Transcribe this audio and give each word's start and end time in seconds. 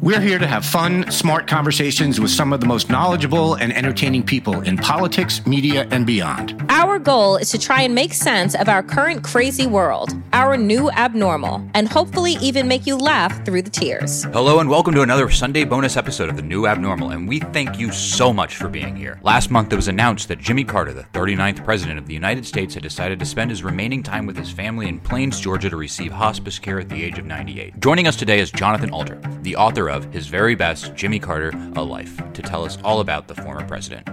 We're 0.00 0.20
here 0.20 0.38
to 0.38 0.46
have 0.46 0.64
fun, 0.64 1.10
smart 1.10 1.48
conversations 1.48 2.20
with 2.20 2.30
some 2.30 2.52
of 2.52 2.60
the 2.60 2.66
most 2.66 2.88
knowledgeable 2.88 3.54
and 3.54 3.76
entertaining 3.76 4.22
people 4.22 4.60
in 4.60 4.76
politics, 4.76 5.44
media, 5.44 5.88
and 5.90 6.06
beyond. 6.06 6.64
Our 6.68 7.00
goal 7.00 7.36
is 7.36 7.50
to 7.50 7.58
try 7.58 7.82
and 7.82 7.96
make 7.96 8.14
sense 8.14 8.54
of 8.54 8.68
our 8.68 8.80
current 8.80 9.24
crazy 9.24 9.66
world, 9.66 10.10
our 10.32 10.56
new 10.56 10.88
abnormal, 10.92 11.68
and 11.74 11.88
hopefully 11.88 12.36
even 12.40 12.68
make 12.68 12.86
you 12.86 12.96
laugh 12.96 13.44
through 13.44 13.62
the 13.62 13.70
tears. 13.70 14.22
Hello, 14.26 14.60
and 14.60 14.70
welcome 14.70 14.94
to 14.94 15.02
another 15.02 15.28
Sunday 15.30 15.64
bonus 15.64 15.96
episode 15.96 16.28
of 16.28 16.36
The 16.36 16.42
New 16.42 16.68
Abnormal, 16.68 17.10
and 17.10 17.26
we 17.28 17.40
thank 17.40 17.80
you 17.80 17.90
so 17.90 18.32
much 18.32 18.54
for 18.54 18.68
being 18.68 18.94
here. 18.94 19.18
Last 19.24 19.50
month, 19.50 19.72
it 19.72 19.76
was 19.76 19.88
announced 19.88 20.28
that 20.28 20.38
Jimmy 20.38 20.62
Carter, 20.62 20.92
the 20.92 21.02
39th 21.12 21.64
President 21.64 21.98
of 21.98 22.06
the 22.06 22.14
United 22.14 22.46
States, 22.46 22.74
had 22.74 22.84
decided 22.84 23.18
to 23.18 23.26
spend 23.26 23.50
his 23.50 23.64
remaining 23.64 24.04
time 24.04 24.26
with 24.26 24.36
his 24.36 24.52
family 24.52 24.86
in 24.86 25.00
Plains, 25.00 25.40
Georgia 25.40 25.68
to 25.68 25.76
receive 25.76 26.12
hospice 26.12 26.60
care 26.60 26.78
at 26.78 26.88
the 26.88 27.02
age 27.02 27.18
of 27.18 27.26
98. 27.26 27.80
Joining 27.80 28.06
us 28.06 28.14
today 28.14 28.38
is 28.38 28.52
Jonathan 28.52 28.90
Alter, 28.90 29.20
the 29.42 29.56
author 29.56 29.87
of 29.90 30.12
his 30.12 30.26
very 30.26 30.54
best 30.54 30.94
Jimmy 30.94 31.18
Carter, 31.18 31.50
A 31.76 31.82
Life, 31.82 32.20
to 32.32 32.42
tell 32.42 32.64
us 32.64 32.78
all 32.84 33.00
about 33.00 33.28
the 33.28 33.34
former 33.34 33.66
president. 33.66 34.04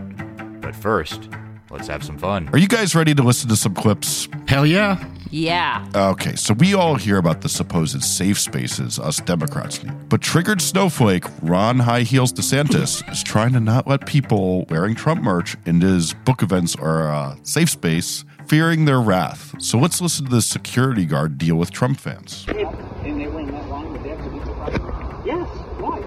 But 0.62 0.76
first, 0.76 1.30
let's 1.70 1.88
have 1.88 2.04
some 2.04 2.18
fun. 2.18 2.50
Are 2.54 2.58
you 2.58 2.68
guys 2.68 2.96
ready 2.96 3.14
to 3.14 3.24
listen 3.24 3.50
to 3.50 3.56
some 3.56 3.74
clips? 3.74 4.28
Hell 4.48 4.66
yeah. 4.66 5.04
Yeah. 5.32 5.86
Okay, 5.94 6.36
so 6.36 6.54
we 6.54 6.74
all 6.74 6.96
hear 6.96 7.18
about 7.18 7.42
the 7.42 7.50
supposed 7.50 8.02
safe 8.04 8.40
spaces 8.40 9.00
us 9.00 9.18
Democrats 9.18 9.84
need. 9.84 10.08
But 10.08 10.22
triggered 10.22 10.62
snowflake 10.62 11.26
Ron 11.42 11.80
High 11.80 12.04
Heels 12.04 12.32
DeSantis 12.32 13.10
is 13.12 13.22
trying 13.22 13.52
to 13.54 13.60
not 13.60 13.86
let 13.86 14.06
people 14.06 14.66
wearing 14.70 14.96
Trump 14.96 15.22
merch 15.22 15.58
into 15.66 15.88
his 15.88 16.14
book 16.14 16.42
events 16.42 16.76
or 16.76 17.08
uh, 17.10 17.36
safe 17.44 17.70
space, 17.70 18.24
fearing 18.48 18.86
their 18.86 19.02
wrath. 19.02 19.62
So 19.62 19.78
let's 19.78 20.00
listen 20.00 20.26
to 20.26 20.32
the 20.32 20.42
security 20.42 21.06
guard 21.06 21.38
deal 21.38 21.56
with 21.56 21.72
Trump 21.72 22.00
fans. 22.00 22.46
And 22.48 23.20
they 23.20 23.28
went 23.28 23.52
that 23.52 23.68
long, 23.68 23.92
would 23.92 24.04
they 24.04 24.10
have 24.10 24.24
to 24.24 24.30
be 24.30 24.40
surprised? 24.40 25.26
Yes. 25.26 25.48
Why? 25.80 26.00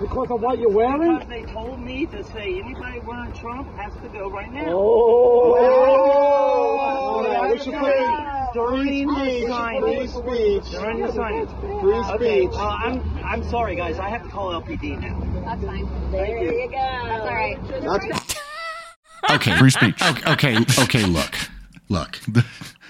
Because. 0.00 0.10
Because 0.10 0.30
of 0.30 0.40
what 0.42 0.58
you're 0.58 0.70
wearing? 0.70 1.14
Because 1.18 1.28
they 1.28 1.42
told 1.52 1.80
me 1.80 2.06
to 2.06 2.24
say 2.24 2.58
anybody 2.60 2.98
wearing 3.00 3.32
Trump 3.32 3.68
has 3.76 3.92
to 4.02 4.08
go 4.08 4.30
right 4.30 4.50
now. 4.52 4.64
Oh, 5.90 7.26
yeah, 7.30 7.52
we 7.52 7.58
should 7.58 7.74
put 7.74 7.92
During 8.54 8.84
the 9.08 9.14
free 9.14 9.44
signage. 9.46 10.08
speech. 10.08 10.70
During 10.72 11.00
the 11.00 11.08
signage. 11.08 11.50
Free 11.80 11.94
Okay, 12.14 12.40
speech. 12.46 12.54
uh, 12.58 12.68
I'm 12.68 13.02
I'm 13.24 13.42
sorry 13.50 13.76
guys, 13.76 13.98
I 13.98 14.08
have 14.08 14.22
to 14.24 14.28
call 14.28 14.50
LPD 14.60 14.98
now. 15.00 15.20
That's 15.44 15.62
fine. 15.64 15.86
There 16.10 16.38
you 16.42 16.68
go. 16.68 16.76
That's 16.76 17.22
all 17.22 17.34
right. 17.34 17.58
That's 17.82 18.36
Okay. 19.30 19.52
Free 19.58 19.70
speech. 19.70 20.02
Okay, 20.02 20.32
okay, 20.32 20.56
okay, 20.82 21.04
look. 21.04 21.34
Look. 21.88 22.18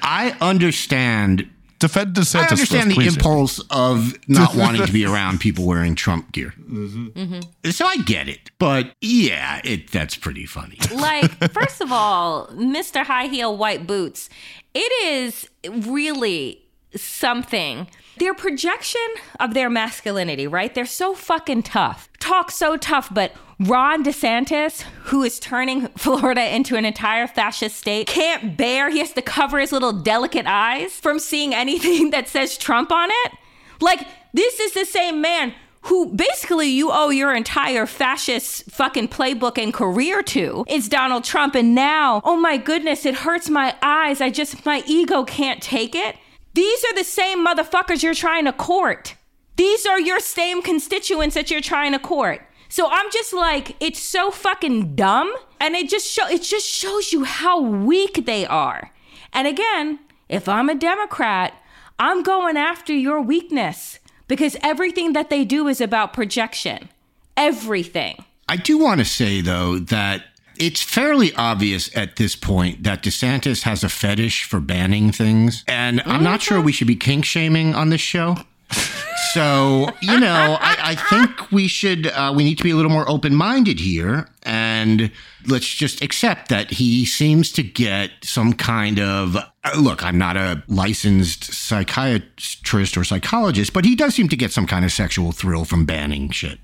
I 0.03 0.35
understand 0.41 1.49
Defend 1.81 2.15
DeSantis. 2.15 2.37
I 2.37 2.47
understand 2.49 2.69
for 2.69 2.77
us, 2.77 2.85
the 2.89 2.95
please. 2.95 3.17
impulse 3.17 3.59
of 3.71 4.29
not 4.29 4.55
wanting 4.55 4.87
to 4.87 4.93
be 4.93 5.05
around 5.07 5.41
people 5.41 5.67
wearing 5.67 5.95
Trump 5.95 6.31
gear. 6.31 6.53
Mm-hmm. 6.61 7.07
Mm-hmm. 7.09 7.71
So 7.71 7.87
I 7.87 7.97
get 7.97 8.29
it. 8.29 8.51
But 8.59 8.93
yeah, 9.01 9.63
it 9.65 9.91
that's 9.91 10.15
pretty 10.15 10.45
funny. 10.45 10.77
like, 10.95 11.53
first 11.53 11.81
of 11.81 11.91
all, 11.91 12.49
Mr. 12.49 13.05
High 13.05 13.27
Heel 13.29 13.57
White 13.57 13.87
Boots, 13.87 14.29
it 14.75 14.93
is 15.05 15.49
really 15.67 16.63
something. 16.95 17.89
Their 18.19 18.35
projection 18.35 19.01
of 19.39 19.55
their 19.55 19.71
masculinity, 19.71 20.47
right? 20.47 20.75
They're 20.75 20.85
so 20.85 21.15
fucking 21.15 21.63
tough. 21.63 22.10
Talk 22.21 22.51
so 22.51 22.77
tough, 22.77 23.13
but 23.13 23.33
Ron 23.59 24.05
DeSantis, 24.05 24.83
who 25.05 25.23
is 25.23 25.41
turning 25.41 25.89
Florida 25.97 26.55
into 26.55 26.77
an 26.77 26.85
entire 26.85 27.27
fascist 27.27 27.77
state, 27.77 28.07
can't 28.07 28.57
bear, 28.57 28.91
he 28.91 29.01
has 29.01 29.13
to 29.13 29.23
cover 29.23 29.59
his 29.59 29.73
little 29.73 29.93
delicate 29.93 30.47
eyes 30.47 30.93
from 30.93 31.19
seeing 31.19 31.55
anything 31.55 32.11
that 32.13 32.29
says 32.29 32.57
Trump 32.57 32.93
on 32.93 33.09
it. 33.11 33.33
Like, 33.81 34.07
this 34.33 34.61
is 34.61 34.73
the 34.73 34.85
same 34.85 35.21
man 35.21 35.55
who 35.83 36.15
basically 36.15 36.69
you 36.69 36.91
owe 36.93 37.09
your 37.09 37.35
entire 37.35 37.87
fascist 37.87 38.71
fucking 38.71 39.09
playbook 39.09 39.57
and 39.57 39.73
career 39.73 40.23
to 40.23 40.65
is 40.69 40.89
Donald 40.89 41.25
Trump. 41.25 41.55
And 41.55 41.75
now, 41.75 42.21
oh 42.25 42.37
my 42.37 42.59
goodness, 42.59 43.07
it 43.07 43.15
hurts 43.15 43.49
my 43.49 43.75
eyes. 43.81 44.21
I 44.21 44.31
just, 44.31 44.67
my 44.67 44.83
ego 44.87 45.25
can't 45.25 45.63
take 45.63 45.95
it. 45.95 46.17
These 46.53 46.85
are 46.85 46.95
the 46.95 47.05
same 47.05 47.47
motherfuckers 47.47 48.03
you're 48.03 48.15
trying 48.15 48.45
to 48.45 48.53
court. 48.53 49.15
These 49.57 49.87
are 49.87 50.01
your 50.01 50.21
same 50.21 50.63
constituents 50.63 51.35
that 51.35 51.51
you're 51.51 51.61
trying 51.61 51.93
to 51.93 51.99
court. 51.99 52.43
So 52.69 52.89
I'm 52.91 53.11
just 53.11 53.33
like, 53.33 53.77
it's 53.81 54.01
so 54.01 54.31
fucking 54.31 54.95
dumb. 54.95 55.33
And 55.61 55.75
it 55.75 55.91
just 55.91 56.07
show 56.07 56.27
it 56.29 56.43
just 56.43 56.67
shows 56.67 57.13
you 57.13 57.25
how 57.25 57.61
weak 57.61 58.25
they 58.25 58.47
are. 58.47 58.91
And 59.33 59.47
again, 59.47 59.99
if 60.29 60.49
I'm 60.49 60.71
a 60.71 60.75
Democrat, 60.75 61.53
I'm 61.99 62.23
going 62.23 62.57
after 62.57 62.95
your 62.95 63.21
weakness 63.21 63.99
because 64.29 64.57
everything 64.63 65.13
that 65.13 65.29
they 65.29 65.45
do 65.45 65.69
is 65.69 65.81
about 65.81 66.13
projection. 66.13 66.89
Everything. 67.37 68.25
I 68.49 68.57
do 68.57 68.79
want 68.79 69.01
to 69.01 69.05
say 69.05 69.41
though 69.41 69.79
that 69.79 70.25
it's 70.57 70.83
fairly 70.83 71.35
obvious 71.35 71.95
at 71.97 72.17
this 72.17 72.37
point 72.37 72.85
that 72.85 73.03
DeSantis 73.03 73.63
has 73.63 73.83
a 73.83 73.89
fetish 73.89 74.45
for 74.45 74.61
banning 74.61 75.11
things, 75.11 75.65
and 75.67 76.03
I'm 76.05 76.23
not 76.23 76.43
sure 76.43 76.59
mm-hmm. 76.59 76.67
we 76.67 76.73
should 76.73 76.87
be 76.87 76.97
kink 76.97 77.25
shaming 77.25 77.75
on 77.75 77.89
this 77.89 78.01
show. 78.01 78.37
So 79.33 79.89
you 80.01 80.19
know, 80.19 80.59
I, 80.61 80.77
I 80.81 80.95
think 80.95 81.53
we 81.53 81.69
should 81.69 82.07
uh, 82.09 82.33
we 82.35 82.45
need 82.45 82.59
to 82.59 82.65
be 82.65 82.71
a 82.71 82.77
little 82.77 82.91
more 82.91 83.09
open 83.09 83.35
minded 83.35 83.79
here, 83.79 84.29
and 84.43 85.13
let's 85.47 85.69
just 85.69 86.03
accept 86.03 86.49
that 86.49 86.71
he 86.73 87.05
seems 87.05 87.53
to 87.53 87.63
get 87.63 88.11
some 88.23 88.53
kind 88.53 88.99
of 88.99 89.37
uh, 89.37 89.47
look. 89.79 90.05
I'm 90.05 90.19
not 90.19 90.37
a 90.37 90.63
licensed 90.67 91.45
psychiatrist 91.45 92.97
or 92.97 93.05
psychologist, 93.05 93.73
but 93.73 93.85
he 93.85 93.95
does 93.95 94.15
seem 94.15 94.29
to 94.29 94.37
get 94.37 94.53
some 94.53 94.67
kind 94.67 94.85
of 94.85 94.91
sexual 94.93 95.31
thrill 95.33 95.65
from 95.65 95.85
banning 95.87 96.31
shit. 96.31 96.59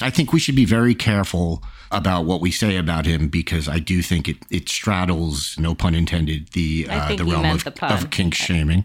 I 0.00 0.10
think 0.10 0.32
we 0.32 0.40
should 0.40 0.56
be 0.56 0.64
very 0.66 0.94
careful 0.94 1.62
about 1.90 2.26
what 2.26 2.42
we 2.42 2.50
say 2.50 2.76
about 2.76 3.06
him 3.06 3.28
because 3.28 3.66
I 3.66 3.78
do 3.78 4.02
think 4.02 4.28
it, 4.28 4.36
it 4.50 4.68
straddles, 4.68 5.58
no 5.58 5.74
pun 5.74 5.94
intended, 5.94 6.48
the 6.48 6.86
uh, 6.90 7.16
the 7.16 7.24
realm 7.24 7.46
of, 7.46 7.64
the 7.64 7.70
of 7.94 8.10
kink 8.10 8.34
shaming. 8.34 8.84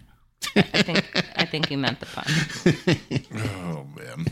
I 0.56 0.82
think 0.84 1.24
I 1.36 1.46
think 1.46 1.72
you 1.72 1.78
meant 1.78 2.00
the 2.00 2.06
pun. 2.06 3.44
Oh, 3.66 3.88
man. 3.96 4.26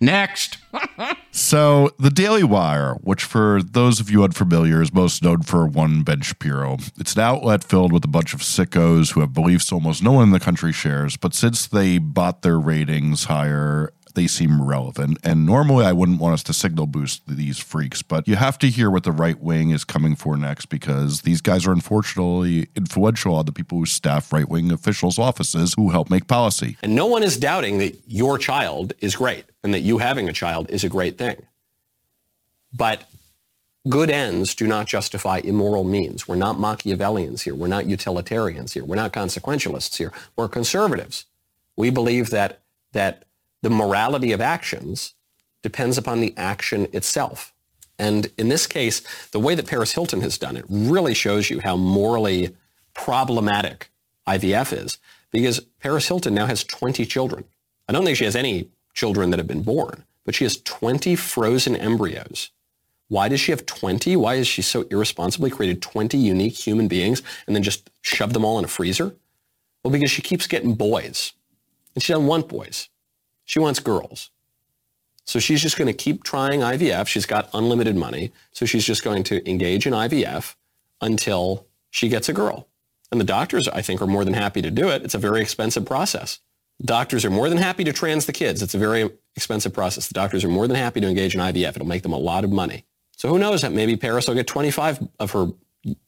Next. 0.00 0.58
So, 1.36 1.90
the 1.98 2.10
Daily 2.10 2.44
Wire, 2.44 2.94
which 3.02 3.24
for 3.24 3.60
those 3.60 3.98
of 3.98 4.08
you 4.08 4.22
unfamiliar 4.22 4.80
is 4.80 4.94
most 4.94 5.20
known 5.20 5.42
for 5.42 5.66
one 5.66 6.02
Ben 6.02 6.20
Shapiro, 6.20 6.78
it's 6.96 7.14
an 7.14 7.22
outlet 7.22 7.64
filled 7.64 7.92
with 7.92 8.04
a 8.04 8.08
bunch 8.08 8.34
of 8.34 8.40
sickos 8.40 9.12
who 9.12 9.20
have 9.20 9.32
beliefs 9.32 9.72
almost 9.72 10.00
no 10.00 10.12
one 10.12 10.28
in 10.28 10.30
the 10.30 10.38
country 10.38 10.72
shares. 10.72 11.16
But 11.16 11.34
since 11.34 11.66
they 11.66 11.98
bought 11.98 12.42
their 12.42 12.60
ratings 12.60 13.24
higher, 13.24 13.92
they 14.14 14.26
seem 14.26 14.62
relevant. 14.62 15.18
And 15.22 15.46
normally 15.46 15.84
I 15.84 15.92
wouldn't 15.92 16.20
want 16.20 16.34
us 16.34 16.42
to 16.44 16.52
signal 16.52 16.86
boost 16.86 17.22
these 17.26 17.58
freaks, 17.58 18.02
but 18.02 18.26
you 18.26 18.36
have 18.36 18.58
to 18.58 18.68
hear 18.68 18.90
what 18.90 19.04
the 19.04 19.12
right 19.12 19.40
wing 19.40 19.70
is 19.70 19.84
coming 19.84 20.16
for 20.16 20.36
next 20.36 20.66
because 20.66 21.22
these 21.22 21.40
guys 21.40 21.66
are 21.66 21.72
unfortunately 21.72 22.68
influential 22.74 23.34
on 23.34 23.46
the 23.46 23.52
people 23.52 23.78
who 23.78 23.86
staff 23.86 24.32
right 24.32 24.48
wing 24.48 24.70
officials' 24.70 25.18
offices 25.18 25.74
who 25.74 25.90
help 25.90 26.10
make 26.10 26.26
policy. 26.26 26.76
And 26.82 26.94
no 26.94 27.06
one 27.06 27.22
is 27.22 27.36
doubting 27.36 27.78
that 27.78 27.98
your 28.06 28.38
child 28.38 28.92
is 29.00 29.16
great 29.16 29.44
and 29.62 29.74
that 29.74 29.80
you 29.80 29.98
having 29.98 30.28
a 30.28 30.32
child 30.32 30.70
is 30.70 30.84
a 30.84 30.88
great 30.88 31.18
thing. 31.18 31.46
But 32.72 33.04
good 33.88 34.10
ends 34.10 34.54
do 34.54 34.66
not 34.66 34.86
justify 34.86 35.40
immoral 35.44 35.84
means. 35.84 36.26
We're 36.26 36.36
not 36.36 36.56
Machiavellians 36.56 37.42
here. 37.42 37.54
We're 37.54 37.68
not 37.68 37.86
utilitarians 37.86 38.72
here. 38.72 38.84
We're 38.84 38.96
not 38.96 39.12
consequentialists 39.12 39.96
here. 39.96 40.12
We're 40.36 40.48
conservatives. 40.48 41.26
We 41.76 41.90
believe 41.90 42.30
that, 42.30 42.60
that 42.92 43.24
the 43.64 43.70
morality 43.70 44.32
of 44.32 44.42
actions 44.42 45.14
depends 45.62 45.96
upon 45.96 46.20
the 46.20 46.34
action 46.36 46.86
itself. 46.92 47.54
And 47.98 48.30
in 48.36 48.50
this 48.50 48.66
case, 48.66 49.00
the 49.30 49.40
way 49.40 49.54
that 49.54 49.66
Paris 49.66 49.92
Hilton 49.92 50.20
has 50.20 50.36
done 50.36 50.56
it 50.56 50.66
really 50.68 51.14
shows 51.14 51.48
you 51.48 51.60
how 51.60 51.76
morally 51.76 52.54
problematic 52.92 53.90
IVF 54.28 54.76
is 54.76 54.98
because 55.30 55.60
Paris 55.80 56.06
Hilton 56.08 56.34
now 56.34 56.46
has 56.46 56.62
20 56.62 57.06
children. 57.06 57.44
I 57.88 57.92
don't 57.92 58.04
think 58.04 58.18
she 58.18 58.26
has 58.26 58.36
any 58.36 58.68
children 58.92 59.30
that 59.30 59.38
have 59.38 59.46
been 59.46 59.62
born, 59.62 60.04
but 60.24 60.34
she 60.34 60.44
has 60.44 60.58
20 60.58 61.16
frozen 61.16 61.74
embryos. 61.74 62.50
Why 63.08 63.28
does 63.28 63.40
she 63.40 63.52
have 63.52 63.64
20? 63.64 64.16
Why 64.16 64.36
has 64.36 64.46
she 64.46 64.60
so 64.60 64.82
irresponsibly 64.90 65.50
created 65.50 65.80
20 65.80 66.18
unique 66.18 66.66
human 66.66 66.88
beings 66.88 67.22
and 67.46 67.56
then 67.56 67.62
just 67.62 67.88
shoved 68.02 68.34
them 68.34 68.44
all 68.44 68.58
in 68.58 68.64
a 68.64 68.68
freezer? 68.68 69.14
Well, 69.82 69.92
because 69.92 70.10
she 70.10 70.22
keeps 70.22 70.46
getting 70.46 70.74
boys. 70.74 71.32
And 71.94 72.02
she 72.02 72.12
doesn't 72.12 72.26
want 72.26 72.48
boys. 72.48 72.88
She 73.44 73.58
wants 73.58 73.80
girls. 73.80 74.30
So 75.24 75.38
she's 75.38 75.62
just 75.62 75.78
going 75.78 75.86
to 75.86 75.94
keep 75.94 76.22
trying 76.22 76.60
IVF. 76.60 77.06
She's 77.06 77.26
got 77.26 77.48
unlimited 77.54 77.96
money. 77.96 78.32
So 78.52 78.66
she's 78.66 78.84
just 78.84 79.02
going 79.02 79.22
to 79.24 79.48
engage 79.48 79.86
in 79.86 79.92
IVF 79.92 80.54
until 81.00 81.66
she 81.90 82.08
gets 82.08 82.28
a 82.28 82.32
girl. 82.32 82.68
And 83.10 83.20
the 83.20 83.24
doctors, 83.24 83.68
I 83.68 83.80
think, 83.80 84.02
are 84.02 84.06
more 84.06 84.24
than 84.24 84.34
happy 84.34 84.60
to 84.62 84.70
do 84.70 84.88
it. 84.88 85.02
It's 85.02 85.14
a 85.14 85.18
very 85.18 85.40
expensive 85.40 85.84
process. 85.86 86.40
Doctors 86.84 87.24
are 87.24 87.30
more 87.30 87.48
than 87.48 87.58
happy 87.58 87.84
to 87.84 87.92
trans 87.92 88.26
the 88.26 88.32
kids. 88.32 88.60
It's 88.60 88.74
a 88.74 88.78
very 88.78 89.08
expensive 89.36 89.72
process. 89.72 90.08
The 90.08 90.14
doctors 90.14 90.44
are 90.44 90.48
more 90.48 90.66
than 90.66 90.76
happy 90.76 91.00
to 91.00 91.08
engage 91.08 91.34
in 91.34 91.40
IVF. 91.40 91.76
It'll 91.76 91.86
make 91.86 92.02
them 92.02 92.12
a 92.12 92.18
lot 92.18 92.44
of 92.44 92.50
money. 92.50 92.84
So 93.16 93.28
who 93.28 93.38
knows? 93.38 93.62
that 93.62 93.72
Maybe 93.72 93.96
Paris 93.96 94.26
will 94.26 94.34
get 94.34 94.46
25 94.46 95.08
of 95.20 95.30
her 95.30 95.46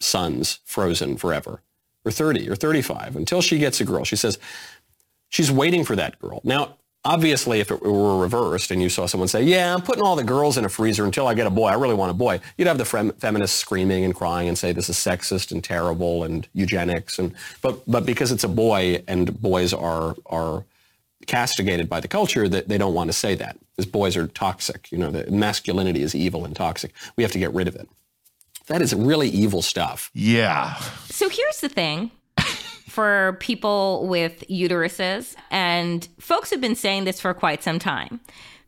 sons 0.00 0.58
frozen 0.64 1.16
forever, 1.16 1.62
or 2.04 2.10
30 2.10 2.50
or 2.50 2.56
35 2.56 3.14
until 3.16 3.40
she 3.40 3.58
gets 3.58 3.80
a 3.80 3.84
girl. 3.84 4.04
She 4.04 4.16
says 4.16 4.38
she's 5.28 5.50
waiting 5.50 5.84
for 5.84 5.94
that 5.96 6.18
girl. 6.18 6.40
Now, 6.44 6.76
obviously, 7.06 7.60
if 7.60 7.70
it 7.70 7.80
were 7.80 8.18
reversed 8.18 8.70
and 8.70 8.82
you 8.82 8.88
saw 8.88 9.06
someone 9.06 9.28
say, 9.28 9.42
yeah, 9.42 9.72
I'm 9.72 9.82
putting 9.82 10.02
all 10.02 10.16
the 10.16 10.24
girls 10.24 10.58
in 10.58 10.64
a 10.64 10.68
freezer 10.68 11.04
until 11.04 11.26
I 11.26 11.34
get 11.34 11.46
a 11.46 11.50
boy. 11.50 11.68
I 11.68 11.74
really 11.74 11.94
want 11.94 12.10
a 12.10 12.14
boy. 12.14 12.40
You'd 12.58 12.68
have 12.68 12.78
the 12.78 12.84
fem- 12.84 13.12
feminists 13.12 13.56
screaming 13.58 14.04
and 14.04 14.14
crying 14.14 14.48
and 14.48 14.58
say 14.58 14.72
this 14.72 14.90
is 14.90 14.96
sexist 14.96 15.52
and 15.52 15.62
terrible 15.62 16.24
and 16.24 16.46
eugenics. 16.52 17.18
And, 17.18 17.34
but, 17.62 17.88
but 17.90 18.04
because 18.04 18.32
it's 18.32 18.44
a 18.44 18.48
boy 18.48 19.02
and 19.06 19.40
boys 19.40 19.72
are, 19.72 20.16
are 20.26 20.64
castigated 21.26 21.88
by 21.88 22.00
the 22.00 22.08
culture 22.08 22.48
that 22.48 22.68
they 22.68 22.78
don't 22.78 22.94
want 22.94 23.08
to 23.08 23.12
say 23.12 23.34
that 23.36 23.56
because 23.76 23.90
boys 23.90 24.16
are 24.16 24.26
toxic. 24.26 24.90
You 24.90 24.98
know, 24.98 25.10
the 25.10 25.30
masculinity 25.30 26.02
is 26.02 26.14
evil 26.14 26.44
and 26.44 26.54
toxic. 26.54 26.92
We 27.16 27.22
have 27.22 27.32
to 27.32 27.38
get 27.38 27.52
rid 27.52 27.68
of 27.68 27.76
it. 27.76 27.88
That 28.66 28.82
is 28.82 28.94
really 28.94 29.28
evil 29.28 29.62
stuff. 29.62 30.10
Yeah. 30.12 30.74
So 31.08 31.28
here's 31.28 31.60
the 31.60 31.68
thing 31.68 32.10
for 32.96 33.36
people 33.40 34.06
with 34.08 34.42
uteruses, 34.48 35.34
and 35.50 36.08
folks 36.18 36.48
have 36.48 36.62
been 36.62 36.74
saying 36.74 37.04
this 37.04 37.20
for 37.20 37.34
quite 37.34 37.62
some 37.62 37.78
time. 37.78 38.20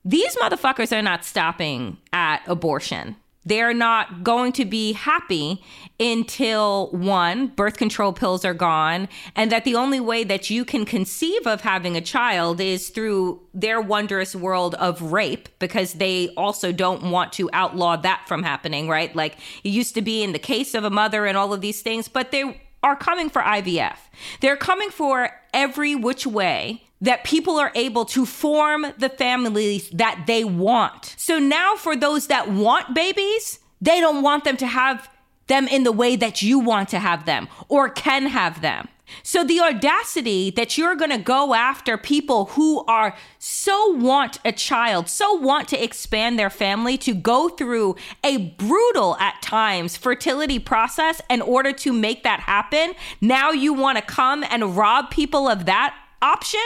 These 0.04 0.36
motherfuckers 0.36 0.94
are 0.94 1.00
not 1.00 1.24
stopping 1.24 1.96
at 2.12 2.42
abortion. 2.46 3.16
They're 3.46 3.72
not 3.72 4.24
going 4.24 4.52
to 4.52 4.66
be 4.66 4.92
happy 4.92 5.62
until 5.98 6.90
one, 6.90 7.46
birth 7.46 7.78
control 7.78 8.12
pills 8.12 8.44
are 8.44 8.52
gone, 8.52 9.08
and 9.34 9.50
that 9.50 9.64
the 9.64 9.76
only 9.76 9.98
way 9.98 10.24
that 10.24 10.50
you 10.50 10.66
can 10.66 10.84
conceive 10.84 11.46
of 11.46 11.62
having 11.62 11.96
a 11.96 12.02
child 12.02 12.60
is 12.60 12.90
through 12.90 13.40
their 13.54 13.80
wondrous 13.80 14.36
world 14.36 14.74
of 14.74 15.00
rape, 15.00 15.48
because 15.58 15.94
they 15.94 16.28
also 16.36 16.70
don't 16.70 17.10
want 17.10 17.32
to 17.32 17.48
outlaw 17.54 17.96
that 17.96 18.24
from 18.28 18.42
happening, 18.42 18.90
right? 18.90 19.16
Like 19.16 19.38
it 19.64 19.70
used 19.70 19.94
to 19.94 20.02
be 20.02 20.22
in 20.22 20.32
the 20.32 20.38
case 20.38 20.74
of 20.74 20.84
a 20.84 20.90
mother 20.90 21.24
and 21.24 21.38
all 21.38 21.54
of 21.54 21.62
these 21.62 21.80
things, 21.80 22.08
but 22.08 22.30
they 22.30 22.60
are 22.82 22.96
coming 22.96 23.28
for 23.28 23.42
IVF. 23.42 23.96
They're 24.40 24.56
coming 24.56 24.90
for 24.90 25.30
every 25.52 25.94
which 25.94 26.26
way 26.26 26.82
that 27.00 27.24
people 27.24 27.58
are 27.58 27.72
able 27.74 28.04
to 28.04 28.26
form 28.26 28.86
the 28.98 29.08
families 29.08 29.88
that 29.90 30.24
they 30.26 30.44
want. 30.44 31.14
So 31.16 31.38
now, 31.38 31.76
for 31.76 31.96
those 31.96 32.26
that 32.26 32.50
want 32.50 32.94
babies, 32.94 33.60
they 33.80 34.00
don't 34.00 34.22
want 34.22 34.44
them 34.44 34.56
to 34.56 34.66
have 34.66 35.08
them 35.46 35.68
in 35.68 35.84
the 35.84 35.92
way 35.92 36.16
that 36.16 36.42
you 36.42 36.58
want 36.58 36.88
to 36.90 36.98
have 36.98 37.24
them 37.24 37.48
or 37.68 37.88
can 37.88 38.26
have 38.26 38.60
them. 38.60 38.88
So 39.22 39.44
the 39.44 39.60
audacity 39.60 40.50
that 40.50 40.76
you're 40.78 40.96
going 40.96 41.10
to 41.10 41.18
go 41.18 41.54
after 41.54 41.96
people 41.96 42.46
who 42.46 42.84
are 42.86 43.16
so 43.38 43.92
want 43.92 44.38
a 44.44 44.52
child, 44.52 45.08
so 45.08 45.34
want 45.34 45.68
to 45.68 45.82
expand 45.82 46.38
their 46.38 46.50
family 46.50 46.96
to 46.98 47.14
go 47.14 47.48
through 47.48 47.96
a 48.24 48.36
brutal 48.58 49.16
at 49.16 49.40
times 49.42 49.96
fertility 49.96 50.58
process 50.58 51.20
in 51.30 51.42
order 51.42 51.72
to 51.72 51.92
make 51.92 52.22
that 52.22 52.40
happen. 52.40 52.92
Now 53.20 53.50
you 53.50 53.72
want 53.72 53.98
to 53.98 54.02
come 54.02 54.44
and 54.44 54.76
rob 54.76 55.10
people 55.10 55.48
of 55.48 55.66
that 55.66 55.94
option. 56.20 56.60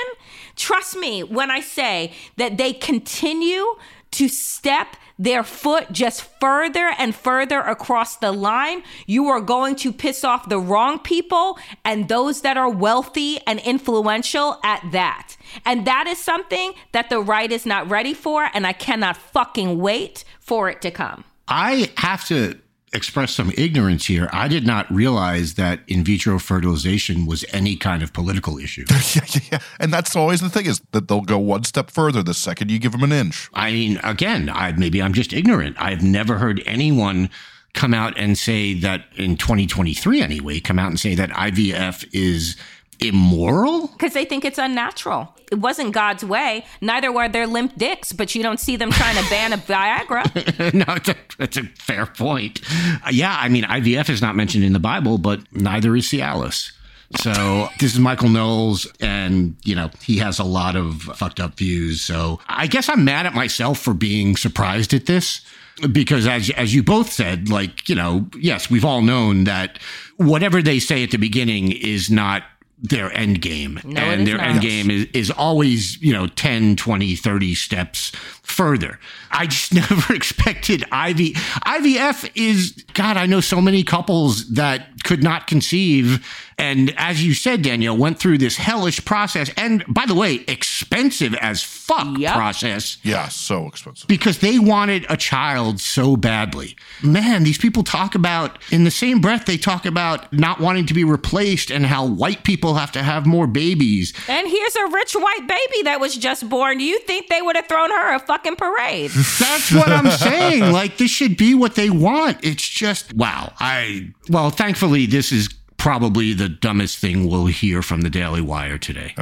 Trust 0.57 0.97
me 0.97 1.23
when 1.23 1.51
I 1.51 1.61
say 1.61 2.13
that 2.37 2.57
they 2.57 2.73
continue 2.73 3.67
to 4.13 4.29
step 4.29 4.97
their 5.19 5.43
foot 5.43 5.93
just 5.93 6.23
further 6.41 6.93
and 6.99 7.15
further 7.15 7.61
across 7.61 8.17
the 8.17 8.33
line, 8.33 8.83
you 9.07 9.29
are 9.29 9.41
going 9.41 9.77
to 9.77 9.93
piss 9.93 10.25
off 10.25 10.49
the 10.49 10.59
wrong 10.59 10.99
people 10.99 11.59
and 11.85 12.09
those 12.09 12.43
that 12.43 12.57
are 12.57 12.71
wealthy 12.71 13.39
and 13.47 13.61
influential 13.61 14.59
at 14.65 14.83
that. 14.93 15.37
And 15.65 15.87
that 15.87 16.07
is 16.07 16.19
something 16.19 16.73
that 16.93 17.11
the 17.11 17.21
right 17.21 17.51
is 17.51 17.67
not 17.67 17.91
ready 17.91 18.15
for, 18.15 18.49
and 18.55 18.67
I 18.67 18.73
cannot 18.73 19.17
fucking 19.17 19.79
wait 19.79 20.25
for 20.41 20.69
it 20.69 20.83
to 20.83 20.91
come. 20.91 21.25
I 21.49 21.91
have 21.99 22.27
to 22.29 22.59
express 22.93 23.33
some 23.33 23.53
ignorance 23.57 24.07
here. 24.07 24.29
I 24.33 24.49
did 24.49 24.67
not 24.67 24.91
realize 24.93 25.55
that 25.55 25.81
in 25.89 26.05
vitro 26.05 26.39
fertilization 26.39 27.27
was 27.27 27.45
any 27.53 27.77
kind 27.77 28.03
of 28.03 28.13
political 28.13 28.59
issue. 28.59 28.85
yeah, 29.15 29.41
yeah. 29.51 29.59
And 29.81 29.93
that's 29.93 30.15
always 30.15 30.41
the 30.41 30.51
thing 30.51 30.67
is 30.67 30.83
that 30.93 31.09
they'll 31.09 31.23
go 31.23 31.39
one 31.39 31.65
step 31.65 31.91
further 31.91 32.23
the 32.23 32.35
second 32.35 32.71
you 32.71 32.79
give 32.79 32.93
them 32.93 33.03
an 33.03 33.13
inch. 33.13 33.49
I 33.55 33.73
mean, 33.73 33.99
again, 34.05 34.51
I, 34.51 34.73
maybe 34.73 35.03
I'm 35.03 35.15
just 35.15 35.33
ignorant. 35.33 35.77
I've 35.79 36.03
never 36.03 36.39
heard 36.39 36.63
anyone 36.67 37.31
come 37.75 37.95
out 37.95 38.17
and 38.19 38.37
say 38.37 38.75
that 38.75 39.07
in 39.17 39.37
2023 39.37 40.21
anyway, 40.21 40.61
come 40.61 40.79
out 40.79 40.89
and 40.89 41.01
say 41.01 41.15
that 41.15 41.31
IVF 41.31 42.07
is 42.13 42.57
immoral? 43.03 43.89
Because 43.89 44.15
they 44.15 44.25
think 44.25 44.45
it's 44.45 44.59
unnatural. 44.59 45.35
It 45.51 45.57
wasn't 45.57 45.93
God's 45.93 46.25
way. 46.25 46.65
Neither 46.81 47.13
were 47.13 47.29
their 47.29 47.47
limp 47.47 47.77
dicks, 47.77 48.13
but 48.13 48.35
you 48.35 48.43
don't 48.43 48.59
see 48.59 48.77
them 48.77 48.91
trying 48.91 49.23
to 49.23 49.31
ban 49.31 49.53
a 49.53 49.59
Viagra. 49.59 50.75
no, 50.75 50.95
it's 50.95 51.09
a, 51.09 51.17
it's 51.39 51.57
a 51.57 51.65
fair 51.79 52.07
point. 52.07 52.61
Uh, 53.05 53.11
yeah, 53.11 53.37
I 53.39 53.49
mean, 53.49 53.65
IVF 53.65 54.09
is 54.09 54.23
not 54.23 54.35
mentioned 54.35 54.65
in 54.65 54.73
the 54.73 54.81
Bible, 54.81 55.19
but 55.19 55.41
neither 55.53 55.95
is 55.97 56.05
Cialis. 56.07 56.73
So 57.17 57.69
this 57.79 57.93
is 57.93 58.01
Michael 58.01 58.31
Knowles, 58.31 58.91
and 59.01 59.57
you 59.65 59.75
know 59.75 59.91
he 60.03 60.17
has 60.19 60.39
a 60.39 60.45
lot 60.45 60.77
of 60.77 61.03
fucked 61.03 61.41
up 61.41 61.59
views. 61.59 62.01
So 62.01 62.41
I 62.49 62.67
guess 62.67 62.89
I'm 62.89 63.05
mad 63.05 63.27
at 63.27 63.35
myself 63.35 63.79
for 63.79 63.93
being 63.93 64.37
surprised 64.37 64.95
at 64.95 65.05
this 65.07 65.43
because 65.91 66.27
as 66.27 66.51
as 66.51 66.75
you 66.75 66.83
both 66.83 67.13
said, 67.13 67.49
like 67.49 67.89
you 67.89 67.95
know, 67.95 68.27
yes, 68.39 68.71
we've 68.71 68.85
all 68.85 69.03
known 69.03 69.45
that 69.45 69.79
whatever 70.17 70.63
they 70.63 70.79
say 70.79 71.03
at 71.03 71.11
the 71.11 71.19
beginning 71.19 71.73
is 71.73 72.11
not 72.11 72.45
their 72.83 73.13
end 73.17 73.41
game 73.41 73.81
No, 73.85 74.01
and 74.01 74.27
their 74.27 74.39
not. 74.39 74.47
end 74.47 74.61
game 74.61 74.91
is, 74.91 75.07
is 75.15 75.31
always 75.31 76.01
you 76.03 76.13
know 76.13 76.27
10 76.27 76.77
20 76.77 77.15
30 77.17 77.55
steps 77.55 78.13
further 78.53 78.99
i 79.31 79.47
just 79.47 79.73
never 79.83 80.15
expected 80.15 80.83
iv 80.83 81.19
ivf 81.67 82.31
is 82.35 82.73
god 82.95 83.17
i 83.17 83.27
know 83.27 83.41
so 83.41 83.61
many 83.61 83.83
couples 83.83 84.49
that 84.51 84.89
could 85.05 85.23
not 85.23 85.47
conceive 85.49 86.25
and 86.59 86.95
as 86.97 87.25
you 87.25 87.35
said 87.35 87.63
danielle 87.63 87.97
went 87.97 88.19
through 88.19 88.39
this 88.39 88.57
hellish 88.57 89.05
process 89.05 89.51
and 89.57 89.85
by 89.89 90.05
the 90.07 90.15
way 90.15 90.45
expensive 90.47 91.35
as 91.35 91.63
fuck 91.63 92.19
Yep. 92.19 92.35
process 92.35 92.99
Yeah, 93.03 93.29
so 93.29 93.67
expensive. 93.67 94.07
because 94.09 94.39
they 94.39 94.59
wanted 94.59 95.05
a 95.11 95.17
child 95.17 95.79
so 95.81 96.17
badly. 96.17 96.75
Man, 97.03 97.45
these 97.45 97.59
people 97.59 97.83
talk 97.83 98.15
about, 98.15 98.59
in 98.71 98.85
the 98.85 98.91
same 98.91 99.21
breath, 99.21 99.45
they 99.45 99.57
talk 99.59 99.85
about 99.87 100.33
not 100.33 100.59
wanting 100.59 100.87
to 100.87 100.95
be 100.95 101.05
replaced 101.05 101.71
and 101.71 101.85
how 101.87 102.07
white 102.07 102.45
people 102.45 102.75
have 102.75 102.93
to 102.93 103.03
have 103.03 103.27
more 103.27 103.47
babies. 103.47 104.13
and 104.29 104.49
here's 104.49 104.75
a 104.77 104.87
rich 104.89 105.13
white 105.15 105.47
baby 105.47 105.83
that 105.85 106.01
was 106.01 106.17
just 106.17 106.49
born. 106.49 106.79
Do 106.79 106.85
you 106.85 106.99
think 107.01 107.29
they 107.29 107.43
would 107.43 107.57
have 107.57 107.67
thrown 107.69 107.91
her 107.91 108.15
a 108.15 108.19
fucking 108.19 108.42
parade? 108.57 109.11
That's 109.39 109.71
what 109.73 109.89
I'm 109.89 110.11
saying. 110.11 110.63
Like, 110.73 110.97
this 110.97 111.11
should 111.11 111.37
be 111.37 111.55
what 111.55 111.75
they 111.75 111.91
want. 111.91 112.39
It's 112.45 112.67
just, 112.69 113.13
wow. 113.15 113.53
I, 113.61 114.11
well, 114.29 114.51
thankfully, 114.51 115.07
this 115.07 115.31
is 115.33 115.49
probably 115.77 116.33
the 116.33 116.49
dumbest 116.49 116.99
thing 116.99 117.29
we'll 117.29 117.47
hear 117.47 117.83
from 117.83 118.01
the 118.03 118.11
Daily 118.11 118.41
Wire 118.41 118.79
today. 118.79 119.13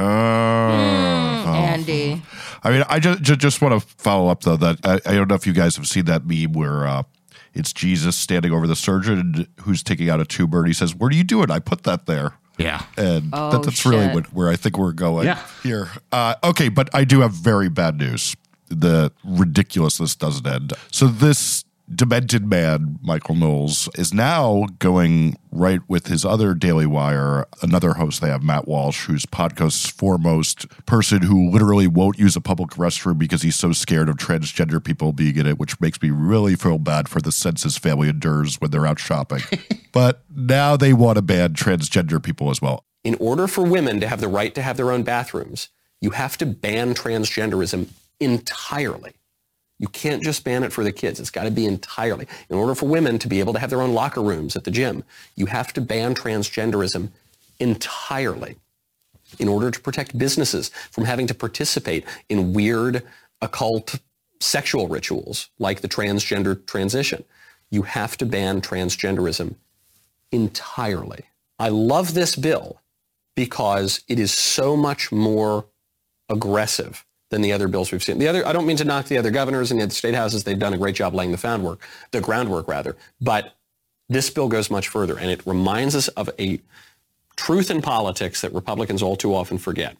Andy. 1.45 2.21
I 2.63 2.69
mean, 2.69 2.83
I 2.87 2.99
just 2.99 3.21
just, 3.21 3.39
just 3.39 3.61
want 3.61 3.79
to 3.81 3.87
follow 3.97 4.29
up 4.29 4.41
though 4.41 4.57
that 4.57 4.77
I, 4.85 4.99
I 5.05 5.13
don't 5.15 5.27
know 5.27 5.35
if 5.35 5.47
you 5.47 5.53
guys 5.53 5.75
have 5.75 5.87
seen 5.87 6.05
that 6.05 6.25
meme 6.25 6.53
where 6.53 6.85
uh, 6.87 7.03
it's 7.53 7.73
Jesus 7.73 8.15
standing 8.15 8.51
over 8.53 8.67
the 8.67 8.75
surgeon 8.75 9.47
who's 9.61 9.83
taking 9.83 10.09
out 10.09 10.19
a 10.19 10.25
tumor, 10.25 10.59
and 10.59 10.67
he 10.67 10.73
says, 10.73 10.95
"Where 10.95 11.09
do 11.09 11.17
you 11.17 11.23
do 11.23 11.41
it? 11.43 11.49
I 11.51 11.59
put 11.59 11.83
that 11.83 12.05
there." 12.05 12.33
yeah. 12.57 12.83
And 12.97 13.29
Oh, 13.33 13.51
that, 13.51 13.63
that's 13.63 13.85
really 13.85 14.07
what, 14.13 14.31
where 14.33 14.49
I 14.49 14.55
think 14.55 14.77
we're 14.77 14.91
going 14.91 15.25
Yeah. 15.25 15.39
here. 15.63 15.89
Uh, 16.11 16.35
okay, 16.43 16.69
but 16.69 16.89
I 16.93 17.03
do 17.05 17.21
have 17.21 17.31
very 17.33 17.69
bad 17.69 17.97
news. 17.97 18.35
The 18.71 19.11
ridiculousness 19.23 20.15
doesn't 20.15 20.47
end. 20.47 20.73
So 20.91 21.07
this 21.07 21.65
demented 21.93 22.45
man, 22.45 22.99
Michael 23.01 23.35
Knowles, 23.35 23.89
is 23.95 24.13
now 24.13 24.65
going 24.79 25.37
right 25.51 25.81
with 25.87 26.07
his 26.07 26.23
other 26.23 26.53
Daily 26.53 26.85
Wire, 26.85 27.45
another 27.61 27.93
host 27.93 28.21
they 28.21 28.29
have, 28.29 28.43
Matt 28.43 28.67
Walsh, 28.67 29.05
who's 29.05 29.25
podcast's 29.25 29.89
foremost 29.89 30.67
person 30.85 31.23
who 31.23 31.49
literally 31.49 31.87
won't 31.87 32.17
use 32.17 32.35
a 32.35 32.41
public 32.41 32.71
restroom 32.71 33.17
because 33.17 33.41
he's 33.41 33.55
so 33.55 33.71
scared 33.71 34.09
of 34.09 34.17
transgender 34.17 34.83
people 34.83 35.11
being 35.11 35.37
in 35.37 35.45
it, 35.45 35.59
which 35.59 35.79
makes 35.81 36.01
me 36.01 36.09
really 36.09 36.55
feel 36.55 36.77
bad 36.77 37.09
for 37.09 37.21
the 37.21 37.31
sense 37.31 37.63
his 37.63 37.77
family 37.77 38.09
endures 38.09 38.59
when 38.61 38.71
they're 38.71 38.87
out 38.87 38.99
shopping. 38.99 39.41
but 39.91 40.23
now 40.33 40.77
they 40.77 40.93
want 40.93 41.17
to 41.17 41.21
ban 41.21 41.53
transgender 41.53 42.21
people 42.21 42.49
as 42.49 42.61
well. 42.61 42.85
In 43.03 43.15
order 43.15 43.47
for 43.47 43.63
women 43.63 43.99
to 43.99 44.07
have 44.07 44.21
the 44.21 44.27
right 44.27 44.53
to 44.55 44.61
have 44.61 44.77
their 44.77 44.91
own 44.91 45.03
bathrooms, 45.03 45.69
you 45.99 46.11
have 46.11 46.37
to 46.37 46.45
ban 46.45 46.93
transgenderism 46.93 47.89
entirely. 48.21 49.13
You 49.79 49.87
can't 49.87 50.23
just 50.23 50.43
ban 50.43 50.63
it 50.63 50.71
for 50.71 50.83
the 50.83 50.91
kids. 50.91 51.19
It's 51.19 51.31
got 51.31 51.45
to 51.45 51.51
be 51.51 51.65
entirely. 51.65 52.27
In 52.49 52.55
order 52.55 52.75
for 52.75 52.87
women 52.87 53.17
to 53.19 53.27
be 53.27 53.39
able 53.39 53.53
to 53.53 53.59
have 53.59 53.71
their 53.71 53.81
own 53.81 53.93
locker 53.93 54.21
rooms 54.21 54.55
at 54.55 54.63
the 54.63 54.71
gym, 54.71 55.03
you 55.35 55.47
have 55.47 55.73
to 55.73 55.81
ban 55.81 56.13
transgenderism 56.13 57.09
entirely 57.59 58.57
in 59.39 59.47
order 59.47 59.71
to 59.71 59.79
protect 59.79 60.17
businesses 60.17 60.69
from 60.91 61.05
having 61.05 61.25
to 61.27 61.33
participate 61.33 62.05
in 62.29 62.53
weird 62.53 63.03
occult 63.41 63.99
sexual 64.39 64.87
rituals 64.87 65.49
like 65.57 65.81
the 65.81 65.87
transgender 65.87 66.63
transition. 66.67 67.23
You 67.71 67.81
have 67.83 68.17
to 68.17 68.25
ban 68.25 68.61
transgenderism 68.61 69.55
entirely. 70.31 71.23
I 71.57 71.69
love 71.69 72.13
this 72.13 72.35
bill 72.35 72.81
because 73.35 74.03
it 74.07 74.19
is 74.19 74.31
so 74.31 74.77
much 74.77 75.11
more 75.11 75.65
aggressive 76.29 77.03
than 77.31 77.41
the 77.41 77.51
other 77.51 77.67
bills 77.67 77.91
we've 77.91 78.03
seen. 78.03 78.19
The 78.19 78.27
other, 78.27 78.45
I 78.45 78.53
don't 78.53 78.67
mean 78.67 78.77
to 78.77 78.85
knock 78.85 79.07
the 79.07 79.17
other 79.17 79.31
governors 79.31 79.71
and 79.71 79.79
the 79.79 79.85
other 79.85 79.93
state 79.93 80.13
houses. 80.13 80.43
They've 80.43 80.59
done 80.59 80.73
a 80.73 80.77
great 80.77 80.95
job 80.95 81.15
laying 81.15 81.31
the 81.31 81.37
groundwork, 81.37 81.81
the 82.11 82.21
groundwork 82.21 82.67
rather. 82.67 82.95
But 83.19 83.55
this 84.09 84.29
bill 84.29 84.49
goes 84.49 84.69
much 84.69 84.89
further, 84.89 85.17
and 85.17 85.31
it 85.31 85.41
reminds 85.47 85.95
us 85.95 86.09
of 86.09 86.29
a 86.37 86.59
truth 87.37 87.71
in 87.71 87.81
politics 87.81 88.41
that 88.41 88.53
Republicans 88.53 89.01
all 89.01 89.15
too 89.15 89.33
often 89.33 89.57
forget. 89.57 89.97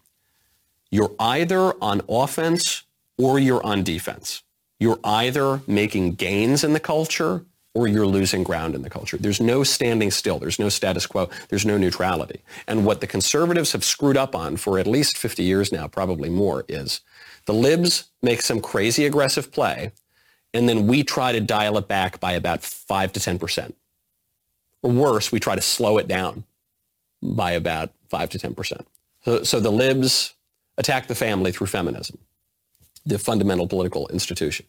You're 0.91 1.11
either 1.19 1.73
on 1.81 2.01
offense 2.09 2.83
or 3.17 3.39
you're 3.39 3.65
on 3.65 3.83
defense. 3.83 4.43
You're 4.79 4.99
either 5.03 5.61
making 5.65 6.15
gains 6.15 6.63
in 6.63 6.73
the 6.73 6.79
culture 6.79 7.45
or 7.73 7.87
you're 7.87 8.07
losing 8.07 8.43
ground 8.43 8.75
in 8.75 8.81
the 8.81 8.89
culture. 8.89 9.17
There's 9.17 9.39
no 9.39 9.63
standing 9.63 10.11
still. 10.11 10.39
There's 10.39 10.59
no 10.59 10.69
status 10.69 11.05
quo. 11.05 11.29
There's 11.49 11.65
no 11.65 11.77
neutrality. 11.77 12.41
And 12.67 12.85
what 12.85 12.99
the 12.99 13.07
conservatives 13.07 13.71
have 13.71 13.83
screwed 13.83 14.17
up 14.17 14.35
on 14.35 14.57
for 14.57 14.77
at 14.77 14.87
least 14.87 15.17
50 15.17 15.43
years 15.43 15.71
now, 15.71 15.87
probably 15.87 16.29
more, 16.29 16.65
is 16.67 17.01
the 17.45 17.53
libs 17.53 18.09
make 18.21 18.41
some 18.41 18.59
crazy 18.59 19.05
aggressive 19.05 19.51
play, 19.51 19.91
and 20.53 20.67
then 20.67 20.85
we 20.85 21.03
try 21.03 21.31
to 21.31 21.39
dial 21.39 21.77
it 21.77 21.87
back 21.87 22.19
by 22.19 22.33
about 22.33 22.61
5 22.61 23.13
to 23.13 23.19
10%. 23.19 23.73
Or 24.83 24.91
worse, 24.91 25.31
we 25.31 25.39
try 25.39 25.55
to 25.55 25.61
slow 25.61 25.97
it 25.97 26.07
down 26.07 26.43
by 27.21 27.51
about 27.51 27.91
5 28.09 28.29
to 28.31 28.37
10%. 28.37 28.85
So, 29.23 29.43
so 29.43 29.59
the 29.59 29.71
libs 29.71 30.33
attack 30.77 31.07
the 31.07 31.15
family 31.15 31.51
through 31.51 31.67
feminism, 31.67 32.17
the 33.05 33.19
fundamental 33.19 33.67
political 33.67 34.07
institution. 34.09 34.65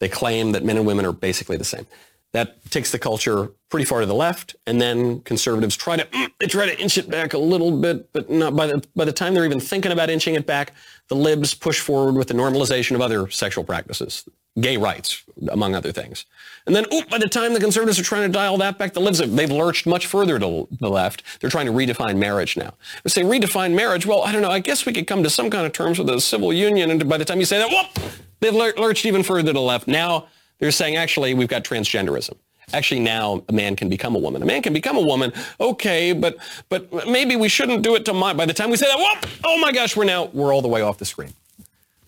They 0.00 0.08
claim 0.08 0.52
that 0.52 0.64
men 0.64 0.78
and 0.78 0.86
women 0.86 1.04
are 1.04 1.12
basically 1.12 1.58
the 1.58 1.64
same. 1.64 1.86
That 2.32 2.64
takes 2.70 2.92
the 2.92 2.98
culture 2.98 3.50
pretty 3.70 3.84
far 3.84 4.00
to 4.00 4.06
the 4.06 4.14
left, 4.14 4.54
and 4.66 4.80
then 4.80 5.20
conservatives 5.22 5.76
try 5.76 5.96
to 5.96 6.04
mm, 6.04 6.30
they 6.38 6.46
try 6.46 6.66
to 6.66 6.80
inch 6.80 6.96
it 6.96 7.10
back 7.10 7.32
a 7.32 7.38
little 7.38 7.76
bit, 7.76 8.12
but 8.12 8.30
not 8.30 8.54
by 8.54 8.68
the 8.68 8.84
by 8.94 9.04
the 9.04 9.12
time 9.12 9.34
they're 9.34 9.44
even 9.44 9.58
thinking 9.60 9.90
about 9.90 10.10
inching 10.10 10.34
it 10.34 10.46
back, 10.46 10.72
the 11.08 11.16
libs 11.16 11.54
push 11.54 11.80
forward 11.80 12.14
with 12.14 12.28
the 12.28 12.34
normalization 12.34 12.94
of 12.94 13.00
other 13.00 13.28
sexual 13.30 13.64
practices, 13.64 14.24
gay 14.60 14.76
rights, 14.76 15.24
among 15.50 15.74
other 15.74 15.90
things. 15.90 16.24
And 16.66 16.76
then, 16.76 16.84
by 17.10 17.18
the 17.18 17.28
time 17.28 17.52
the 17.52 17.58
conservatives 17.58 17.98
are 17.98 18.04
trying 18.04 18.28
to 18.28 18.32
dial 18.32 18.56
that 18.58 18.78
back, 18.78 18.92
the 18.92 19.00
libs 19.00 19.18
have, 19.18 19.34
they've 19.34 19.50
lurched 19.50 19.86
much 19.86 20.06
further 20.06 20.38
to 20.38 20.68
the 20.78 20.90
left. 20.90 21.24
They're 21.40 21.50
trying 21.50 21.66
to 21.66 21.72
redefine 21.72 22.16
marriage 22.16 22.56
now. 22.56 22.74
They 23.02 23.10
say 23.10 23.22
redefine 23.22 23.74
marriage. 23.74 24.06
Well, 24.06 24.22
I 24.22 24.30
don't 24.30 24.42
know. 24.42 24.50
I 24.50 24.60
guess 24.60 24.86
we 24.86 24.92
could 24.92 25.08
come 25.08 25.24
to 25.24 25.30
some 25.30 25.50
kind 25.50 25.66
of 25.66 25.72
terms 25.72 25.98
with 25.98 26.08
a 26.10 26.20
civil 26.20 26.52
union. 26.52 26.90
And 26.90 27.08
by 27.08 27.18
the 27.18 27.24
time 27.24 27.40
you 27.40 27.44
say 27.44 27.58
that, 27.58 27.70
whoop, 27.70 28.12
they've 28.38 28.54
lurched 28.54 29.04
even 29.04 29.24
further 29.24 29.48
to 29.48 29.52
the 29.52 29.60
left. 29.60 29.88
Now 29.88 30.28
they're 30.60 30.70
saying, 30.70 30.96
actually, 30.96 31.34
we've 31.34 31.48
got 31.48 31.64
transgenderism. 31.64 32.36
Actually, 32.72 33.00
now 33.00 33.42
a 33.48 33.52
man 33.52 33.74
can 33.74 33.88
become 33.88 34.14
a 34.14 34.18
woman. 34.18 34.42
A 34.42 34.46
man 34.46 34.62
can 34.62 34.72
become 34.72 34.96
a 34.96 35.00
woman. 35.00 35.32
Okay, 35.60 36.12
but 36.12 36.36
but 36.68 37.08
maybe 37.08 37.34
we 37.34 37.48
shouldn't 37.48 37.82
do 37.82 37.96
it 37.96 38.04
to 38.04 38.14
my. 38.14 38.32
By 38.32 38.46
the 38.46 38.54
time 38.54 38.70
we 38.70 38.76
say 38.76 38.86
that, 38.86 38.98
whoop, 38.98 39.30
oh 39.44 39.58
my 39.58 39.72
gosh, 39.72 39.96
we're 39.96 40.04
now 40.04 40.26
we're 40.26 40.54
all 40.54 40.62
the 40.62 40.68
way 40.68 40.80
off 40.80 40.98
the 40.98 41.04
screen 41.04 41.32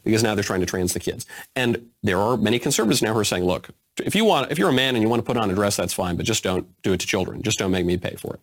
because 0.04 0.22
now 0.22 0.34
they're 0.34 0.44
trying 0.44 0.60
to 0.60 0.66
trans 0.66 0.92
the 0.92 1.00
kids. 1.00 1.26
And 1.56 1.90
there 2.02 2.18
are 2.18 2.36
many 2.36 2.58
conservatives 2.58 3.02
now 3.02 3.12
who 3.12 3.18
are 3.18 3.24
saying, 3.24 3.44
look, 3.44 3.70
if 4.04 4.14
you 4.14 4.24
want, 4.24 4.50
if 4.50 4.58
you're 4.58 4.68
a 4.68 4.72
man 4.72 4.94
and 4.94 5.02
you 5.02 5.08
want 5.08 5.20
to 5.20 5.26
put 5.26 5.36
on 5.36 5.50
a 5.50 5.54
dress, 5.54 5.76
that's 5.76 5.94
fine, 5.94 6.16
but 6.16 6.26
just 6.26 6.42
don't 6.42 6.66
do 6.82 6.92
it 6.92 7.00
to 7.00 7.06
children. 7.06 7.42
Just 7.42 7.58
don't 7.58 7.70
make 7.70 7.86
me 7.86 7.96
pay 7.96 8.14
for 8.16 8.34
it. 8.34 8.40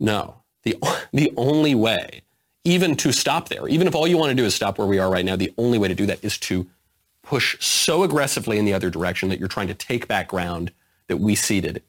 No, 0.00 0.36
the 0.62 0.76
the 1.12 1.32
only 1.36 1.74
way, 1.74 2.22
even 2.64 2.96
to 2.96 3.12
stop 3.12 3.48
there, 3.48 3.68
even 3.68 3.86
if 3.86 3.94
all 3.94 4.06
you 4.06 4.16
want 4.16 4.30
to 4.30 4.34
do 4.34 4.44
is 4.44 4.54
stop 4.54 4.78
where 4.78 4.86
we 4.86 4.98
are 4.98 5.10
right 5.10 5.24
now, 5.24 5.36
the 5.36 5.52
only 5.58 5.78
way 5.78 5.88
to 5.88 5.94
do 5.94 6.06
that 6.06 6.24
is 6.24 6.38
to 6.38 6.66
push 7.28 7.62
so 7.62 8.02
aggressively 8.04 8.56
in 8.56 8.64
the 8.64 8.72
other 8.72 8.88
direction 8.88 9.28
that 9.28 9.38
you're 9.38 9.48
trying 9.48 9.66
to 9.66 9.74
take 9.74 10.08
back 10.08 10.28
ground 10.28 10.72
that 11.08 11.18
we 11.18 11.34
ceded 11.34 11.82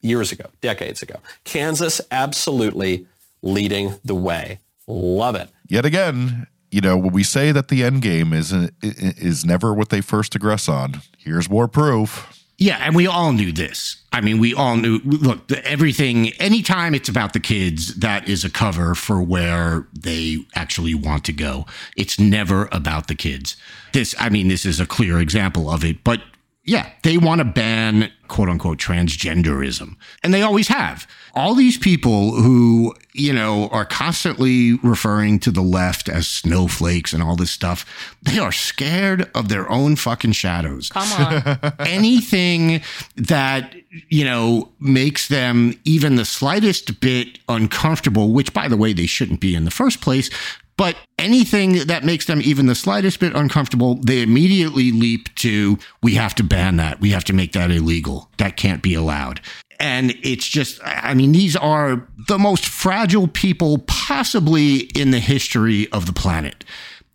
years 0.00 0.30
ago, 0.30 0.44
decades 0.60 1.02
ago. 1.02 1.16
Kansas 1.42 2.00
absolutely 2.12 3.04
leading 3.42 3.98
the 4.04 4.14
way. 4.14 4.60
Love 4.86 5.34
it. 5.34 5.48
Yet 5.66 5.84
again, 5.84 6.46
you 6.70 6.80
know, 6.80 6.96
when 6.96 7.12
we 7.12 7.24
say 7.24 7.50
that 7.50 7.66
the 7.66 7.82
end 7.82 8.02
game 8.02 8.32
is 8.32 8.52
is 8.52 9.44
never 9.44 9.74
what 9.74 9.88
they 9.88 10.00
first 10.00 10.34
aggress 10.34 10.68
on, 10.68 11.00
here's 11.18 11.50
more 11.50 11.66
proof. 11.66 12.43
Yeah, 12.56 12.78
and 12.80 12.94
we 12.94 13.06
all 13.06 13.32
knew 13.32 13.50
this. 13.50 13.96
I 14.12 14.20
mean, 14.20 14.38
we 14.38 14.54
all 14.54 14.76
knew. 14.76 15.00
Look, 15.04 15.50
everything. 15.50 16.28
Anytime 16.34 16.94
it's 16.94 17.08
about 17.08 17.32
the 17.32 17.40
kids, 17.40 17.96
that 17.96 18.28
is 18.28 18.44
a 18.44 18.50
cover 18.50 18.94
for 18.94 19.20
where 19.20 19.88
they 19.92 20.38
actually 20.54 20.94
want 20.94 21.24
to 21.24 21.32
go. 21.32 21.66
It's 21.96 22.18
never 22.18 22.68
about 22.70 23.08
the 23.08 23.16
kids. 23.16 23.56
This, 23.92 24.14
I 24.18 24.28
mean, 24.28 24.48
this 24.48 24.64
is 24.64 24.78
a 24.78 24.86
clear 24.86 25.18
example 25.18 25.68
of 25.68 25.84
it. 25.84 26.04
But 26.04 26.20
yeah, 26.64 26.90
they 27.02 27.18
want 27.18 27.40
to 27.40 27.44
ban 27.44 28.10
quote 28.28 28.48
unquote 28.48 28.78
transgenderism. 28.78 29.96
And 30.22 30.32
they 30.32 30.42
always 30.42 30.68
have. 30.68 31.06
All 31.34 31.54
these 31.54 31.76
people 31.76 32.32
who, 32.32 32.94
you 33.12 33.32
know, 33.32 33.68
are 33.68 33.84
constantly 33.84 34.74
referring 34.82 35.40
to 35.40 35.50
the 35.50 35.60
left 35.62 36.08
as 36.08 36.26
snowflakes 36.26 37.12
and 37.12 37.22
all 37.22 37.36
this 37.36 37.50
stuff, 37.50 37.84
they 38.22 38.38
are 38.38 38.52
scared 38.52 39.30
of 39.34 39.48
their 39.48 39.70
own 39.70 39.96
fucking 39.96 40.32
shadows. 40.32 40.88
Come 40.88 41.12
on. 41.12 41.72
Anything 41.80 42.80
that, 43.16 43.74
you 44.08 44.24
know, 44.24 44.70
makes 44.80 45.28
them 45.28 45.78
even 45.84 46.16
the 46.16 46.24
slightest 46.24 47.00
bit 47.00 47.40
uncomfortable, 47.48 48.32
which 48.32 48.54
by 48.54 48.68
the 48.68 48.76
way, 48.76 48.92
they 48.92 49.06
shouldn't 49.06 49.40
be 49.40 49.54
in 49.54 49.64
the 49.64 49.70
first 49.70 50.00
place, 50.00 50.30
but 50.76 50.96
anything 51.18 51.86
that 51.86 52.04
makes 52.04 52.26
them 52.26 52.40
even 52.42 52.66
the 52.66 52.74
slightest 52.74 53.20
bit 53.20 53.34
uncomfortable, 53.34 53.96
they 53.96 54.22
immediately 54.22 54.90
leap 54.90 55.34
to, 55.36 55.78
we 56.02 56.14
have 56.14 56.34
to 56.36 56.42
ban 56.42 56.76
that. 56.76 57.00
We 57.00 57.10
have 57.10 57.24
to 57.24 57.32
make 57.32 57.52
that 57.52 57.70
illegal. 57.70 58.30
That 58.38 58.56
can't 58.56 58.82
be 58.82 58.94
allowed. 58.94 59.40
And 59.80 60.14
it's 60.22 60.48
just, 60.48 60.80
I 60.84 61.14
mean, 61.14 61.32
these 61.32 61.56
are 61.56 62.06
the 62.28 62.38
most 62.38 62.64
fragile 62.64 63.28
people 63.28 63.78
possibly 63.86 64.78
in 64.96 65.10
the 65.10 65.20
history 65.20 65.90
of 65.92 66.06
the 66.06 66.12
planet. 66.12 66.64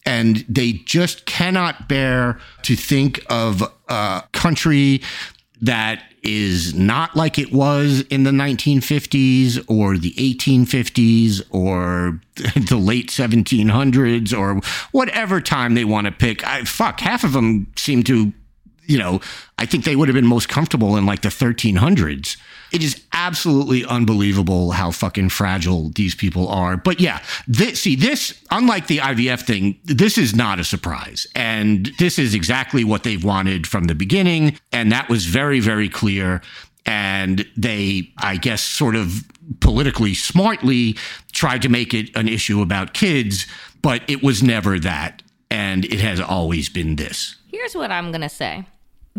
And 0.05 0.45
they 0.47 0.73
just 0.73 1.25
cannot 1.25 1.87
bear 1.87 2.39
to 2.63 2.75
think 2.75 3.23
of 3.29 3.63
a 3.87 4.23
country 4.31 5.01
that 5.61 6.03
is 6.23 6.73
not 6.73 7.15
like 7.15 7.39
it 7.39 7.51
was 7.51 8.01
in 8.09 8.23
the 8.23 8.31
1950s 8.31 9.63
or 9.67 9.97
the 9.97 10.13
1850s 10.13 11.41
or 11.51 12.19
the 12.35 12.77
late 12.77 13.09
1700s 13.09 14.37
or 14.37 14.61
whatever 14.91 15.41
time 15.41 15.75
they 15.75 15.85
want 15.85 16.05
to 16.05 16.11
pick. 16.11 16.45
I, 16.45 16.63
fuck, 16.63 16.99
half 16.99 17.23
of 17.23 17.33
them 17.33 17.71
seem 17.75 18.03
to, 18.03 18.33
you 18.89 18.97
know, 18.97 19.21
I 19.59 19.67
think 19.67 19.85
they 19.85 19.95
would 19.95 20.07
have 20.07 20.15
been 20.15 20.25
most 20.25 20.49
comfortable 20.49 20.97
in 20.97 21.05
like 21.05 21.21
the 21.21 21.29
1300s. 21.29 22.37
It 22.71 22.83
is 22.83 23.01
absolutely 23.13 23.85
unbelievable 23.85 24.71
how 24.71 24.89
fucking 24.89 25.29
fragile 25.29 25.89
these 25.89 26.15
people 26.15 26.47
are. 26.47 26.75
But 26.75 26.99
yeah, 26.99 27.21
this, 27.47 27.81
see, 27.81 27.95
this, 27.95 28.33
unlike 28.49 28.87
the 28.87 28.97
IVF 28.97 29.43
thing, 29.43 29.79
this 29.85 30.17
is 30.17 30.35
not 30.35 30.59
a 30.59 30.63
surprise. 30.63 31.27
And 31.35 31.91
this 31.99 32.17
is 32.17 32.33
exactly 32.33 32.83
what 32.83 33.03
they've 33.03 33.23
wanted 33.23 33.67
from 33.67 33.85
the 33.85 33.95
beginning. 33.95 34.57
And 34.71 34.91
that 34.91 35.07
was 35.07 35.27
very, 35.27 35.59
very 35.59 35.87
clear. 35.87 36.41
And 36.85 37.45
they, 37.55 38.11
I 38.17 38.37
guess, 38.37 38.63
sort 38.63 38.95
of 38.95 39.23
politically 39.59 40.15
smartly 40.15 40.97
tried 41.31 41.61
to 41.61 41.69
make 41.69 41.93
it 41.93 42.15
an 42.15 42.27
issue 42.27 42.63
about 42.63 42.95
kids, 42.95 43.45
but 43.83 44.01
it 44.07 44.23
was 44.23 44.41
never 44.41 44.79
that. 44.79 45.21
And 45.51 45.85
it 45.85 45.99
has 45.99 46.19
always 46.19 46.69
been 46.69 46.95
this. 46.95 47.35
Here's 47.51 47.75
what 47.75 47.91
I'm 47.91 48.11
going 48.11 48.21
to 48.21 48.29
say 48.29 48.65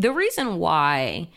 the 0.01 0.13
reason 0.13 0.59
why 0.59 1.29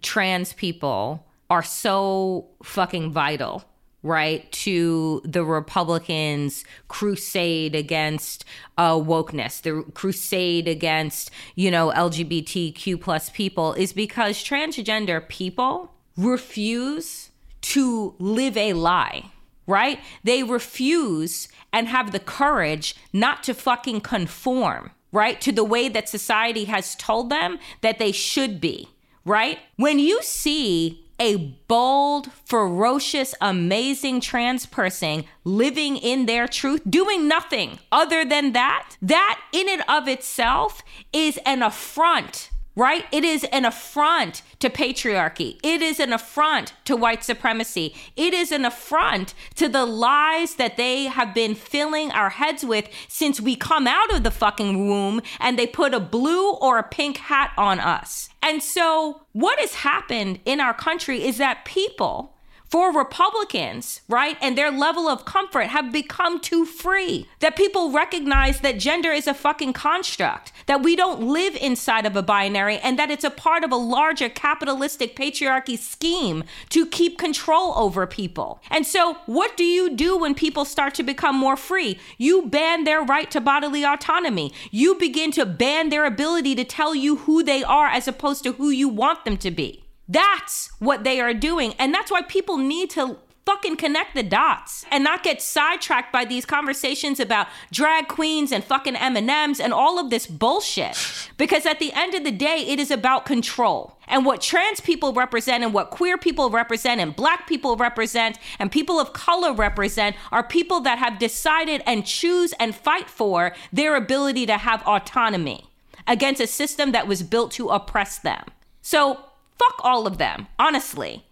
trans 0.00 0.52
people 0.54 1.26
are 1.50 1.62
so 1.62 2.48
fucking 2.62 3.12
vital 3.12 3.64
right, 4.02 4.50
to 4.52 5.20
the 5.24 5.44
Republicans' 5.44 6.64
crusade 6.86 7.74
against 7.74 8.44
uh, 8.78 8.92
wokeness, 8.92 9.60
the 9.60 9.82
crusade 9.94 10.68
against, 10.68 11.32
you 11.56 11.72
know, 11.72 11.90
LGBTQ 11.90 13.00
plus 13.00 13.30
people 13.30 13.72
is 13.72 13.92
because 13.92 14.44
transgender 14.44 15.28
people 15.28 15.90
refuse 16.16 17.30
to 17.62 18.14
live 18.20 18.56
a 18.56 18.74
lie, 18.74 19.32
right? 19.66 19.98
They 20.22 20.44
refuse 20.44 21.48
and 21.72 21.88
have 21.88 22.12
the 22.12 22.20
courage 22.20 22.94
not 23.12 23.42
to 23.42 23.54
fucking 23.54 24.02
conform, 24.02 24.92
right, 25.16 25.40
to 25.40 25.50
the 25.50 25.64
way 25.64 25.88
that 25.88 26.08
society 26.08 26.64
has 26.64 26.94
told 26.94 27.30
them 27.30 27.58
that 27.80 27.98
they 27.98 28.12
should 28.12 28.60
be, 28.60 28.88
right? 29.24 29.58
When 29.76 29.98
you 29.98 30.22
see 30.22 31.02
a 31.18 31.36
bold, 31.66 32.30
ferocious, 32.44 33.34
amazing 33.40 34.20
trans 34.20 34.66
person 34.66 35.24
living 35.42 35.96
in 35.96 36.26
their 36.26 36.46
truth, 36.46 36.82
doing 36.88 37.26
nothing 37.26 37.78
other 37.90 38.26
than 38.26 38.52
that, 38.52 38.96
that 39.00 39.40
in 39.52 39.70
and 39.70 39.82
of 39.88 40.06
itself 40.06 40.82
is 41.14 41.38
an 41.46 41.62
affront 41.62 42.50
right? 42.76 43.06
It 43.10 43.24
is 43.24 43.44
an 43.44 43.64
affront 43.64 44.42
to 44.60 44.68
patriarchy. 44.68 45.58
It 45.64 45.80
is 45.80 45.98
an 45.98 46.12
affront 46.12 46.74
to 46.84 46.94
white 46.94 47.24
supremacy. 47.24 47.94
It 48.16 48.34
is 48.34 48.52
an 48.52 48.66
affront 48.66 49.34
to 49.56 49.68
the 49.68 49.86
lies 49.86 50.56
that 50.56 50.76
they 50.76 51.04
have 51.04 51.34
been 51.34 51.54
filling 51.54 52.12
our 52.12 52.30
heads 52.30 52.64
with 52.64 52.88
since 53.08 53.40
we 53.40 53.56
come 53.56 53.86
out 53.86 54.14
of 54.14 54.22
the 54.22 54.30
fucking 54.30 54.86
womb 54.86 55.22
and 55.40 55.58
they 55.58 55.66
put 55.66 55.94
a 55.94 56.00
blue 56.00 56.52
or 56.52 56.78
a 56.78 56.82
pink 56.82 57.16
hat 57.16 57.52
on 57.56 57.80
us. 57.80 58.28
And 58.42 58.62
so, 58.62 59.22
what 59.32 59.58
has 59.58 59.74
happened 59.76 60.38
in 60.44 60.60
our 60.60 60.74
country 60.74 61.24
is 61.24 61.38
that 61.38 61.64
people 61.64 62.35
for 62.68 62.92
Republicans, 62.92 64.00
right, 64.08 64.36
and 64.40 64.56
their 64.56 64.70
level 64.70 65.08
of 65.08 65.24
comfort 65.24 65.68
have 65.68 65.92
become 65.92 66.40
too 66.40 66.64
free. 66.64 67.28
That 67.40 67.56
people 67.56 67.92
recognize 67.92 68.60
that 68.60 68.78
gender 68.78 69.12
is 69.12 69.26
a 69.26 69.34
fucking 69.34 69.72
construct, 69.72 70.52
that 70.66 70.82
we 70.82 70.96
don't 70.96 71.22
live 71.22 71.54
inside 71.56 72.06
of 72.06 72.16
a 72.16 72.22
binary, 72.22 72.78
and 72.78 72.98
that 72.98 73.10
it's 73.10 73.24
a 73.24 73.30
part 73.30 73.62
of 73.62 73.70
a 73.70 73.76
larger 73.76 74.28
capitalistic 74.28 75.14
patriarchy 75.14 75.78
scheme 75.78 76.44
to 76.70 76.86
keep 76.86 77.18
control 77.18 77.72
over 77.76 78.06
people. 78.06 78.60
And 78.70 78.86
so, 78.86 79.18
what 79.26 79.56
do 79.56 79.64
you 79.64 79.94
do 79.94 80.18
when 80.18 80.34
people 80.34 80.64
start 80.64 80.94
to 80.94 81.02
become 81.02 81.36
more 81.36 81.56
free? 81.56 81.98
You 82.18 82.46
ban 82.46 82.84
their 82.84 83.02
right 83.02 83.30
to 83.30 83.40
bodily 83.40 83.84
autonomy. 83.84 84.52
You 84.70 84.96
begin 84.96 85.30
to 85.32 85.46
ban 85.46 85.88
their 85.88 86.04
ability 86.04 86.54
to 86.56 86.64
tell 86.64 86.94
you 86.94 87.16
who 87.16 87.42
they 87.42 87.62
are 87.62 87.86
as 87.86 88.08
opposed 88.08 88.42
to 88.44 88.52
who 88.52 88.70
you 88.70 88.88
want 88.88 89.24
them 89.24 89.36
to 89.38 89.50
be. 89.50 89.85
That's 90.08 90.70
what 90.78 91.04
they 91.04 91.20
are 91.20 91.34
doing. 91.34 91.74
And 91.78 91.92
that's 91.92 92.10
why 92.10 92.22
people 92.22 92.58
need 92.58 92.90
to 92.90 93.18
fucking 93.46 93.76
connect 93.76 94.14
the 94.16 94.24
dots 94.24 94.84
and 94.90 95.04
not 95.04 95.22
get 95.22 95.40
sidetracked 95.40 96.12
by 96.12 96.24
these 96.24 96.44
conversations 96.44 97.20
about 97.20 97.46
drag 97.70 98.08
queens 98.08 98.50
and 98.50 98.64
fucking 98.64 98.96
M&Ms 98.96 99.60
and 99.60 99.72
all 99.72 100.00
of 100.00 100.10
this 100.10 100.26
bullshit. 100.26 100.98
Because 101.38 101.64
at 101.64 101.78
the 101.78 101.92
end 101.92 102.14
of 102.14 102.24
the 102.24 102.32
day, 102.32 102.64
it 102.66 102.80
is 102.80 102.90
about 102.90 103.24
control. 103.24 103.98
And 104.08 104.26
what 104.26 104.40
trans 104.40 104.80
people 104.80 105.12
represent 105.12 105.62
and 105.62 105.72
what 105.72 105.90
queer 105.90 106.18
people 106.18 106.50
represent 106.50 107.00
and 107.00 107.14
black 107.14 107.46
people 107.46 107.76
represent 107.76 108.36
and 108.58 108.70
people 108.70 108.98
of 108.98 109.12
color 109.12 109.52
represent 109.52 110.16
are 110.32 110.42
people 110.42 110.80
that 110.80 110.98
have 110.98 111.20
decided 111.20 111.82
and 111.86 112.04
choose 112.04 112.52
and 112.58 112.74
fight 112.74 113.08
for 113.08 113.54
their 113.72 113.94
ability 113.94 114.46
to 114.46 114.58
have 114.58 114.82
autonomy 114.82 115.66
against 116.08 116.40
a 116.40 116.46
system 116.48 116.90
that 116.92 117.06
was 117.06 117.22
built 117.22 117.52
to 117.52 117.68
oppress 117.68 118.18
them. 118.18 118.44
So 118.82 119.20
fuck 119.58 119.80
all 119.84 120.06
of 120.06 120.18
them, 120.18 120.46
honestly. 120.58 121.24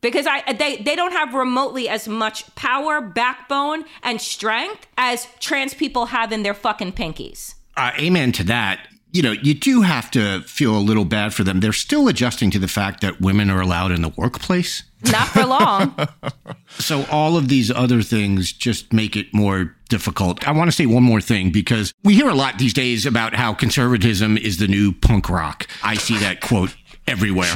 Because 0.00 0.26
I 0.26 0.52
they 0.52 0.76
they 0.76 0.96
don't 0.96 1.12
have 1.12 1.32
remotely 1.32 1.88
as 1.88 2.06
much 2.06 2.54
power, 2.56 3.00
backbone, 3.00 3.84
and 4.02 4.20
strength 4.20 4.86
as 4.98 5.26
trans 5.40 5.72
people 5.72 6.06
have 6.06 6.30
in 6.30 6.42
their 6.42 6.52
fucking 6.52 6.92
pinkies. 6.92 7.54
Uh, 7.76 7.90
amen 7.98 8.32
to 8.32 8.44
that. 8.44 8.86
You 9.12 9.22
know, 9.22 9.32
you 9.32 9.54
do 9.54 9.82
have 9.82 10.10
to 10.10 10.42
feel 10.42 10.76
a 10.76 10.80
little 10.80 11.04
bad 11.04 11.32
for 11.32 11.44
them. 11.44 11.60
They're 11.60 11.72
still 11.72 12.08
adjusting 12.08 12.50
to 12.50 12.58
the 12.58 12.68
fact 12.68 13.00
that 13.00 13.20
women 13.20 13.48
are 13.48 13.60
allowed 13.60 13.92
in 13.92 14.02
the 14.02 14.08
workplace. 14.10 14.82
Not 15.10 15.28
for 15.28 15.44
long. 15.44 15.94
so 16.78 17.04
all 17.10 17.36
of 17.36 17.48
these 17.48 17.70
other 17.70 18.02
things 18.02 18.52
just 18.52 18.92
make 18.92 19.16
it 19.16 19.32
more 19.32 19.76
difficult. 19.88 20.46
I 20.46 20.52
want 20.52 20.68
to 20.68 20.72
say 20.76 20.86
one 20.86 21.02
more 21.02 21.20
thing 21.20 21.50
because 21.50 21.92
we 22.02 22.14
hear 22.14 22.28
a 22.28 22.34
lot 22.34 22.58
these 22.58 22.72
days 22.72 23.06
about 23.06 23.34
how 23.34 23.54
conservatism 23.54 24.36
is 24.36 24.58
the 24.58 24.66
new 24.68 24.92
punk 24.92 25.28
rock. 25.28 25.68
I 25.82 25.94
see 25.94 26.18
that 26.18 26.40
quote 26.40 26.74
everywhere. 27.06 27.52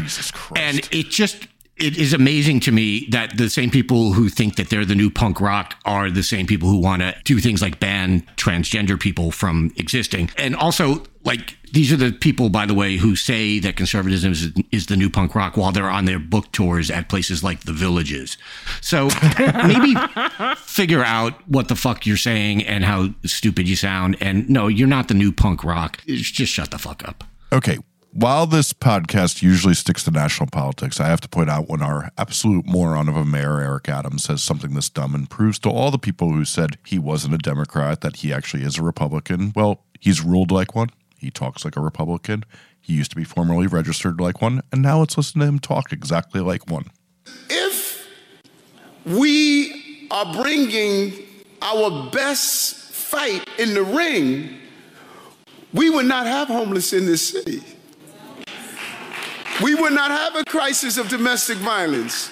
And 0.56 0.86
it 0.92 1.10
just 1.10 1.46
it 1.78 1.96
is 1.96 2.12
amazing 2.12 2.60
to 2.60 2.72
me 2.72 3.06
that 3.10 3.36
the 3.36 3.48
same 3.48 3.70
people 3.70 4.12
who 4.12 4.28
think 4.28 4.56
that 4.56 4.68
they're 4.68 4.84
the 4.84 4.94
new 4.94 5.10
punk 5.10 5.40
rock 5.40 5.76
are 5.84 6.10
the 6.10 6.22
same 6.22 6.46
people 6.46 6.68
who 6.68 6.78
want 6.78 7.02
to 7.02 7.14
do 7.24 7.38
things 7.38 7.62
like 7.62 7.78
ban 7.78 8.22
transgender 8.36 8.98
people 8.98 9.30
from 9.30 9.72
existing. 9.76 10.30
And 10.36 10.56
also, 10.56 11.04
like, 11.22 11.56
these 11.72 11.92
are 11.92 11.96
the 11.96 12.10
people, 12.10 12.48
by 12.48 12.66
the 12.66 12.74
way, 12.74 12.96
who 12.96 13.14
say 13.14 13.60
that 13.60 13.76
conservatism 13.76 14.32
is, 14.32 14.52
is 14.72 14.86
the 14.86 14.96
new 14.96 15.08
punk 15.08 15.34
rock 15.34 15.56
while 15.56 15.70
they're 15.70 15.90
on 15.90 16.04
their 16.04 16.18
book 16.18 16.50
tours 16.50 16.90
at 16.90 17.08
places 17.08 17.44
like 17.44 17.60
the 17.60 17.72
villages. 17.72 18.36
So 18.80 19.08
maybe 19.38 19.94
figure 20.56 21.04
out 21.04 21.48
what 21.48 21.68
the 21.68 21.76
fuck 21.76 22.06
you're 22.06 22.16
saying 22.16 22.64
and 22.64 22.84
how 22.84 23.10
stupid 23.24 23.68
you 23.68 23.76
sound. 23.76 24.16
And 24.20 24.48
no, 24.50 24.66
you're 24.66 24.88
not 24.88 25.06
the 25.08 25.14
new 25.14 25.30
punk 25.30 25.62
rock. 25.62 26.02
Just 26.06 26.52
shut 26.52 26.72
the 26.72 26.78
fuck 26.78 27.06
up. 27.06 27.24
Okay, 27.52 27.78
while 28.12 28.46
this 28.46 28.72
podcast 28.72 29.42
usually 29.42 29.74
sticks 29.74 30.04
to 30.04 30.10
national 30.10 30.48
politics, 30.50 31.00
I 31.00 31.08
have 31.08 31.20
to 31.20 31.28
point 31.28 31.50
out 31.50 31.68
when 31.68 31.82
our 31.82 32.10
absolute 32.16 32.66
moron 32.66 33.08
of 33.08 33.16
a 33.16 33.24
mayor, 33.24 33.60
Eric 33.60 33.88
Adams, 33.88 34.24
says 34.24 34.42
something 34.42 34.74
this 34.74 34.88
dumb 34.88 35.14
and 35.14 35.28
proves 35.28 35.58
to 35.60 35.70
all 35.70 35.90
the 35.90 35.98
people 35.98 36.32
who 36.32 36.44
said 36.44 36.78
he 36.86 36.98
wasn't 36.98 37.34
a 37.34 37.38
Democrat 37.38 38.00
that 38.00 38.16
he 38.16 38.32
actually 38.32 38.62
is 38.62 38.78
a 38.78 38.82
Republican. 38.82 39.52
Well, 39.54 39.84
he's 40.00 40.22
ruled 40.22 40.50
like 40.50 40.74
one. 40.74 40.88
He 41.18 41.30
talks 41.30 41.64
like 41.64 41.76
a 41.76 41.80
Republican. 41.80 42.44
He 42.80 42.94
used 42.94 43.10
to 43.10 43.16
be 43.16 43.24
formerly 43.24 43.66
registered 43.66 44.20
like 44.20 44.40
one, 44.40 44.62
and 44.72 44.80
now 44.80 45.00
let's 45.00 45.16
listen 45.16 45.40
to 45.40 45.46
him 45.46 45.58
talk 45.58 45.92
exactly 45.92 46.40
like 46.40 46.70
one. 46.70 46.86
If 47.50 48.08
we 49.04 50.08
are 50.10 50.32
bringing 50.32 51.12
our 51.60 52.10
best 52.10 52.74
fight 52.74 53.46
in 53.58 53.74
the 53.74 53.82
ring, 53.82 54.56
we 55.74 55.90
would 55.90 56.06
not 56.06 56.26
have 56.26 56.48
homeless 56.48 56.94
in 56.94 57.04
this 57.04 57.28
city 57.28 57.62
we 59.62 59.74
would 59.74 59.92
not 59.92 60.10
have 60.10 60.36
a 60.36 60.44
crisis 60.44 60.98
of 60.98 61.08
domestic 61.08 61.58
violence. 61.58 62.30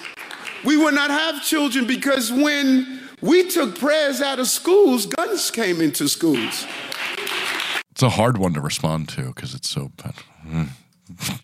We 0.64 0.76
would 0.76 0.94
not 0.94 1.10
have 1.10 1.42
children 1.44 1.86
because 1.86 2.32
when 2.32 3.00
we 3.20 3.48
took 3.48 3.78
prayers 3.78 4.20
out 4.20 4.38
of 4.38 4.48
schools, 4.48 5.06
guns 5.06 5.50
came 5.50 5.80
into 5.80 6.08
schools. 6.08 6.66
It's 7.90 8.02
a 8.02 8.10
hard 8.10 8.38
one 8.38 8.52
to 8.54 8.60
respond 8.60 9.08
to 9.10 9.28
because 9.28 9.54
it's 9.54 9.70
so 9.70 9.90
bad. 9.96 10.14
Mm. 10.46 10.68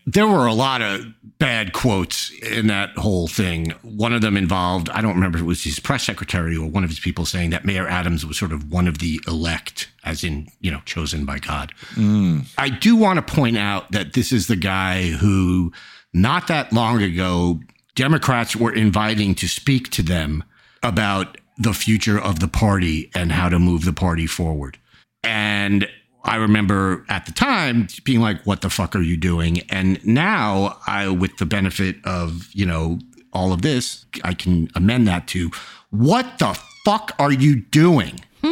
There 0.07 0.27
were 0.27 0.47
a 0.47 0.55
lot 0.55 0.83
of 0.83 1.07
bad 1.39 1.73
quotes 1.73 2.31
in 2.31 2.69
that 2.69 2.91
whole 2.97 3.29
thing. 3.29 3.71
One 3.83 4.13
of 4.13 4.21
them 4.21 4.37
involved, 4.37 4.89
I 4.91 5.01
don't 5.01 5.15
remember 5.15 5.39
if 5.39 5.43
it 5.43 5.47
was 5.47 5.65
his 5.65 5.81
press 5.81 6.05
secretary 6.05 6.57
or 6.57 6.69
one 6.69 6.85
of 6.85 6.91
his 6.91 7.01
people 7.01 7.27
saying 7.27 7.51
that 7.51 7.65
Mayor 7.65 7.89
Adams 7.89 8.25
was 8.25 8.39
sort 8.39 8.53
of 8.53 8.71
one 8.71 8.87
of 8.87 8.99
the 8.99 9.21
elect, 9.27 9.91
as 10.05 10.25
in, 10.25 10.49
you 10.61 10.71
know, 10.71 10.81
chosen 10.85 11.25
by 11.25 11.39
God. 11.39 11.73
Mm. 11.95 12.47
I 12.59 12.69
do 12.69 12.97
want 12.97 13.25
to 13.25 13.35
point 13.35 13.57
out 13.57 13.91
that 13.93 14.13
this 14.13 14.33
is 14.33 14.47
the 14.47 14.57
guy 14.57 15.11
who, 15.11 15.73
not 16.13 16.49
that 16.49 16.73
long 16.73 17.03
ago, 17.03 17.61
Democrats 17.95 18.55
were 18.57 18.73
inviting 18.73 19.35
to 19.37 19.49
speak 19.49 19.91
to 19.91 20.03
them 20.03 20.45
about 20.83 21.39
the 21.59 21.73
future 21.73 22.21
of 22.21 22.41
the 22.41 22.49
party 22.49 23.11
and 23.15 23.33
how 23.33 23.49
to 23.49 23.59
move 23.59 23.85
the 23.85 23.93
party 23.93 24.27
forward. 24.27 24.79
And 25.23 25.89
I 26.25 26.37
remember 26.37 27.05
at 27.09 27.27
the 27.27 27.33
time 27.33 27.89
being 28.05 28.21
like, 28.21 28.43
what 28.45 28.61
the 28.61 28.71
fuck 28.71 28.95
are 28.95 29.03
you 29.03 29.17
doing? 29.17 29.61
And 29.71 30.05
now 30.07 30.79
I, 30.87 31.09
with 31.09 31.37
the 31.39 31.47
benefit 31.47 31.97
of, 32.05 32.49
you 32.53 32.65
know, 32.65 33.01
all 33.33 33.53
of 33.53 33.63
this, 33.63 34.07
I 34.23 34.35
can 34.35 34.69
amend 34.75 35.09
that 35.09 35.27
to, 35.29 35.51
what 35.91 36.39
the 36.39 36.59
fuck 36.85 37.13
are 37.19 37.33
you 37.33 37.57
doing? 37.57 38.21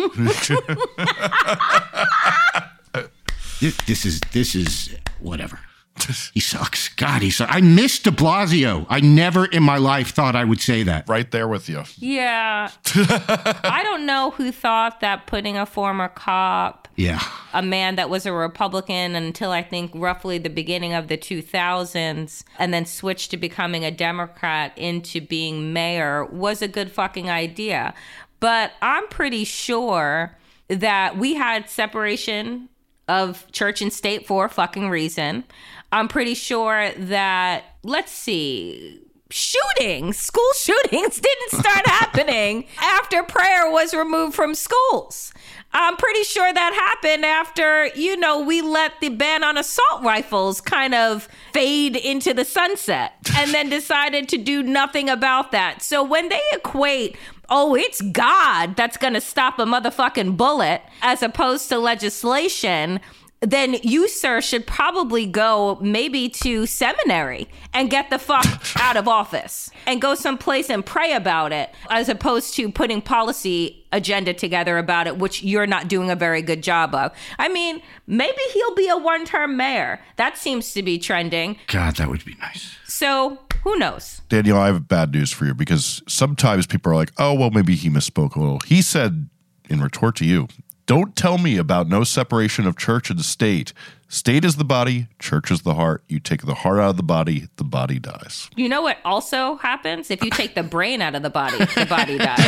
this, 3.60 3.76
this 3.86 4.04
is, 4.04 4.20
this 4.32 4.54
is 4.54 4.96
whatever. 5.20 5.58
He 6.34 6.40
sucks. 6.40 6.88
God, 6.88 7.22
he 7.22 7.30
sucks. 7.30 7.52
I 7.54 7.60
miss 7.60 7.98
de 7.98 8.10
Blasio. 8.10 8.86
I 8.88 9.00
never 9.00 9.46
in 9.46 9.62
my 9.62 9.76
life 9.78 10.10
thought 10.12 10.34
I 10.36 10.44
would 10.44 10.60
say 10.60 10.82
that. 10.84 11.08
Right 11.08 11.30
there 11.30 11.48
with 11.48 11.68
you. 11.68 11.82
Yeah. 11.98 12.70
I 12.94 13.80
don't 13.84 14.06
know 14.06 14.30
who 14.30 14.52
thought 14.52 15.00
that 15.00 15.26
putting 15.26 15.56
a 15.56 15.66
former 15.66 16.08
cop, 16.08 16.88
Yeah. 16.96 17.20
a 17.52 17.62
man 17.62 17.96
that 17.96 18.10
was 18.10 18.26
a 18.26 18.32
Republican 18.32 19.14
until 19.16 19.50
I 19.50 19.62
think 19.62 19.92
roughly 19.94 20.38
the 20.38 20.50
beginning 20.50 20.92
of 20.94 21.08
the 21.08 21.16
2000s, 21.18 22.44
and 22.58 22.72
then 22.74 22.86
switched 22.86 23.30
to 23.32 23.36
becoming 23.36 23.84
a 23.84 23.90
Democrat 23.90 24.76
into 24.76 25.20
being 25.20 25.72
mayor 25.72 26.24
was 26.26 26.62
a 26.62 26.68
good 26.68 26.90
fucking 26.90 27.30
idea. 27.30 27.94
But 28.40 28.72
I'm 28.82 29.06
pretty 29.08 29.44
sure 29.44 30.36
that 30.68 31.16
we 31.18 31.34
had 31.34 31.68
separation 31.68 32.68
of 33.08 33.50
church 33.50 33.82
and 33.82 33.92
state 33.92 34.26
for 34.26 34.44
a 34.44 34.48
fucking 34.48 34.88
reason. 34.88 35.44
I'm 35.92 36.08
pretty 36.08 36.34
sure 36.34 36.90
that, 36.96 37.64
let's 37.82 38.12
see, 38.12 39.00
shootings, 39.30 40.16
school 40.16 40.50
shootings 40.56 41.20
didn't 41.20 41.60
start 41.60 41.86
happening 41.86 42.66
after 42.80 43.22
prayer 43.22 43.70
was 43.70 43.94
removed 43.94 44.34
from 44.34 44.54
schools. 44.54 45.32
I'm 45.72 45.96
pretty 45.96 46.24
sure 46.24 46.52
that 46.52 46.74
happened 46.74 47.24
after, 47.24 47.86
you 47.94 48.16
know, 48.16 48.40
we 48.40 48.60
let 48.60 49.00
the 49.00 49.08
ban 49.08 49.44
on 49.44 49.56
assault 49.56 50.02
rifles 50.02 50.60
kind 50.60 50.94
of 50.94 51.28
fade 51.52 51.94
into 51.94 52.34
the 52.34 52.44
sunset 52.44 53.12
and 53.36 53.52
then 53.52 53.68
decided 53.68 54.28
to 54.30 54.38
do 54.38 54.62
nothing 54.62 55.08
about 55.08 55.52
that. 55.52 55.80
So 55.82 56.02
when 56.02 56.28
they 56.28 56.40
equate, 56.52 57.16
oh, 57.48 57.76
it's 57.76 58.00
God 58.00 58.74
that's 58.74 58.96
going 58.96 59.14
to 59.14 59.20
stop 59.20 59.60
a 59.60 59.64
motherfucking 59.64 60.36
bullet 60.36 60.82
as 61.02 61.22
opposed 61.22 61.68
to 61.68 61.78
legislation, 61.78 63.00
then 63.40 63.76
you, 63.82 64.06
sir, 64.06 64.40
should 64.40 64.66
probably 64.66 65.26
go 65.26 65.78
maybe 65.80 66.28
to 66.28 66.66
seminary 66.66 67.48
and 67.72 67.90
get 67.90 68.10
the 68.10 68.18
fuck 68.18 68.46
out 68.76 68.96
of 68.96 69.08
office 69.08 69.70
and 69.86 70.00
go 70.00 70.14
someplace 70.14 70.68
and 70.68 70.84
pray 70.84 71.14
about 71.14 71.52
it 71.52 71.70
as 71.88 72.08
opposed 72.08 72.54
to 72.56 72.70
putting 72.70 73.00
policy 73.00 73.86
agenda 73.92 74.34
together 74.34 74.76
about 74.76 75.06
it, 75.06 75.18
which 75.18 75.42
you're 75.42 75.66
not 75.66 75.88
doing 75.88 76.10
a 76.10 76.16
very 76.16 76.42
good 76.42 76.62
job 76.62 76.94
of. 76.94 77.12
I 77.38 77.48
mean, 77.48 77.82
maybe 78.06 78.40
he'll 78.52 78.74
be 78.74 78.88
a 78.88 78.96
one 78.96 79.24
term 79.24 79.56
mayor. 79.56 80.00
That 80.16 80.36
seems 80.36 80.74
to 80.74 80.82
be 80.82 80.98
trending. 80.98 81.56
God, 81.66 81.96
that 81.96 82.08
would 82.08 82.24
be 82.24 82.36
nice. 82.40 82.76
So 82.84 83.38
who 83.64 83.76
knows? 83.76 84.20
Danielle, 84.28 84.58
I 84.58 84.66
have 84.66 84.86
bad 84.86 85.12
news 85.12 85.32
for 85.32 85.46
you 85.46 85.54
because 85.54 86.02
sometimes 86.06 86.66
people 86.66 86.92
are 86.92 86.96
like, 86.96 87.12
oh, 87.18 87.34
well, 87.34 87.50
maybe 87.50 87.74
he 87.74 87.88
misspoke 87.88 88.36
a 88.36 88.40
little. 88.40 88.60
He 88.66 88.82
said, 88.82 89.28
in 89.68 89.80
retort 89.80 90.16
to 90.16 90.24
you, 90.26 90.48
don't 90.90 91.14
tell 91.14 91.38
me 91.38 91.56
about 91.56 91.86
no 91.86 92.02
separation 92.02 92.66
of 92.66 92.76
church 92.76 93.10
and 93.10 93.24
state. 93.24 93.72
State 94.08 94.44
is 94.44 94.56
the 94.56 94.64
body, 94.64 95.06
church 95.20 95.52
is 95.52 95.62
the 95.62 95.74
heart. 95.74 96.02
You 96.08 96.18
take 96.18 96.44
the 96.44 96.54
heart 96.54 96.80
out 96.80 96.90
of 96.90 96.96
the 96.96 97.04
body, 97.04 97.46
the 97.58 97.62
body 97.62 98.00
dies. 98.00 98.50
You 98.56 98.68
know 98.68 98.82
what 98.82 98.98
also 99.04 99.54
happens? 99.58 100.10
If 100.10 100.24
you 100.24 100.30
take 100.30 100.56
the 100.56 100.64
brain 100.64 101.00
out 101.00 101.14
of 101.14 101.22
the 101.22 101.30
body, 101.30 101.58
the 101.58 101.86
body 101.88 102.18
dies. 102.18 102.40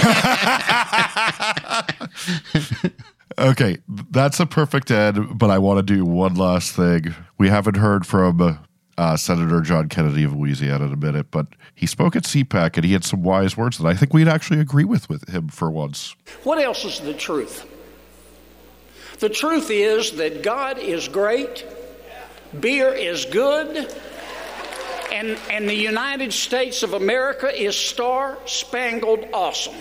Okay, 3.39 3.79
that's 4.11 4.41
a 4.41 4.47
perfect 4.47 4.91
end, 4.91 5.39
but 5.39 5.49
I 5.49 5.59
want 5.59 5.79
to 5.79 5.95
do 5.95 6.05
one 6.05 6.35
last 6.35 6.77
thing. 6.77 7.15
We 7.39 7.49
haven't 7.49 7.79
heard 7.79 8.05
from 8.07 8.59
uh, 8.99 9.17
Senator 9.17 9.63
John 9.63 9.89
Kennedy 9.89 10.25
of 10.25 10.35
Louisiana 10.35 10.85
in 10.85 10.93
a 10.93 10.97
minute, 10.97 11.29
but 11.31 11.47
he 11.75 11.87
spoke 11.87 12.15
at 12.15 12.25
CPAC 12.25 12.77
and 12.77 12.85
he 12.85 12.93
had 12.93 13.05
some 13.05 13.23
wise 13.23 13.57
words 13.57 13.79
that 13.79 13.87
I 13.87 13.95
think 13.95 14.13
we'd 14.13 14.29
actually 14.29 14.61
agree 14.61 14.85
with 14.85 15.09
with 15.09 15.27
him 15.31 15.49
for 15.49 15.71
once. 15.71 16.15
What 16.43 16.59
else 16.59 16.85
is 16.85 17.01
the 17.01 17.15
truth? 17.15 17.67
The 19.23 19.29
truth 19.29 19.71
is 19.71 20.11
that 20.17 20.43
God 20.43 20.81
is 20.81 21.07
great, 21.07 21.65
beer 22.59 22.93
is 22.93 23.25
good, 23.25 23.89
and, 25.13 25.39
and 25.49 25.69
the 25.69 25.77
United 25.77 26.33
States 26.33 26.83
of 26.83 26.93
America 26.95 27.49
is 27.49 27.77
star 27.77 28.37
spangled 28.47 29.25
awesome. 29.33 29.77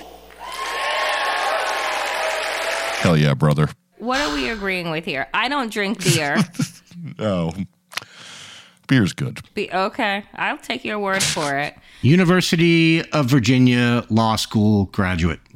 Hell 3.00 3.18
yeah, 3.18 3.34
brother. 3.34 3.68
what 3.98 4.22
are 4.22 4.32
we 4.36 4.48
agreeing 4.50 4.92
with 4.92 5.06
here? 5.06 5.26
I 5.34 5.50
don't 5.50 5.74
drink 5.74 6.04
beer. 6.04 6.38
No. 7.18 7.52
Beer's 8.88 9.14
good. 9.14 9.40
Be- 9.56 9.72
okay, 9.72 10.24
I'll 10.36 10.60
take 10.60 10.86
your 10.86 11.00
word 11.00 11.24
for 11.24 11.58
it. 11.58 11.74
University 12.04 13.04
of 13.10 13.26
Virginia 13.26 14.06
Law 14.12 14.36
School 14.36 14.86
graduate. 14.86 15.40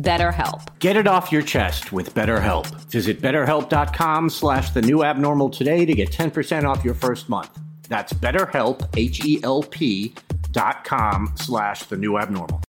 BetterHelp. 0.00 0.78
Get 0.78 0.96
it 0.96 1.06
off 1.06 1.32
your 1.32 1.42
chest 1.42 1.92
with 1.92 2.14
BetterHelp. 2.14 2.66
Visit 2.90 3.20
betterhelp.com 3.20 4.30
slash 4.30 4.70
the 4.70 4.82
new 4.82 5.02
abnormal 5.02 5.50
today 5.50 5.84
to 5.84 5.94
get 5.94 6.10
10% 6.10 6.64
off 6.64 6.84
your 6.84 6.94
first 6.94 7.28
month. 7.28 7.50
That's 7.88 8.12
betterhelp, 8.12 8.88
H-E-L-P 8.96 10.14
dot 10.52 10.84
com 10.84 11.32
slash 11.36 11.82
the 11.84 11.96
new 11.96 12.18
abnormal. 12.18 12.62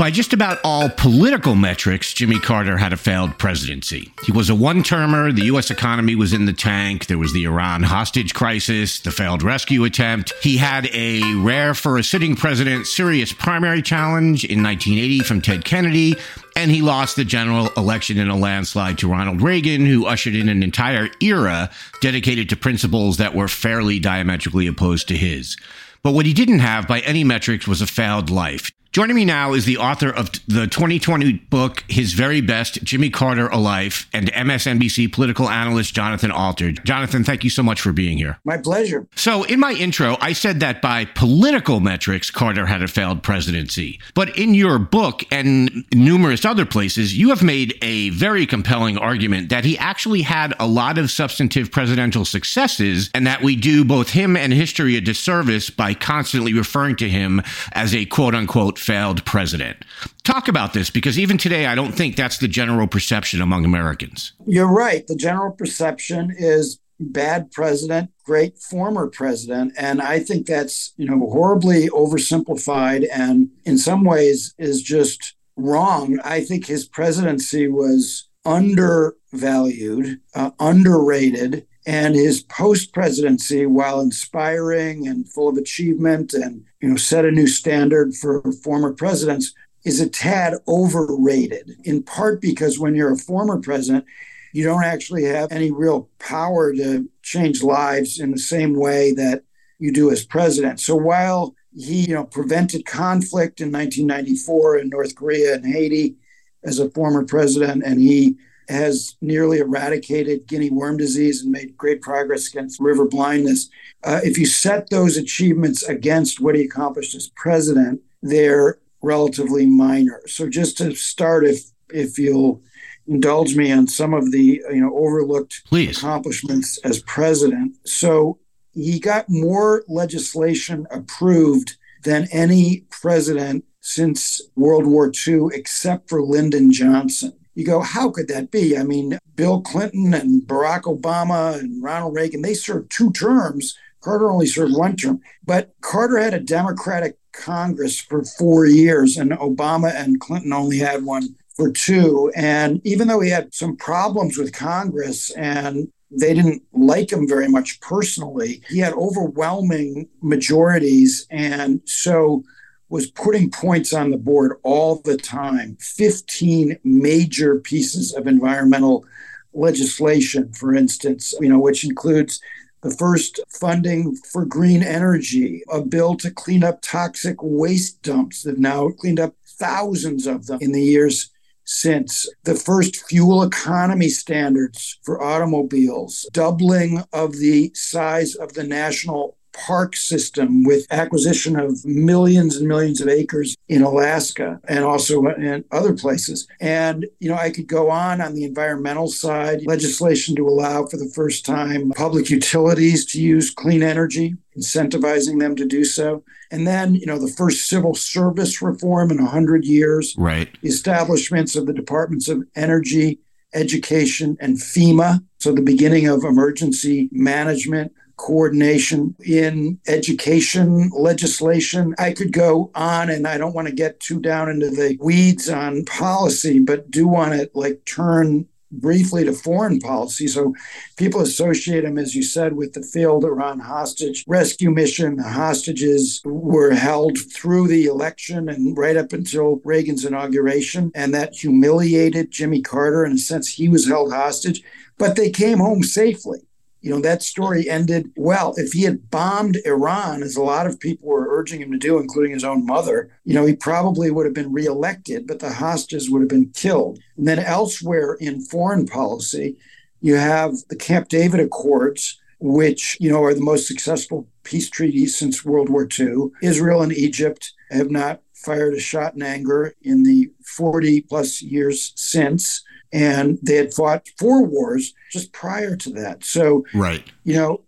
By 0.00 0.10
just 0.10 0.32
about 0.32 0.60
all 0.64 0.88
political 0.88 1.54
metrics, 1.54 2.14
Jimmy 2.14 2.38
Carter 2.38 2.78
had 2.78 2.94
a 2.94 2.96
failed 2.96 3.36
presidency. 3.36 4.10
He 4.24 4.32
was 4.32 4.48
a 4.48 4.54
one 4.54 4.82
termer, 4.82 5.30
the 5.30 5.44
U.S. 5.44 5.70
economy 5.70 6.14
was 6.14 6.32
in 6.32 6.46
the 6.46 6.54
tank, 6.54 7.04
there 7.04 7.18
was 7.18 7.34
the 7.34 7.44
Iran 7.44 7.82
hostage 7.82 8.32
crisis, 8.32 9.00
the 9.00 9.10
failed 9.10 9.42
rescue 9.42 9.84
attempt. 9.84 10.32
He 10.40 10.56
had 10.56 10.88
a 10.94 11.20
rare 11.34 11.74
for 11.74 11.98
a 11.98 12.02
sitting 12.02 12.34
president 12.34 12.86
serious 12.86 13.34
primary 13.34 13.82
challenge 13.82 14.42
in 14.42 14.62
1980 14.62 15.20
from 15.20 15.42
Ted 15.42 15.66
Kennedy, 15.66 16.14
and 16.56 16.70
he 16.70 16.80
lost 16.80 17.16
the 17.16 17.24
general 17.26 17.68
election 17.76 18.16
in 18.16 18.30
a 18.30 18.38
landslide 18.38 18.96
to 19.00 19.10
Ronald 19.10 19.42
Reagan, 19.42 19.84
who 19.84 20.06
ushered 20.06 20.34
in 20.34 20.48
an 20.48 20.62
entire 20.62 21.10
era 21.20 21.68
dedicated 22.00 22.48
to 22.48 22.56
principles 22.56 23.18
that 23.18 23.34
were 23.34 23.48
fairly 23.48 23.98
diametrically 23.98 24.66
opposed 24.66 25.08
to 25.08 25.16
his. 25.18 25.58
But 26.02 26.14
what 26.14 26.24
he 26.24 26.32
didn't 26.32 26.60
have 26.60 26.88
by 26.88 27.00
any 27.00 27.22
metrics 27.22 27.68
was 27.68 27.82
a 27.82 27.86
failed 27.86 28.30
life. 28.30 28.70
Joining 28.92 29.14
me 29.14 29.24
now 29.24 29.52
is 29.52 29.66
the 29.66 29.76
author 29.76 30.10
of 30.10 30.32
the 30.48 30.66
2020 30.66 31.34
book, 31.48 31.84
His 31.86 32.12
Very 32.14 32.40
Best, 32.40 32.82
Jimmy 32.82 33.08
Carter, 33.08 33.46
A 33.46 33.56
Life, 33.56 34.08
and 34.12 34.32
MSNBC 34.32 35.12
political 35.12 35.48
analyst 35.48 35.94
Jonathan 35.94 36.32
Alter. 36.32 36.72
Jonathan, 36.72 37.22
thank 37.22 37.44
you 37.44 37.50
so 37.50 37.62
much 37.62 37.80
for 37.80 37.92
being 37.92 38.18
here. 38.18 38.40
My 38.44 38.56
pleasure. 38.56 39.06
So, 39.14 39.44
in 39.44 39.60
my 39.60 39.74
intro, 39.74 40.16
I 40.20 40.32
said 40.32 40.58
that 40.58 40.82
by 40.82 41.04
political 41.04 41.78
metrics, 41.78 42.32
Carter 42.32 42.66
had 42.66 42.82
a 42.82 42.88
failed 42.88 43.22
presidency. 43.22 44.00
But 44.14 44.36
in 44.36 44.54
your 44.54 44.80
book 44.80 45.22
and 45.30 45.84
numerous 45.94 46.44
other 46.44 46.66
places, 46.66 47.16
you 47.16 47.28
have 47.28 47.44
made 47.44 47.78
a 47.82 48.10
very 48.10 48.44
compelling 48.44 48.98
argument 48.98 49.50
that 49.50 49.64
he 49.64 49.78
actually 49.78 50.22
had 50.22 50.52
a 50.58 50.66
lot 50.66 50.98
of 50.98 51.12
substantive 51.12 51.70
presidential 51.70 52.24
successes 52.24 53.08
and 53.14 53.24
that 53.24 53.40
we 53.40 53.54
do 53.54 53.84
both 53.84 54.10
him 54.10 54.36
and 54.36 54.52
history 54.52 54.96
a 54.96 55.00
disservice 55.00 55.70
by 55.70 55.94
constantly 55.94 56.52
referring 56.52 56.96
to 56.96 57.08
him 57.08 57.40
as 57.70 57.94
a 57.94 58.04
quote 58.06 58.34
unquote 58.34 58.79
failed 58.80 59.24
president. 59.24 59.84
Talk 60.24 60.48
about 60.48 60.72
this 60.72 60.90
because 60.90 61.18
even 61.18 61.38
today, 61.38 61.66
I 61.66 61.74
don't 61.74 61.92
think 61.92 62.16
that's 62.16 62.38
the 62.38 62.48
general 62.48 62.86
perception 62.86 63.40
among 63.40 63.64
Americans. 63.64 64.32
You're 64.46 64.72
right. 64.72 65.06
The 65.06 65.16
general 65.16 65.52
perception 65.52 66.34
is 66.36 66.80
bad 67.00 67.50
president, 67.50 68.10
great 68.24 68.58
former 68.58 69.08
president. 69.08 69.72
And 69.76 70.02
I 70.02 70.20
think 70.20 70.46
that's, 70.46 70.92
you 70.96 71.06
know, 71.06 71.18
horribly 71.18 71.88
oversimplified 71.88 73.06
and 73.12 73.48
in 73.64 73.78
some 73.78 74.04
ways 74.04 74.54
is 74.58 74.82
just 74.82 75.34
wrong. 75.56 76.18
I 76.24 76.42
think 76.42 76.66
his 76.66 76.86
presidency 76.86 77.68
was 77.68 78.28
undervalued, 78.44 80.20
uh, 80.34 80.50
underrated. 80.58 81.66
And 81.86 82.14
his 82.14 82.42
post 82.42 82.92
presidency, 82.92 83.64
while 83.64 84.00
inspiring 84.00 85.08
and 85.08 85.28
full 85.28 85.48
of 85.48 85.56
achievement 85.56 86.34
and 86.34 86.64
you 86.80 86.90
know 86.90 86.96
set 86.96 87.24
a 87.24 87.30
new 87.30 87.46
standard 87.46 88.14
for 88.14 88.42
former 88.52 88.92
presidents, 88.92 89.54
is 89.84 90.00
a 90.00 90.08
tad 90.08 90.54
overrated. 90.68 91.76
In 91.84 92.02
part 92.02 92.40
because 92.40 92.78
when 92.78 92.94
you're 92.94 93.12
a 93.12 93.18
former 93.18 93.58
president, 93.60 94.04
you 94.52 94.64
don't 94.64 94.84
actually 94.84 95.24
have 95.24 95.50
any 95.50 95.70
real 95.70 96.08
power 96.18 96.74
to 96.74 97.08
change 97.22 97.62
lives 97.62 98.18
in 98.20 98.30
the 98.32 98.38
same 98.38 98.74
way 98.74 99.12
that 99.12 99.42
you 99.78 99.92
do 99.92 100.10
as 100.10 100.24
president. 100.24 100.80
So 100.80 100.96
while 100.96 101.54
he 101.74 102.08
you 102.08 102.14
know 102.14 102.24
prevented 102.24 102.84
conflict 102.84 103.60
in 103.60 103.72
1994 103.72 104.78
in 104.78 104.88
North 104.88 105.14
Korea 105.14 105.54
and 105.54 105.64
Haiti 105.64 106.16
as 106.62 106.78
a 106.78 106.90
former 106.90 107.24
president, 107.24 107.82
and 107.84 108.00
he 108.00 108.36
has 108.70 109.16
nearly 109.20 109.58
eradicated 109.58 110.46
guinea 110.46 110.70
worm 110.70 110.96
disease 110.96 111.42
and 111.42 111.50
made 111.50 111.76
great 111.76 112.00
progress 112.00 112.48
against 112.48 112.80
river 112.80 113.06
blindness. 113.06 113.68
Uh, 114.04 114.20
if 114.22 114.38
you 114.38 114.46
set 114.46 114.90
those 114.90 115.16
achievements 115.16 115.82
against 115.82 116.40
what 116.40 116.54
he 116.54 116.62
accomplished 116.62 117.14
as 117.14 117.28
president, 117.36 118.00
they're 118.22 118.78
relatively 119.02 119.66
minor. 119.66 120.20
So 120.26 120.48
just 120.48 120.78
to 120.78 120.94
start, 120.94 121.44
if 121.44 121.64
if 121.92 122.18
you'll 122.18 122.62
indulge 123.08 123.56
me 123.56 123.72
on 123.72 123.88
some 123.88 124.14
of 124.14 124.30
the 124.30 124.62
you 124.70 124.80
know 124.80 124.96
overlooked 124.96 125.62
Please. 125.66 125.98
accomplishments 125.98 126.78
as 126.84 127.02
president. 127.02 127.74
So 127.84 128.38
he 128.72 129.00
got 129.00 129.28
more 129.28 129.84
legislation 129.88 130.86
approved 130.90 131.76
than 132.04 132.28
any 132.30 132.86
president 132.90 133.64
since 133.80 134.40
World 134.54 134.86
War 134.86 135.10
II, 135.26 135.48
except 135.52 136.08
for 136.08 136.22
Lyndon 136.22 136.70
Johnson 136.72 137.32
you 137.54 137.64
go, 137.64 137.80
how 137.80 138.10
could 138.10 138.28
that 138.28 138.50
be? 138.50 138.76
I 138.76 138.82
mean, 138.82 139.18
Bill 139.34 139.60
Clinton 139.60 140.14
and 140.14 140.42
Barack 140.42 140.82
Obama 140.82 141.58
and 141.58 141.82
Ronald 141.82 142.14
Reagan, 142.14 142.42
they 142.42 142.54
served 142.54 142.90
two 142.90 143.12
terms. 143.12 143.76
Carter 144.00 144.30
only 144.30 144.46
served 144.46 144.74
one 144.74 144.96
term. 144.96 145.20
But 145.44 145.74
Carter 145.80 146.18
had 146.18 146.34
a 146.34 146.40
Democratic 146.40 147.18
Congress 147.32 148.00
for 148.00 148.24
four 148.24 148.66
years, 148.66 149.16
and 149.16 149.32
Obama 149.32 149.94
and 149.94 150.20
Clinton 150.20 150.52
only 150.52 150.78
had 150.78 151.04
one 151.04 151.36
for 151.54 151.70
two. 151.70 152.32
And 152.34 152.80
even 152.84 153.08
though 153.08 153.20
he 153.20 153.30
had 153.30 153.52
some 153.52 153.76
problems 153.76 154.38
with 154.38 154.52
Congress 154.52 155.30
and 155.32 155.88
they 156.10 156.34
didn't 156.34 156.62
like 156.72 157.12
him 157.12 157.28
very 157.28 157.48
much 157.48 157.80
personally, 157.80 158.62
he 158.68 158.78
had 158.78 158.94
overwhelming 158.94 160.08
majorities. 160.22 161.26
And 161.30 161.80
so 161.84 162.42
was 162.90 163.10
putting 163.10 163.50
points 163.50 163.94
on 163.94 164.10
the 164.10 164.18
board 164.18 164.58
all 164.62 164.96
the 164.96 165.16
time. 165.16 165.76
15 165.80 166.78
major 166.84 167.58
pieces 167.60 168.14
of 168.14 168.26
environmental 168.26 169.06
legislation 169.52 170.52
for 170.52 170.72
instance 170.76 171.34
you 171.40 171.48
know 171.48 171.58
which 171.58 171.82
includes 171.82 172.40
the 172.82 172.90
first 172.90 173.40
funding 173.48 174.16
for 174.16 174.44
green 174.44 174.82
energy 174.82 175.62
a 175.70 175.82
bill 175.82 176.16
to 176.16 176.30
clean 176.30 176.64
up 176.64 176.80
toxic 176.82 177.36
waste 177.42 178.02
dumps. 178.02 178.42
That 178.42 178.58
now 178.58 178.90
cleaned 178.90 179.20
up 179.20 179.34
thousands 179.46 180.26
of 180.26 180.46
them 180.46 180.58
in 180.62 180.72
the 180.72 180.82
years 180.82 181.30
since. 181.64 182.28
The 182.44 182.54
first 182.54 183.06
fuel 183.08 183.42
economy 183.42 184.08
standards 184.08 184.98
for 185.02 185.22
automobiles 185.22 186.26
doubling 186.32 187.04
of 187.12 187.36
the 187.36 187.70
size 187.74 188.34
of 188.34 188.54
the 188.54 188.64
national 188.64 189.36
park 189.52 189.96
system 189.96 190.64
with 190.64 190.86
acquisition 190.90 191.58
of 191.58 191.84
millions 191.84 192.56
and 192.56 192.68
millions 192.68 193.00
of 193.00 193.08
acres 193.08 193.56
in 193.68 193.82
Alaska 193.82 194.60
and 194.68 194.84
also 194.84 195.26
in 195.26 195.64
other 195.70 195.94
places. 195.94 196.46
And, 196.60 197.06
you 197.18 197.28
know, 197.28 197.36
I 197.36 197.50
could 197.50 197.66
go 197.66 197.90
on 197.90 198.20
on 198.20 198.34
the 198.34 198.44
environmental 198.44 199.08
side, 199.08 199.66
legislation 199.66 200.36
to 200.36 200.46
allow 200.46 200.86
for 200.86 200.96
the 200.96 201.10
first 201.14 201.44
time 201.44 201.90
public 201.90 202.30
utilities 202.30 203.04
to 203.06 203.20
use 203.20 203.50
clean 203.50 203.82
energy, 203.82 204.34
incentivizing 204.56 205.40
them 205.40 205.56
to 205.56 205.66
do 205.66 205.84
so. 205.84 206.24
And 206.50 206.66
then, 206.66 206.94
you 206.94 207.06
know, 207.06 207.18
the 207.18 207.32
first 207.32 207.68
civil 207.68 207.94
service 207.94 208.60
reform 208.60 209.10
in 209.10 209.18
100 209.18 209.64
years. 209.64 210.14
Right. 210.18 210.48
Establishments 210.64 211.54
of 211.54 211.66
the 211.66 211.72
departments 211.72 212.28
of 212.28 212.42
energy, 212.56 213.20
education, 213.54 214.36
and 214.40 214.56
FEMA. 214.56 215.24
So 215.38 215.52
the 215.52 215.62
beginning 215.62 216.06
of 216.06 216.24
emergency 216.24 217.08
management 217.12 217.92
coordination 218.20 219.16
in 219.24 219.80
education 219.88 220.90
legislation. 220.92 221.94
I 221.98 222.12
could 222.12 222.32
go 222.32 222.70
on 222.74 223.08
and 223.08 223.26
I 223.26 223.38
don't 223.38 223.54
want 223.54 223.68
to 223.68 223.74
get 223.74 223.98
too 223.98 224.20
down 224.20 224.50
into 224.50 224.68
the 224.68 224.98
weeds 225.00 225.48
on 225.48 225.86
policy, 225.86 226.58
but 226.58 226.90
do 226.90 227.08
want 227.08 227.32
to 227.32 227.50
like 227.54 227.82
turn 227.86 228.46
briefly 228.72 229.24
to 229.24 229.32
foreign 229.32 229.80
policy. 229.80 230.28
So 230.28 230.54
people 230.96 231.22
associate 231.22 231.84
him, 231.84 231.98
as 231.98 232.14
you 232.14 232.22
said, 232.22 232.52
with 232.52 232.74
the 232.74 232.82
failed 232.82 233.24
Iran 233.24 233.58
hostage 233.58 234.22
rescue 234.28 234.70
mission. 234.70 235.16
The 235.16 235.22
hostages 235.24 236.20
were 236.24 236.72
held 236.72 237.18
through 237.32 237.68
the 237.68 237.86
election 237.86 238.48
and 238.50 238.76
right 238.76 238.98
up 238.98 239.12
until 239.12 239.60
Reagan's 239.64 240.04
inauguration. 240.04 240.92
And 240.94 241.14
that 241.14 241.34
humiliated 241.34 242.30
Jimmy 242.30 242.60
Carter. 242.60 243.04
In 243.04 243.12
a 243.12 243.18
sense, 243.18 243.48
he 243.48 243.68
was 243.68 243.88
held 243.88 244.12
hostage, 244.12 244.62
but 244.98 245.16
they 245.16 245.30
came 245.30 245.58
home 245.58 245.82
safely. 245.82 246.40
You 246.80 246.90
know, 246.90 247.00
that 247.00 247.22
story 247.22 247.68
ended 247.68 248.10
well. 248.16 248.54
If 248.56 248.72
he 248.72 248.82
had 248.82 249.10
bombed 249.10 249.58
Iran, 249.66 250.22
as 250.22 250.36
a 250.36 250.42
lot 250.42 250.66
of 250.66 250.80
people 250.80 251.08
were 251.08 251.28
urging 251.28 251.60
him 251.60 251.72
to 251.72 251.78
do, 251.78 251.98
including 251.98 252.32
his 252.32 252.44
own 252.44 252.64
mother, 252.64 253.10
you 253.24 253.34
know, 253.34 253.44
he 253.44 253.54
probably 253.54 254.10
would 254.10 254.24
have 254.24 254.34
been 254.34 254.52
reelected, 254.52 255.26
but 255.26 255.40
the 255.40 255.52
hostages 255.52 256.08
would 256.08 256.22
have 256.22 256.28
been 256.28 256.50
killed. 256.50 256.98
And 257.16 257.28
then 257.28 257.38
elsewhere 257.38 258.14
in 258.14 258.40
foreign 258.40 258.86
policy, 258.86 259.56
you 260.00 260.16
have 260.16 260.54
the 260.68 260.76
Camp 260.76 261.08
David 261.08 261.40
Accords, 261.40 262.18
which, 262.38 262.96
you 262.98 263.10
know, 263.10 263.22
are 263.22 263.34
the 263.34 263.40
most 263.40 263.66
successful 263.66 264.26
peace 264.44 264.70
treaties 264.70 265.16
since 265.18 265.44
World 265.44 265.68
War 265.68 265.86
II. 265.98 266.30
Israel 266.42 266.82
and 266.82 266.92
Egypt 266.92 267.52
have 267.70 267.90
not 267.90 268.22
fired 268.32 268.72
a 268.72 268.80
shot 268.80 269.14
in 269.14 269.22
anger 269.22 269.74
in 269.82 270.02
the 270.02 270.30
40 270.42 271.02
plus 271.02 271.42
years 271.42 271.92
since 271.94 272.62
and 272.92 273.38
they 273.42 273.56
had 273.56 273.72
fought 273.72 274.08
four 274.18 274.44
wars 274.44 274.94
just 275.10 275.32
prior 275.32 275.76
to 275.76 275.90
that. 275.90 276.24
So, 276.24 276.64
right, 276.74 277.04
you 277.24 277.34
know, 277.34 277.62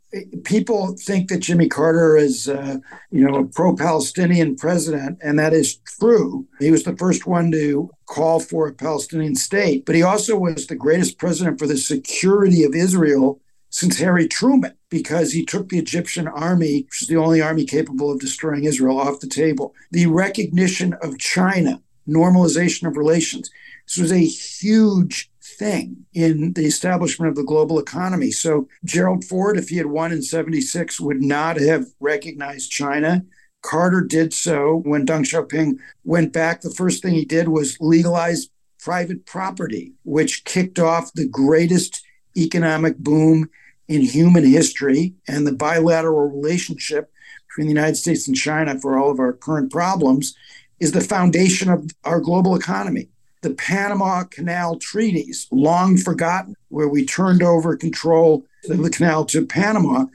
people 0.45 0.97
think 0.99 1.29
that 1.29 1.41
Jimmy 1.41 1.69
Carter 1.69 2.17
is, 2.17 2.49
uh, 2.49 2.79
you 3.11 3.27
know, 3.27 3.39
a 3.39 3.47
pro-Palestinian 3.47 4.57
president, 4.57 5.19
and 5.23 5.39
that 5.39 5.53
is 5.53 5.77
true. 5.99 6.47
He 6.59 6.71
was 6.71 6.85
the 6.85 6.97
first 6.97 7.27
one 7.27 7.51
to 7.53 7.91
call 8.07 8.41
for 8.41 8.69
a 8.69 8.75
Palestinian 8.75 9.35
state, 9.35 9.85
but 9.87 9.95
he 9.95 10.03
also 10.03 10.37
was 10.37 10.67
the 10.67 10.75
greatest 10.75 11.19
president 11.19 11.59
for 11.59 11.67
the 11.67 11.79
security 11.79 12.65
of 12.65 12.75
Israel 12.75 13.41
since 13.71 13.99
Harry 13.99 14.29
Truman, 14.29 14.75
because 14.91 15.33
he 15.33 15.47
took 15.47 15.71
the 15.71 15.79
Egyptian 15.79 16.29
army, 16.29 16.83
which 16.83 17.01
is 17.01 17.09
the 17.09 17.17
only 17.17 17.41
army 17.41 17.65
capable 17.65 18.13
of 18.13 18.21
destroying 18.21 18.65
Israel, 18.65 19.01
off 19.01 19.21
the 19.21 19.27
table. 19.27 19.75
The 19.93 20.07
recognition 20.07 20.93
of 21.01 21.19
China 21.19 21.81
normalization 22.09 22.87
of 22.87 22.97
relations. 22.97 23.51
This 23.87 23.97
was 23.97 24.13
a 24.13 24.19
huge 24.19 25.31
thing 25.59 26.07
in 26.13 26.53
the 26.55 26.65
establishment 26.65 27.31
of 27.31 27.37
the 27.37 27.45
global 27.45 27.79
economy. 27.79 28.31
So 28.31 28.69
Gerald 28.85 29.25
Ford, 29.25 29.57
if 29.57 29.69
he 29.69 29.77
had 29.77 29.87
won 29.87 30.13
in 30.13 30.23
76, 30.23 31.01
would 31.01 31.23
not 31.23 31.61
have 31.61 31.87
recognized 32.01 32.71
China. 32.71 33.25
Carter 33.63 34.01
did 34.01 34.35
so 34.35 34.83
when 34.85 35.07
Deng 35.07 35.25
Xiaoping 35.25 35.79
went 36.05 36.33
back. 36.33 36.61
The 36.61 36.71
first 36.71 37.03
thing 37.03 37.15
he 37.15 37.25
did 37.25 37.49
was 37.49 37.77
legalize 37.81 38.49
private 38.81 39.25
property, 39.27 39.93
which 40.05 40.45
kicked 40.45 40.79
off 40.79 41.13
the 41.13 41.29
greatest 41.29 42.03
economic 42.37 42.99
boom 42.99 43.49
in 43.89 44.01
human 44.03 44.45
history 44.45 45.15
and 45.29 45.47
the 45.47 45.53
bilateral 45.53 46.29
relationship 46.31 47.13
between 47.49 47.67
the 47.67 47.75
United 47.75 47.97
States 47.97 48.27
and 48.27 48.37
China 48.37 48.79
for 48.81 48.99
all 48.99 49.11
of 49.11 49.21
our 49.21 49.33
current 49.33 49.71
problems 49.71 50.35
is 50.81 50.93
the 50.93 51.01
foundation 51.01 51.69
of 51.71 51.89
our 52.05 52.21
global 52.21 52.57
economy. 52.57 53.09
The 53.43 53.55
Panama 53.55 54.25
Canal 54.25 54.79
treaties, 54.79 55.49
long 55.51 55.97
forgotten, 55.97 56.55
where 56.69 56.89
we 56.89 57.05
turned 57.05 57.43
over 57.43 57.77
control 57.77 58.47
of 58.71 58.79
the 58.79 58.91
canal 58.91 59.25
to 59.27 59.45
Panama, 59.45 60.07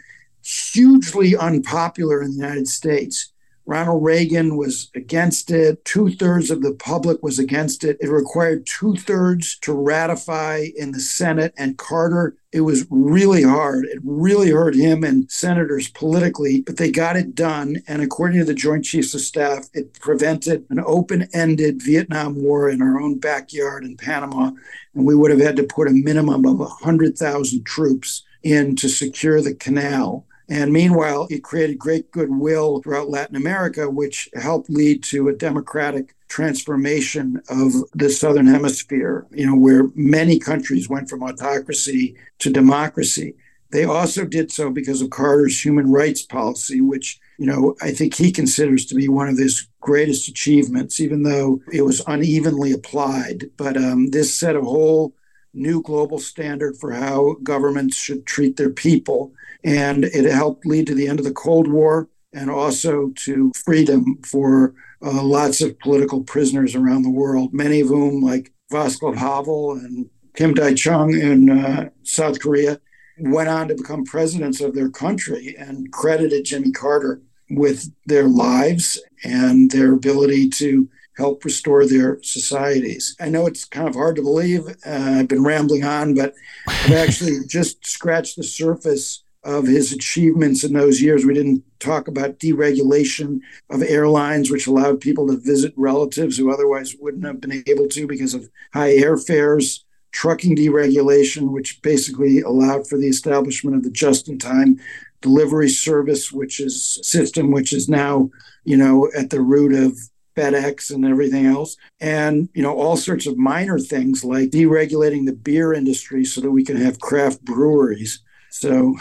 hugely 0.43 1.35
unpopular 1.35 2.21
in 2.21 2.31
the 2.31 2.37
United 2.37 2.67
States. 2.67 3.33
Ronald 3.67 4.01
Reagan 4.01 4.55
was 4.55 4.89
against 4.95 5.51
it. 5.51 5.83
Two 5.83 6.09
thirds 6.09 6.49
of 6.49 6.61
the 6.61 6.73
public 6.73 7.21
was 7.21 7.37
against 7.37 7.83
it. 7.83 7.97
It 7.99 8.09
required 8.09 8.65
two 8.65 8.95
thirds 8.95 9.59
to 9.59 9.73
ratify 9.73 10.67
in 10.77 10.93
the 10.93 11.01
Senate. 11.01 11.53
And 11.57 11.77
Carter, 11.77 12.37
it 12.53 12.61
was 12.61 12.87
really 12.89 13.43
hard. 13.43 13.83
It 13.85 13.99
really 14.05 14.51
hurt 14.51 14.73
him 14.73 15.03
and 15.03 15.29
senators 15.29 15.89
politically, 15.89 16.61
but 16.61 16.77
they 16.77 16.89
got 16.89 17.17
it 17.17 17.35
done. 17.35 17.83
And 17.89 18.01
according 18.01 18.39
to 18.39 18.45
the 18.45 18.53
Joint 18.53 18.85
Chiefs 18.85 19.13
of 19.13 19.19
Staff, 19.19 19.67
it 19.73 19.99
prevented 19.99 20.65
an 20.69 20.81
open 20.85 21.27
ended 21.33 21.83
Vietnam 21.83 22.41
War 22.41 22.69
in 22.69 22.81
our 22.81 23.01
own 23.01 23.19
backyard 23.19 23.83
in 23.83 23.97
Panama. 23.97 24.51
And 24.95 25.05
we 25.05 25.13
would 25.13 25.29
have 25.29 25.41
had 25.41 25.57
to 25.57 25.63
put 25.63 25.89
a 25.89 25.91
minimum 25.91 26.45
of 26.45 26.59
100,000 26.59 27.65
troops 27.65 28.23
in 28.43 28.77
to 28.77 28.87
secure 28.87 29.41
the 29.41 29.53
canal. 29.53 30.25
And 30.49 30.71
meanwhile, 30.71 31.27
it 31.29 31.43
created 31.43 31.77
great 31.77 32.11
goodwill 32.11 32.81
throughout 32.81 33.09
Latin 33.09 33.35
America, 33.35 33.89
which 33.89 34.29
helped 34.33 34.69
lead 34.69 35.03
to 35.03 35.27
a 35.27 35.35
democratic 35.35 36.15
transformation 36.29 37.41
of 37.49 37.73
the 37.93 38.09
Southern 38.09 38.47
Hemisphere, 38.47 39.27
you 39.31 39.45
know, 39.45 39.55
where 39.55 39.89
many 39.95 40.39
countries 40.39 40.89
went 40.89 41.09
from 41.09 41.23
autocracy 41.23 42.15
to 42.39 42.49
democracy. 42.49 43.35
They 43.71 43.83
also 43.83 44.23
did 44.23 44.51
so 44.51 44.69
because 44.69 45.01
of 45.01 45.09
Carter's 45.09 45.63
human 45.63 45.91
rights 45.91 46.23
policy, 46.23 46.79
which, 46.79 47.19
you 47.37 47.45
know, 47.45 47.75
I 47.81 47.91
think 47.91 48.15
he 48.15 48.31
considers 48.31 48.85
to 48.85 48.95
be 48.95 49.09
one 49.09 49.27
of 49.27 49.37
his 49.37 49.67
greatest 49.81 50.29
achievements, 50.29 51.01
even 51.01 51.23
though 51.23 51.61
it 51.73 51.81
was 51.81 52.01
unevenly 52.07 52.71
applied. 52.71 53.49
But 53.57 53.75
um, 53.75 54.11
this 54.11 54.37
set 54.37 54.55
a 54.55 54.61
whole 54.61 55.13
new 55.53 55.81
global 55.81 56.19
standard 56.19 56.77
for 56.77 56.91
how 56.91 57.35
governments 57.43 57.97
should 57.97 58.25
treat 58.25 58.57
their 58.57 58.69
people. 58.69 59.33
And 59.63 60.05
it 60.05 60.25
helped 60.31 60.65
lead 60.65 60.87
to 60.87 60.95
the 60.95 61.07
end 61.07 61.19
of 61.19 61.25
the 61.25 61.31
Cold 61.31 61.67
War 61.67 62.09
and 62.33 62.49
also 62.49 63.11
to 63.15 63.51
freedom 63.65 64.19
for 64.23 64.73
uh, 65.01 65.21
lots 65.23 65.61
of 65.61 65.79
political 65.79 66.23
prisoners 66.23 66.75
around 66.75 67.03
the 67.03 67.09
world, 67.09 67.53
many 67.53 67.81
of 67.81 67.87
whom, 67.87 68.21
like 68.21 68.51
Václav 68.71 69.15
Havel 69.15 69.73
and 69.73 70.09
Kim 70.35 70.53
Dae 70.53 70.75
Jung 70.75 71.13
in 71.13 71.49
uh, 71.49 71.89
South 72.03 72.39
Korea, 72.39 72.79
went 73.19 73.49
on 73.49 73.67
to 73.67 73.75
become 73.75 74.05
presidents 74.05 74.61
of 74.61 74.75
their 74.75 74.89
country 74.89 75.55
and 75.57 75.91
credited 75.91 76.45
Jimmy 76.45 76.71
Carter 76.71 77.21
with 77.49 77.91
their 78.05 78.27
lives 78.27 79.01
and 79.23 79.71
their 79.71 79.93
ability 79.93 80.49
to 80.49 80.87
help 81.17 81.43
restore 81.43 81.85
their 81.85 82.21
societies. 82.21 83.15
I 83.19 83.29
know 83.29 83.47
it's 83.47 83.65
kind 83.65 83.87
of 83.87 83.95
hard 83.95 84.15
to 84.17 84.21
believe. 84.21 84.67
Uh, 84.85 85.19
I've 85.19 85.27
been 85.27 85.43
rambling 85.43 85.83
on, 85.83 86.13
but 86.13 86.33
I've 86.67 86.91
actually 86.93 87.39
just 87.47 87.85
scratched 87.85 88.37
the 88.37 88.43
surface 88.43 89.23
of 89.43 89.65
his 89.65 89.91
achievements 89.91 90.63
in 90.63 90.73
those 90.73 91.01
years. 91.01 91.25
We 91.25 91.33
didn't 91.33 91.63
talk 91.79 92.07
about 92.07 92.39
deregulation 92.39 93.39
of 93.69 93.81
airlines, 93.81 94.51
which 94.51 94.67
allowed 94.67 95.01
people 95.01 95.27
to 95.27 95.37
visit 95.37 95.73
relatives 95.75 96.37
who 96.37 96.51
otherwise 96.51 96.95
wouldn't 96.99 97.25
have 97.25 97.41
been 97.41 97.63
able 97.65 97.87
to 97.87 98.07
because 98.07 98.33
of 98.33 98.49
high 98.73 98.93
airfares. 98.95 99.83
Trucking 100.11 100.55
deregulation, 100.55 101.51
which 101.51 101.81
basically 101.81 102.41
allowed 102.41 102.87
for 102.87 102.97
the 102.97 103.07
establishment 103.07 103.75
of 103.75 103.83
the 103.83 103.91
just-in-time 103.91 104.79
delivery 105.21 105.69
service, 105.69 106.31
which 106.31 106.59
is 106.59 106.97
a 107.01 107.03
system 107.03 107.51
which 107.51 107.71
is 107.73 107.87
now, 107.87 108.29
you 108.63 108.77
know, 108.77 109.09
at 109.15 109.29
the 109.29 109.41
root 109.41 109.73
of 109.73 109.97
FedEx 110.37 110.91
and 110.91 111.05
everything 111.05 111.45
else. 111.45 111.77
And, 111.99 112.49
you 112.53 112.61
know, 112.61 112.77
all 112.77 112.95
sorts 112.95 113.25
of 113.25 113.37
minor 113.37 113.79
things 113.79 114.23
like 114.23 114.49
deregulating 114.49 115.25
the 115.25 115.33
beer 115.33 115.73
industry 115.73 116.23
so 116.23 116.41
that 116.41 116.51
we 116.51 116.63
can 116.63 116.77
have 116.77 116.99
craft 116.99 117.43
breweries. 117.43 118.19
So 118.49 118.95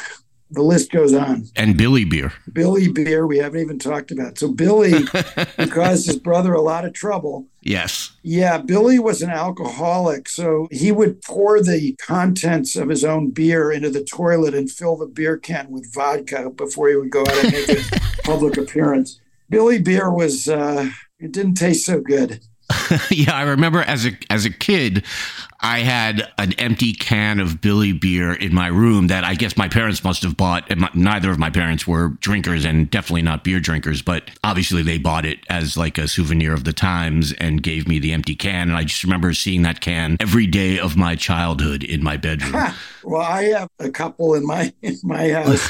the 0.50 0.62
list 0.62 0.92
goes 0.92 1.12
on. 1.12 1.46
And 1.56 1.76
Billy 1.76 2.04
Beer. 2.04 2.32
Billy 2.52 2.88
Beer, 2.88 3.26
we 3.26 3.38
haven't 3.38 3.60
even 3.60 3.78
talked 3.78 4.10
about. 4.10 4.38
So 4.38 4.52
Billy 4.52 5.04
caused 5.70 6.06
his 6.06 6.16
brother 6.16 6.54
a 6.54 6.60
lot 6.60 6.84
of 6.84 6.92
trouble. 6.92 7.46
Yes. 7.62 8.12
Yeah, 8.22 8.58
Billy 8.58 8.98
was 8.98 9.22
an 9.22 9.30
alcoholic. 9.30 10.28
So 10.28 10.68
he 10.70 10.92
would 10.92 11.20
pour 11.22 11.60
the 11.60 11.94
contents 12.00 12.76
of 12.76 12.88
his 12.88 13.04
own 13.04 13.30
beer 13.30 13.72
into 13.72 13.90
the 13.90 14.04
toilet 14.04 14.54
and 14.54 14.70
fill 14.70 14.96
the 14.96 15.06
beer 15.06 15.36
can 15.36 15.70
with 15.70 15.92
vodka 15.92 16.50
before 16.50 16.88
he 16.88 16.96
would 16.96 17.10
go 17.10 17.22
out 17.22 17.44
and 17.44 17.52
make 17.52 17.68
a 17.68 18.00
public 18.22 18.56
appearance. 18.56 19.20
Billy 19.48 19.78
Beer 19.78 20.10
was, 20.10 20.48
uh, 20.48 20.90
it 21.18 21.32
didn't 21.32 21.54
taste 21.54 21.86
so 21.86 22.00
good. 22.00 22.40
yeah, 23.10 23.34
I 23.34 23.42
remember 23.42 23.80
as 23.80 24.06
a 24.06 24.12
as 24.28 24.44
a 24.44 24.50
kid, 24.50 25.04
I 25.60 25.80
had 25.80 26.30
an 26.38 26.52
empty 26.54 26.92
can 26.92 27.40
of 27.40 27.60
Billy 27.60 27.92
beer 27.92 28.32
in 28.32 28.54
my 28.54 28.66
room 28.66 29.06
that 29.06 29.24
I 29.24 29.34
guess 29.34 29.56
my 29.56 29.68
parents 29.68 30.04
must 30.04 30.22
have 30.22 30.36
bought. 30.36 30.70
And 30.70 30.80
my, 30.80 30.90
neither 30.94 31.30
of 31.30 31.38
my 31.38 31.50
parents 31.50 31.86
were 31.86 32.08
drinkers 32.20 32.64
and 32.64 32.90
definitely 32.90 33.22
not 33.22 33.44
beer 33.44 33.60
drinkers, 33.60 34.02
but 34.02 34.30
obviously 34.44 34.82
they 34.82 34.98
bought 34.98 35.24
it 35.24 35.38
as 35.48 35.76
like 35.76 35.96
a 35.96 36.08
souvenir 36.08 36.52
of 36.52 36.64
the 36.64 36.72
times 36.72 37.32
and 37.34 37.62
gave 37.62 37.88
me 37.88 37.98
the 37.98 38.12
empty 38.12 38.34
can. 38.34 38.68
And 38.68 38.76
I 38.76 38.84
just 38.84 39.02
remember 39.04 39.32
seeing 39.32 39.62
that 39.62 39.80
can 39.80 40.16
every 40.20 40.46
day 40.46 40.78
of 40.78 40.96
my 40.96 41.14
childhood 41.14 41.84
in 41.84 42.02
my 42.02 42.16
bedroom. 42.16 42.72
well, 43.04 43.22
I 43.22 43.44
have 43.44 43.68
a 43.78 43.90
couple 43.90 44.34
in 44.34 44.44
my 44.44 44.72
in 44.82 44.96
my 45.02 45.30
house. 45.30 45.62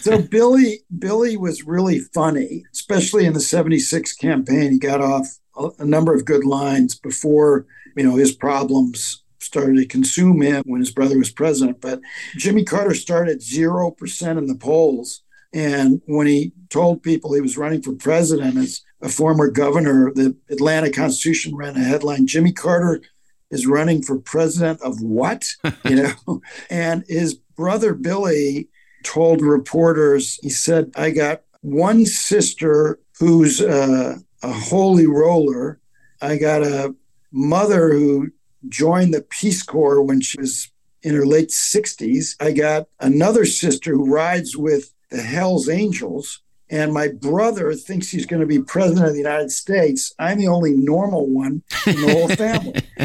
so 0.00 0.20
Billy 0.22 0.80
Billy 0.98 1.36
was 1.36 1.64
really 1.64 1.98
funny, 1.98 2.64
especially 2.72 3.24
in 3.24 3.32
the 3.32 3.40
'76 3.40 4.12
campaign. 4.14 4.72
He 4.72 4.78
got 4.78 5.00
off 5.00 5.38
a 5.78 5.84
number 5.84 6.14
of 6.14 6.24
good 6.24 6.44
lines 6.44 6.94
before 6.94 7.66
you 7.96 8.04
know 8.04 8.16
his 8.16 8.32
problems 8.32 9.22
started 9.38 9.76
to 9.76 9.86
consume 9.86 10.42
him 10.42 10.62
when 10.66 10.80
his 10.80 10.90
brother 10.90 11.18
was 11.18 11.30
president. 11.30 11.80
But 11.80 12.00
Jimmy 12.36 12.64
Carter 12.64 12.94
started 12.94 13.42
zero 13.42 13.90
percent 13.90 14.38
in 14.38 14.46
the 14.46 14.54
polls, 14.54 15.22
and 15.52 16.00
when 16.06 16.26
he 16.26 16.52
told 16.68 17.02
people 17.02 17.32
he 17.32 17.40
was 17.40 17.56
running 17.56 17.82
for 17.82 17.92
president 17.92 18.56
as 18.56 18.82
a 19.02 19.08
former 19.08 19.50
governor, 19.50 20.12
the 20.14 20.36
Atlanta 20.50 20.90
Constitution 20.90 21.56
ran 21.56 21.76
a 21.76 21.80
headline: 21.80 22.26
Jimmy 22.26 22.52
Carter 22.52 23.00
is 23.50 23.66
running 23.66 24.02
for 24.02 24.18
president 24.18 24.80
of 24.82 25.00
what? 25.00 25.46
you 25.84 25.96
know, 25.96 26.42
and 26.70 27.04
his 27.08 27.34
brother 27.34 27.94
Billy 27.94 28.68
told 29.04 29.40
reporters, 29.40 30.38
he 30.42 30.50
said, 30.50 30.90
"I 30.96 31.10
got 31.10 31.42
one 31.62 32.06
sister 32.06 33.00
who's 33.18 33.60
uh, 33.60 34.16
a 34.42 34.52
holy 34.52 35.06
roller. 35.06 35.80
I 36.20 36.36
got 36.36 36.62
a 36.62 36.94
mother 37.32 37.92
who 37.92 38.32
joined 38.68 39.14
the 39.14 39.22
Peace 39.22 39.62
Corps 39.62 40.02
when 40.02 40.20
she 40.20 40.40
was 40.40 40.70
in 41.02 41.14
her 41.14 41.26
late 41.26 41.50
60s. 41.50 42.36
I 42.40 42.52
got 42.52 42.88
another 43.00 43.44
sister 43.44 43.92
who 43.92 44.12
rides 44.12 44.56
with 44.56 44.92
the 45.10 45.22
Hells 45.22 45.68
Angels. 45.68 46.40
And 46.68 46.92
my 46.92 47.08
brother 47.08 47.74
thinks 47.74 48.08
he's 48.08 48.26
going 48.26 48.40
to 48.40 48.46
be 48.46 48.60
president 48.60 49.06
of 49.06 49.12
the 49.12 49.18
United 49.18 49.52
States. 49.52 50.12
I'm 50.18 50.38
the 50.38 50.48
only 50.48 50.74
normal 50.74 51.26
one 51.28 51.62
in 51.86 52.00
the 52.00 52.12
whole 52.12 52.28
family. 52.28 52.74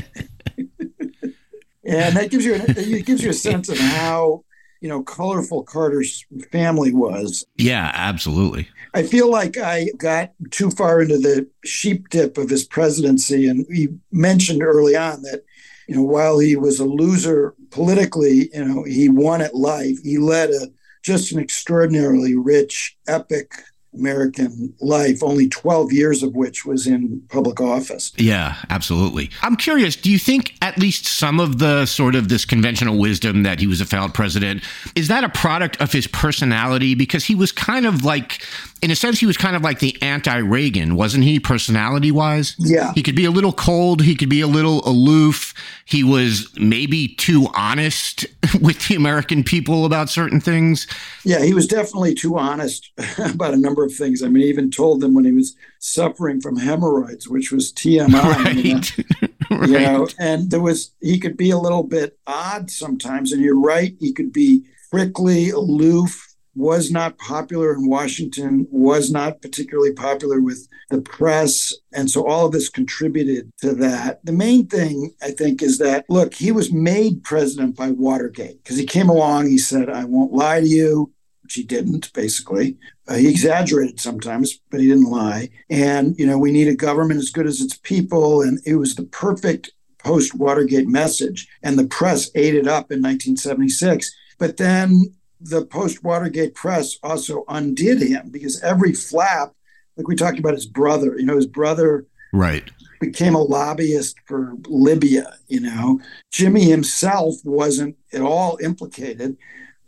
and 1.83 2.15
that 2.15 2.31
gives 2.31 2.43
you 2.43 2.55
it 2.55 3.05
gives 3.05 3.23
you 3.23 3.29
a 3.29 3.33
sense 3.33 3.69
of 3.69 3.77
how 3.77 4.43
you 4.81 4.89
know 4.89 5.01
colorful 5.03 5.63
Carter's 5.63 6.25
family 6.51 6.93
was. 6.93 7.45
Yeah, 7.57 7.91
absolutely. 7.93 8.67
I 8.93 9.03
feel 9.03 9.31
like 9.31 9.57
I 9.57 9.87
got 9.97 10.31
too 10.49 10.69
far 10.69 11.01
into 11.01 11.17
the 11.17 11.47
sheep 11.63 12.09
dip 12.09 12.37
of 12.37 12.49
his 12.49 12.65
presidency. 12.65 13.47
And 13.47 13.65
he 13.71 13.87
mentioned 14.11 14.61
early 14.61 14.97
on 14.97 15.21
that, 15.21 15.45
you 15.87 15.95
know, 15.95 16.03
while 16.03 16.39
he 16.39 16.57
was 16.57 16.79
a 16.79 16.85
loser 16.85 17.55
politically, 17.69 18.49
you 18.53 18.65
know, 18.65 18.83
he 18.83 19.07
won 19.07 19.41
at 19.41 19.55
life. 19.55 19.97
He 20.03 20.17
led 20.17 20.49
a 20.49 20.67
just 21.03 21.31
an 21.31 21.39
extraordinarily 21.39 22.35
rich, 22.35 22.97
epic 23.07 23.53
American 23.93 24.73
life, 24.79 25.21
only 25.21 25.49
12 25.49 25.91
years 25.91 26.23
of 26.23 26.33
which 26.33 26.65
was 26.65 26.87
in 26.87 27.21
public 27.29 27.59
office. 27.59 28.13
Yeah, 28.15 28.55
absolutely. 28.69 29.29
I'm 29.41 29.57
curious, 29.57 29.95
do 29.95 30.09
you 30.09 30.17
think 30.17 30.53
at 30.61 30.77
least 30.77 31.05
some 31.05 31.39
of 31.39 31.59
the 31.59 31.85
sort 31.85 32.15
of 32.15 32.29
this 32.29 32.45
conventional 32.45 32.97
wisdom 32.97 33.43
that 33.43 33.59
he 33.59 33.67
was 33.67 33.81
a 33.81 33.85
failed 33.85 34.13
president, 34.13 34.63
is 34.95 35.09
that 35.09 35.23
a 35.23 35.29
product 35.29 35.79
of 35.81 35.91
his 35.91 36.07
personality? 36.07 36.95
Because 36.95 37.25
he 37.25 37.35
was 37.35 37.51
kind 37.51 37.85
of 37.85 38.05
like, 38.05 38.45
in 38.81 38.91
a 38.91 38.95
sense, 38.95 39.19
he 39.19 39.25
was 39.25 39.37
kind 39.37 39.55
of 39.55 39.61
like 39.61 39.79
the 39.79 40.01
anti 40.01 40.37
Reagan, 40.37 40.95
wasn't 40.95 41.25
he, 41.25 41.39
personality 41.39 42.11
wise? 42.11 42.55
Yeah. 42.57 42.93
He 42.93 43.03
could 43.03 43.15
be 43.15 43.25
a 43.25 43.31
little 43.31 43.53
cold, 43.53 44.01
he 44.01 44.15
could 44.15 44.29
be 44.29 44.41
a 44.41 44.47
little 44.47 44.87
aloof. 44.87 45.53
He 45.85 46.05
was 46.05 46.49
maybe 46.57 47.09
too 47.09 47.47
honest 47.53 48.25
with 48.61 48.87
the 48.87 48.95
American 48.95 49.43
people 49.43 49.85
about 49.85 50.09
certain 50.09 50.39
things. 50.39 50.87
Yeah, 51.25 51.43
he 51.43 51.53
was 51.53 51.67
definitely 51.67 52.15
too 52.15 52.37
honest 52.37 52.89
about 53.17 53.53
a 53.53 53.57
number 53.57 53.80
of 53.83 53.93
things. 53.93 54.23
I 54.23 54.27
mean, 54.27 54.43
he 54.43 54.49
even 54.49 54.71
told 54.71 55.01
them 55.01 55.13
when 55.13 55.25
he 55.25 55.31
was 55.31 55.55
suffering 55.79 56.41
from 56.41 56.57
hemorrhoids, 56.57 57.27
which 57.27 57.51
was 57.51 57.73
TMI. 57.73 58.13
Right. 58.13 58.91
You 59.05 59.17
know? 59.17 59.31
right. 59.51 59.69
you 59.69 59.79
know 59.79 60.07
and 60.19 60.49
there 60.49 60.61
was 60.61 60.91
he 61.01 61.19
could 61.19 61.37
be 61.37 61.51
a 61.51 61.57
little 61.57 61.83
bit 61.83 62.17
odd 62.27 62.69
sometimes 62.69 63.31
and 63.31 63.41
you're 63.41 63.59
right 63.59 63.95
he 63.99 64.13
could 64.13 64.31
be 64.31 64.63
prickly 64.89 65.49
aloof 65.49 66.27
was 66.53 66.91
not 66.91 67.17
popular 67.17 67.73
in 67.73 67.87
washington 67.87 68.67
was 68.71 69.11
not 69.11 69.41
particularly 69.41 69.93
popular 69.93 70.41
with 70.41 70.67
the 70.89 71.01
press 71.01 71.73
and 71.93 72.09
so 72.09 72.25
all 72.25 72.45
of 72.45 72.51
this 72.51 72.69
contributed 72.69 73.51
to 73.57 73.73
that 73.73 74.23
the 74.25 74.33
main 74.33 74.67
thing 74.67 75.11
i 75.21 75.31
think 75.31 75.61
is 75.61 75.77
that 75.77 76.05
look 76.09 76.33
he 76.33 76.51
was 76.51 76.71
made 76.71 77.23
president 77.23 77.75
by 77.75 77.91
watergate 77.91 78.61
because 78.63 78.77
he 78.77 78.85
came 78.85 79.09
along 79.09 79.47
he 79.47 79.57
said 79.57 79.89
i 79.89 80.03
won't 80.03 80.33
lie 80.33 80.59
to 80.59 80.67
you 80.67 81.11
which 81.51 81.55
he 81.55 81.63
didn't 81.63 82.13
basically 82.13 82.77
uh, 83.09 83.15
he 83.15 83.29
exaggerated 83.29 83.99
sometimes 83.99 84.59
but 84.69 84.79
he 84.79 84.87
didn't 84.87 85.11
lie 85.11 85.49
and 85.69 86.17
you 86.17 86.25
know 86.25 86.37
we 86.37 86.51
need 86.51 86.69
a 86.69 86.75
government 86.75 87.19
as 87.19 87.29
good 87.29 87.45
as 87.45 87.59
its 87.59 87.77
people 87.77 88.41
and 88.41 88.59
it 88.65 88.75
was 88.75 88.95
the 88.95 89.03
perfect 89.03 89.71
post 90.03 90.33
Watergate 90.33 90.87
message, 90.87 91.47
and 91.61 91.77
the 91.77 91.85
press 91.85 92.31
ate 92.33 92.55
it 92.55 92.67
up 92.67 92.91
in 92.91 93.03
1976. 93.03 94.11
But 94.39 94.57
then 94.57 95.13
the 95.39 95.63
post 95.63 96.03
Watergate 96.03 96.55
press 96.55 96.97
also 97.03 97.43
undid 97.47 98.01
him 98.01 98.29
because 98.31 98.61
every 98.63 98.93
flap, 98.93 99.53
like 99.97 100.07
we 100.07 100.15
talked 100.15 100.39
about 100.39 100.55
his 100.55 100.65
brother, 100.65 101.15
you 101.19 101.25
know, 101.25 101.35
his 101.35 101.45
brother 101.45 102.07
Right. 102.33 102.71
became 102.99 103.35
a 103.35 103.43
lobbyist 103.43 104.15
for 104.25 104.53
Libya, 104.67 105.37
you 105.47 105.59
know. 105.59 105.99
Jimmy 106.31 106.63
himself 106.63 107.35
wasn't 107.43 107.95
at 108.13 108.21
all 108.21 108.57
implicated, 108.61 109.37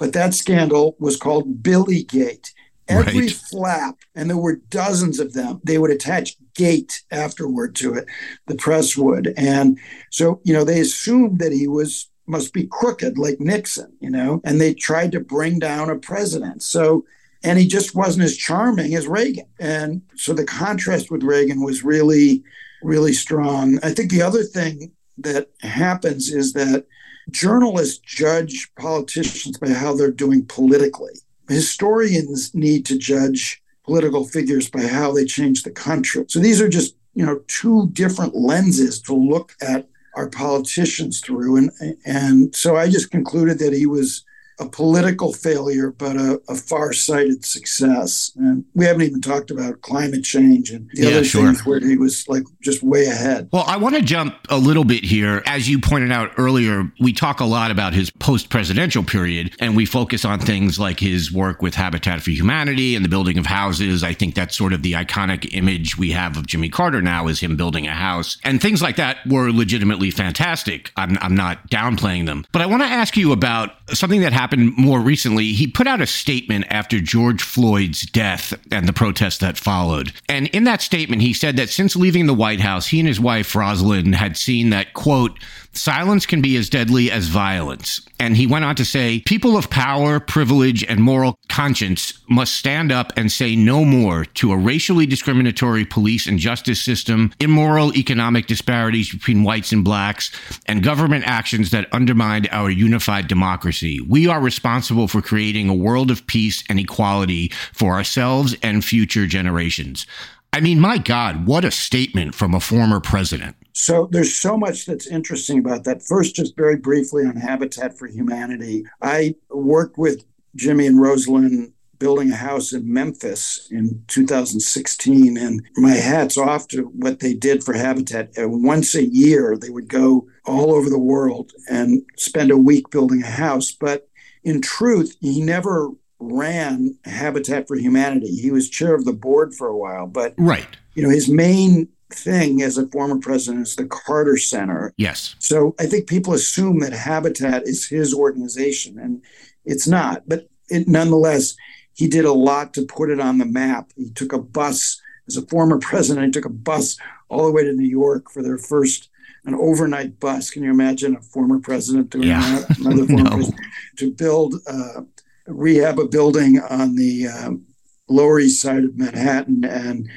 but 0.04 0.12
that 0.12 0.34
scandal 0.34 0.98
was 1.00 1.16
called 1.16 1.64
Billy 1.64 2.04
Gate. 2.04 2.54
Every 2.90 3.22
Right. 3.22 3.32
flap, 3.32 4.00
and 4.14 4.30
there 4.30 4.36
were 4.36 4.60
dozens 4.70 5.18
of 5.18 5.32
them, 5.32 5.62
they 5.64 5.78
would 5.78 5.92
attach 5.92 6.36
gate 6.56 7.04
afterward 7.10 7.74
to 7.76 7.94
it, 7.94 8.06
the 8.48 8.56
press 8.56 8.98
would. 8.98 9.34
And 9.38 9.80
so, 10.12 10.42
you 10.44 10.52
know, 10.52 10.66
they 10.66 10.82
assumed 10.82 11.40
that 11.40 11.54
he 11.54 11.70
was 11.70 12.10
must 12.28 12.52
be 12.52 12.68
crooked 12.70 13.18
like 13.18 13.40
Nixon, 13.40 13.94
you 14.02 14.10
know, 14.10 14.42
and 14.44 14.60
they 14.60 14.74
tried 14.74 15.14
to 15.14 15.22
bring 15.22 15.58
down 15.58 15.90
a 15.90 15.96
president. 15.96 16.64
So 16.64 17.06
and 17.42 17.58
he 17.58 17.66
just 17.66 17.96
wasn't 17.96 18.26
as 18.26 18.36
charming 18.36 18.96
as 18.96 19.08
Reagan. 19.08 19.48
And 19.58 20.02
so 20.18 20.34
the 20.34 20.44
contrast 20.44 21.12
with 21.12 21.24
Reagan 21.24 21.64
was 21.64 21.86
really, 21.86 22.44
really 22.82 23.14
strong. 23.14 23.80
I 23.82 23.94
think 23.94 24.12
the 24.12 24.22
other 24.22 24.44
thing 24.44 24.92
that 25.20 25.48
happens 25.62 26.30
is 26.30 26.52
that 26.54 26.88
journalists 27.32 28.00
judge 28.00 28.70
politicians 28.76 29.58
by 29.58 29.70
how 29.70 29.96
they're 29.96 30.12
doing 30.12 30.46
politically. 30.46 31.14
Historians 31.50 32.54
need 32.54 32.86
to 32.86 32.98
judge 32.98 33.62
political 33.86 34.26
figures 34.26 34.70
by 34.70 34.82
how 34.82 35.12
they 35.12 35.26
change 35.26 35.64
the 35.64 35.72
country. 35.72 36.26
So 36.28 36.40
these 36.40 36.62
are 36.62 36.70
just, 36.70 36.96
you 37.14 37.26
know, 37.26 37.42
two 37.48 37.90
different 37.92 38.36
lenses 38.36 39.02
to 39.02 39.14
look 39.14 39.56
at 39.62 39.88
our 40.16 40.30
politicians 40.30 41.20
through. 41.20 41.58
And 41.58 41.72
and 42.06 42.56
so 42.56 42.78
I 42.78 42.90
just 42.90 43.12
concluded 43.12 43.60
that 43.60 43.74
he 43.74 43.86
was 43.86 44.24
a 44.60 44.70
political 44.70 45.34
failure, 45.34 45.92
but 45.92 46.16
a, 46.16 46.42
a 46.48 46.56
far-sighted 46.56 47.46
success. 47.46 48.32
And 48.36 48.66
we 48.74 48.86
haven't 48.86 49.02
even 49.04 49.22
talked 49.22 49.52
about 49.52 49.82
climate 49.82 50.24
change 50.24 50.70
and 50.70 50.90
the 50.94 51.04
Yeah, 51.04 51.10
other 51.10 51.24
sure. 51.24 51.46
things 51.46 51.66
where 51.66 51.80
he 51.80 51.98
was 51.98 52.28
like 52.28 52.44
just 52.62 52.84
way 52.84 53.06
ahead. 53.06 53.50
Well, 53.52 53.66
I 53.68 53.78
want 53.78 53.96
to 53.96 54.02
jump 54.02 54.36
a 54.50 54.58
little 54.58 54.84
bit 54.84 55.04
here. 55.04 55.42
As 55.46 55.68
you 55.68 55.80
pointed 55.80 56.12
out 56.12 56.32
earlier, 56.38 56.92
we 57.00 57.14
talk 57.14 57.40
a 57.40 57.46
lot 57.46 57.72
about 57.72 57.94
his 57.94 58.12
post 58.12 58.50
presidential 58.50 59.04
period, 59.04 59.56
and 59.60 59.76
we 59.76 59.86
focus 59.86 60.24
on 60.26 60.40
things 60.40 60.80
like 60.80 61.00
his 61.00 61.32
work 61.32 61.62
with 61.62 61.74
Habitat 61.74 62.22
for 62.22 62.32
Humanity 62.32 62.96
and 62.96 63.04
the 63.04 63.10
building 63.10 63.38
of 63.38 63.46
houses. 63.46 64.04
I 64.04 64.14
think 64.14 64.36
that's 64.36 64.56
sort 64.56 64.74
of 64.74 64.84
the 64.84 64.94
iconic 64.94 65.50
image 65.54 65.98
we 65.98 66.12
have 66.12 66.38
of 66.38 66.46
Jimmy 66.48 66.70
Carter 66.70 67.02
now 67.02 67.28
is 67.28 67.40
him 67.40 67.56
building 67.58 67.88
a 67.88 67.94
house. 67.94 68.38
And 68.44 68.62
things 68.62 68.82
like 68.82 68.98
that 68.98 69.18
were 69.26 69.52
legitimately 69.52 70.12
fantastic. 70.12 70.92
I'm, 70.96 71.18
I'm 71.22 71.36
not 71.36 71.70
downplaying 71.70 72.26
them. 72.28 72.46
But 72.52 72.62
I 72.62 72.66
want 72.68 72.84
to 72.84 72.88
ask 72.88 73.18
you 73.18 73.32
about 73.32 73.72
something 73.90 74.22
that 74.22 74.32
happened 74.32 74.43
more 74.52 75.00
recently. 75.00 75.54
He 75.54 75.68
put 75.68 75.88
out 75.88 76.02
a 76.02 76.08
statement 76.08 76.66
after 76.70 77.00
George 77.00 77.42
Floyd's 77.42 78.04
death 78.04 78.54
and 78.72 78.88
the 78.88 78.94
protests 78.94 79.38
that 79.40 79.58
followed. 79.58 80.14
And 80.28 80.48
in 80.48 80.64
that 80.66 80.82
statement, 80.82 81.22
he 81.22 81.34
said 81.34 81.58
that 81.58 81.70
since 81.70 81.96
leaving 81.96 82.26
the 82.26 82.34
White 82.34 82.60
House, 82.60 82.88
he 82.88 83.00
and 83.00 83.08
his 83.08 83.20
wife, 83.20 83.52
Rosalynn, 83.54 84.16
had 84.16 84.38
seen 84.38 84.70
that, 84.72 84.94
quote, 84.94 85.40
silence 85.74 86.26
can 86.26 86.42
be 86.42 86.56
as 86.56 86.70
deadly 86.70 87.12
as 87.12 87.28
violence. 87.28 88.02
And 88.20 88.38
he 88.38 88.48
went 88.48 88.66
on 88.66 88.76
to 88.76 88.86
say, 88.86 89.20
people 89.26 89.58
of 89.58 89.70
power, 89.70 90.20
privilege, 90.20 90.84
and 90.84 91.02
moral 91.02 91.38
conscience 91.50 92.14
must 92.30 92.56
stand 92.56 92.92
up 92.92 93.12
and 93.18 93.32
say 93.32 93.56
no 93.56 93.84
more 93.84 94.26
to 94.26 94.52
a 94.52 94.58
racially 94.58 95.06
discriminatory 95.06 95.86
police 95.86 96.28
and 96.28 96.40
justice 96.40 96.82
system, 96.82 97.34
immoral 97.40 97.96
economic 97.96 98.48
disparities 98.48 99.12
between 99.12 99.44
whites 99.44 99.72
and 99.72 99.84
blacks, 99.84 100.32
and 100.68 100.84
government 100.84 101.26
actions 101.28 101.72
that 101.72 101.88
undermine 101.92 102.48
our 102.52 102.70
unified 102.70 103.28
democracy. 103.28 104.00
We 104.00 104.28
are 104.28 104.40
responsible 104.40 105.08
for 105.08 105.22
creating 105.22 105.70
a 105.70 105.74
world 105.74 106.10
of 106.12 106.26
peace 106.28 106.64
and 106.70 106.80
equality 106.80 107.52
for 107.74 107.94
ourselves 107.94 108.56
and 108.64 108.84
future 108.86 109.28
generations. 109.28 110.06
I 110.54 110.60
mean, 110.60 110.80
my 110.80 111.00
God, 111.00 111.48
what 111.48 111.66
a 111.66 111.72
statement 111.72 112.36
from 112.36 112.54
a 112.54 112.60
former 112.60 113.00
president. 113.00 113.56
So 113.74 114.08
there's 114.12 114.36
so 114.36 114.56
much 114.56 114.86
that's 114.86 115.08
interesting 115.08 115.58
about 115.58 115.84
that. 115.86 116.04
First, 116.04 116.36
just 116.36 116.56
very 116.56 116.76
briefly 116.76 117.26
on 117.26 117.38
Habitat 117.38 117.98
for 117.98 118.06
Humanity. 118.06 118.86
I 119.02 119.34
worked 119.50 119.98
with 119.98 120.24
Jimmy 120.56 120.86
and 120.86 121.00
Rosalynn 121.00 121.74
building 121.98 122.32
a 122.32 122.36
house 122.36 122.72
in 122.72 122.94
Memphis 122.94 123.68
in 123.72 124.04
2016. 124.08 125.38
And 125.38 125.64
my 125.76 125.94
hat's 125.96 126.38
off 126.38 126.68
to 126.68 126.84
what 126.84 127.20
they 127.20 127.34
did 127.34 127.64
for 127.64 127.74
Habitat. 127.74 128.38
Uh, 128.38 128.48
Once 128.48 128.94
a 128.94 129.06
year, 129.06 129.58
they 129.58 129.72
would 129.72 129.88
go 129.88 130.28
all 130.46 130.72
over 130.72 130.88
the 130.88 131.00
world 131.00 131.54
and 131.68 132.04
spend 132.16 132.52
a 132.52 132.58
week 132.58 132.92
building 132.92 133.24
a 133.24 133.28
house. 133.28 133.72
But 133.72 134.08
in 134.44 134.62
truth, 134.62 135.18
he 135.20 135.42
never 135.42 135.90
ran 136.32 136.96
Habitat 137.06 137.68
for 137.68 137.76
Humanity. 137.76 138.28
He 138.36 138.52
was 138.52 138.70
chair 138.70 138.94
of 138.96 139.06
the 139.06 139.14
board 139.14 139.54
for 139.54 139.68
a 139.68 139.78
while, 139.78 140.08
but 140.08 140.34
Right. 140.38 140.68
you 140.96 141.04
know, 141.04 141.10
his 141.10 141.28
main 141.30 141.88
thing 142.12 142.62
as 142.62 142.78
a 142.78 142.88
former 142.88 143.18
president 143.20 143.68
is 143.68 143.76
the 143.76 143.86
Carter 143.86 144.38
Center. 144.38 144.94
Yes. 144.98 145.36
So 145.40 145.76
I 145.80 145.86
think 145.88 146.08
people 146.08 146.34
assume 146.34 146.80
that 146.80 146.94
Habitat 146.94 147.64
is 147.68 147.88
his 147.88 148.14
organization, 148.14 149.00
and 149.00 149.22
it's 149.66 149.88
not. 149.88 150.24
But 150.28 150.48
it, 150.70 150.88
nonetheless, 150.88 151.56
he 151.94 152.08
did 152.08 152.26
a 152.26 152.34
lot 152.34 152.74
to 152.76 152.84
put 152.86 153.10
it 153.10 153.20
on 153.20 153.38
the 153.40 153.46
map. 153.46 153.92
He 153.96 154.12
took 154.12 154.32
a 154.34 154.38
bus 154.40 155.02
as 155.28 155.38
a 155.38 155.42
former 155.44 155.80
president. 155.90 156.26
He 156.28 156.32
took 156.32 156.46
a 156.46 156.50
bus 156.50 156.98
all 157.30 157.46
the 157.46 157.52
way 157.52 157.64
to 157.64 157.74
New 157.74 157.88
York 157.88 158.30
for 158.30 158.44
their 158.44 158.58
first 158.58 159.10
an 159.46 159.56
overnight 159.56 160.22
bus. 160.22 160.50
Can 160.50 160.64
you 160.64 160.70
imagine 160.72 161.18
a 161.18 161.22
former 161.22 161.60
president 161.60 162.12
doing 162.12 162.30
Yeah. 162.30 162.60
that? 162.68 162.78
Another 162.80 163.06
former 163.06 163.24
No. 163.24 163.30
president 163.32 163.60
to 163.98 164.12
build 164.12 164.56
uh, 164.68 165.02
rehab 165.48 166.00
a 166.00 166.08
building 166.08 166.60
on 166.60 166.96
the 166.96 167.28
um, 167.28 167.66
Lower 168.10 168.40
East 168.40 168.62
Side 168.62 168.84
of 168.84 168.98
Manhattan, 168.98 169.64
and 169.64 170.10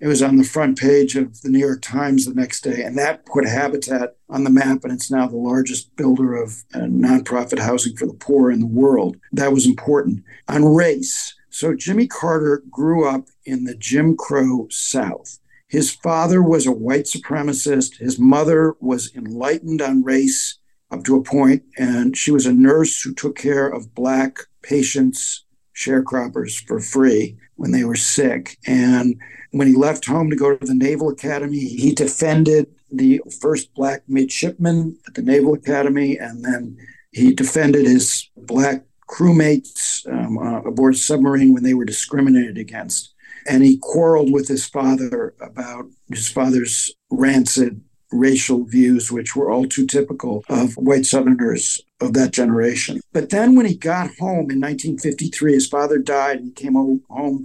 it 0.00 0.06
was 0.06 0.22
on 0.22 0.36
the 0.36 0.44
front 0.44 0.78
page 0.78 1.16
of 1.16 1.40
the 1.42 1.48
New 1.48 1.58
York 1.58 1.80
Times 1.82 2.26
the 2.26 2.34
next 2.34 2.62
day, 2.62 2.82
and 2.82 2.98
that 2.98 3.24
put 3.26 3.46
Habitat 3.46 4.16
on 4.28 4.44
the 4.44 4.50
map, 4.50 4.84
and 4.84 4.92
it's 4.92 5.10
now 5.10 5.26
the 5.26 5.36
largest 5.36 5.94
builder 5.96 6.34
of 6.34 6.64
uh, 6.74 6.80
nonprofit 6.80 7.58
housing 7.58 7.96
for 7.96 8.06
the 8.06 8.14
poor 8.14 8.50
in 8.50 8.60
the 8.60 8.66
world. 8.66 9.16
That 9.32 9.52
was 9.52 9.66
important. 9.66 10.24
On 10.48 10.64
race, 10.64 11.34
so 11.50 11.74
Jimmy 11.74 12.06
Carter 12.06 12.62
grew 12.70 13.08
up 13.08 13.28
in 13.44 13.64
the 13.64 13.76
Jim 13.76 14.16
Crow 14.16 14.66
South. 14.70 15.38
His 15.68 15.90
father 15.90 16.42
was 16.42 16.66
a 16.66 16.72
white 16.72 17.04
supremacist. 17.04 17.98
His 17.98 18.18
mother 18.18 18.76
was 18.80 19.14
enlightened 19.14 19.80
on 19.80 20.04
race 20.04 20.58
up 20.90 21.04
to 21.04 21.16
a 21.16 21.22
point, 21.22 21.62
and 21.78 22.16
she 22.16 22.30
was 22.30 22.46
a 22.46 22.52
nurse 22.52 23.02
who 23.02 23.14
took 23.14 23.36
care 23.36 23.68
of 23.68 23.94
black 23.94 24.38
patients, 24.64 25.44
sharecroppers, 25.76 26.64
for 26.66 26.80
free 26.80 27.36
when 27.56 27.70
they 27.70 27.84
were 27.84 27.96
sick. 27.96 28.58
And 28.66 29.16
when 29.52 29.68
he 29.68 29.74
left 29.74 30.06
home 30.06 30.30
to 30.30 30.36
go 30.36 30.56
to 30.56 30.66
the 30.66 30.74
Naval 30.74 31.08
Academy, 31.08 31.60
he 31.60 31.94
defended 31.94 32.66
the 32.90 33.20
first 33.40 33.72
black 33.74 34.02
midshipman 34.08 34.98
at 35.06 35.14
the 35.14 35.22
Naval 35.22 35.54
Academy, 35.54 36.16
and 36.16 36.44
then 36.44 36.76
he 37.12 37.32
defended 37.32 37.86
his 37.86 38.28
black 38.36 38.84
crewmates 39.08 40.06
um, 40.10 40.38
uh, 40.38 40.60
aboard 40.62 40.96
submarine 40.96 41.52
when 41.52 41.62
they 41.62 41.74
were 41.74 41.84
discriminated 41.84 42.58
against. 42.58 43.14
And 43.46 43.62
he 43.62 43.78
quarreled 43.78 44.32
with 44.32 44.48
his 44.48 44.66
father 44.66 45.34
about 45.40 45.86
his 46.08 46.28
father's 46.28 46.92
rancid 47.10 47.82
racial 48.14 48.64
views, 48.64 49.10
which 49.10 49.34
were 49.34 49.50
all 49.50 49.66
too 49.66 49.86
typical 49.86 50.44
of 50.48 50.74
white 50.74 51.04
Southerners 51.04 51.82
of 52.00 52.12
that 52.14 52.32
generation. 52.32 53.00
But 53.12 53.30
then 53.30 53.56
when 53.56 53.66
he 53.66 53.74
got 53.74 54.10
home 54.18 54.50
in 54.50 54.60
1953, 54.60 55.52
his 55.52 55.66
father 55.66 55.98
died 55.98 56.38
and 56.38 56.46
he 56.46 56.52
came 56.52 56.74
home, 56.74 57.44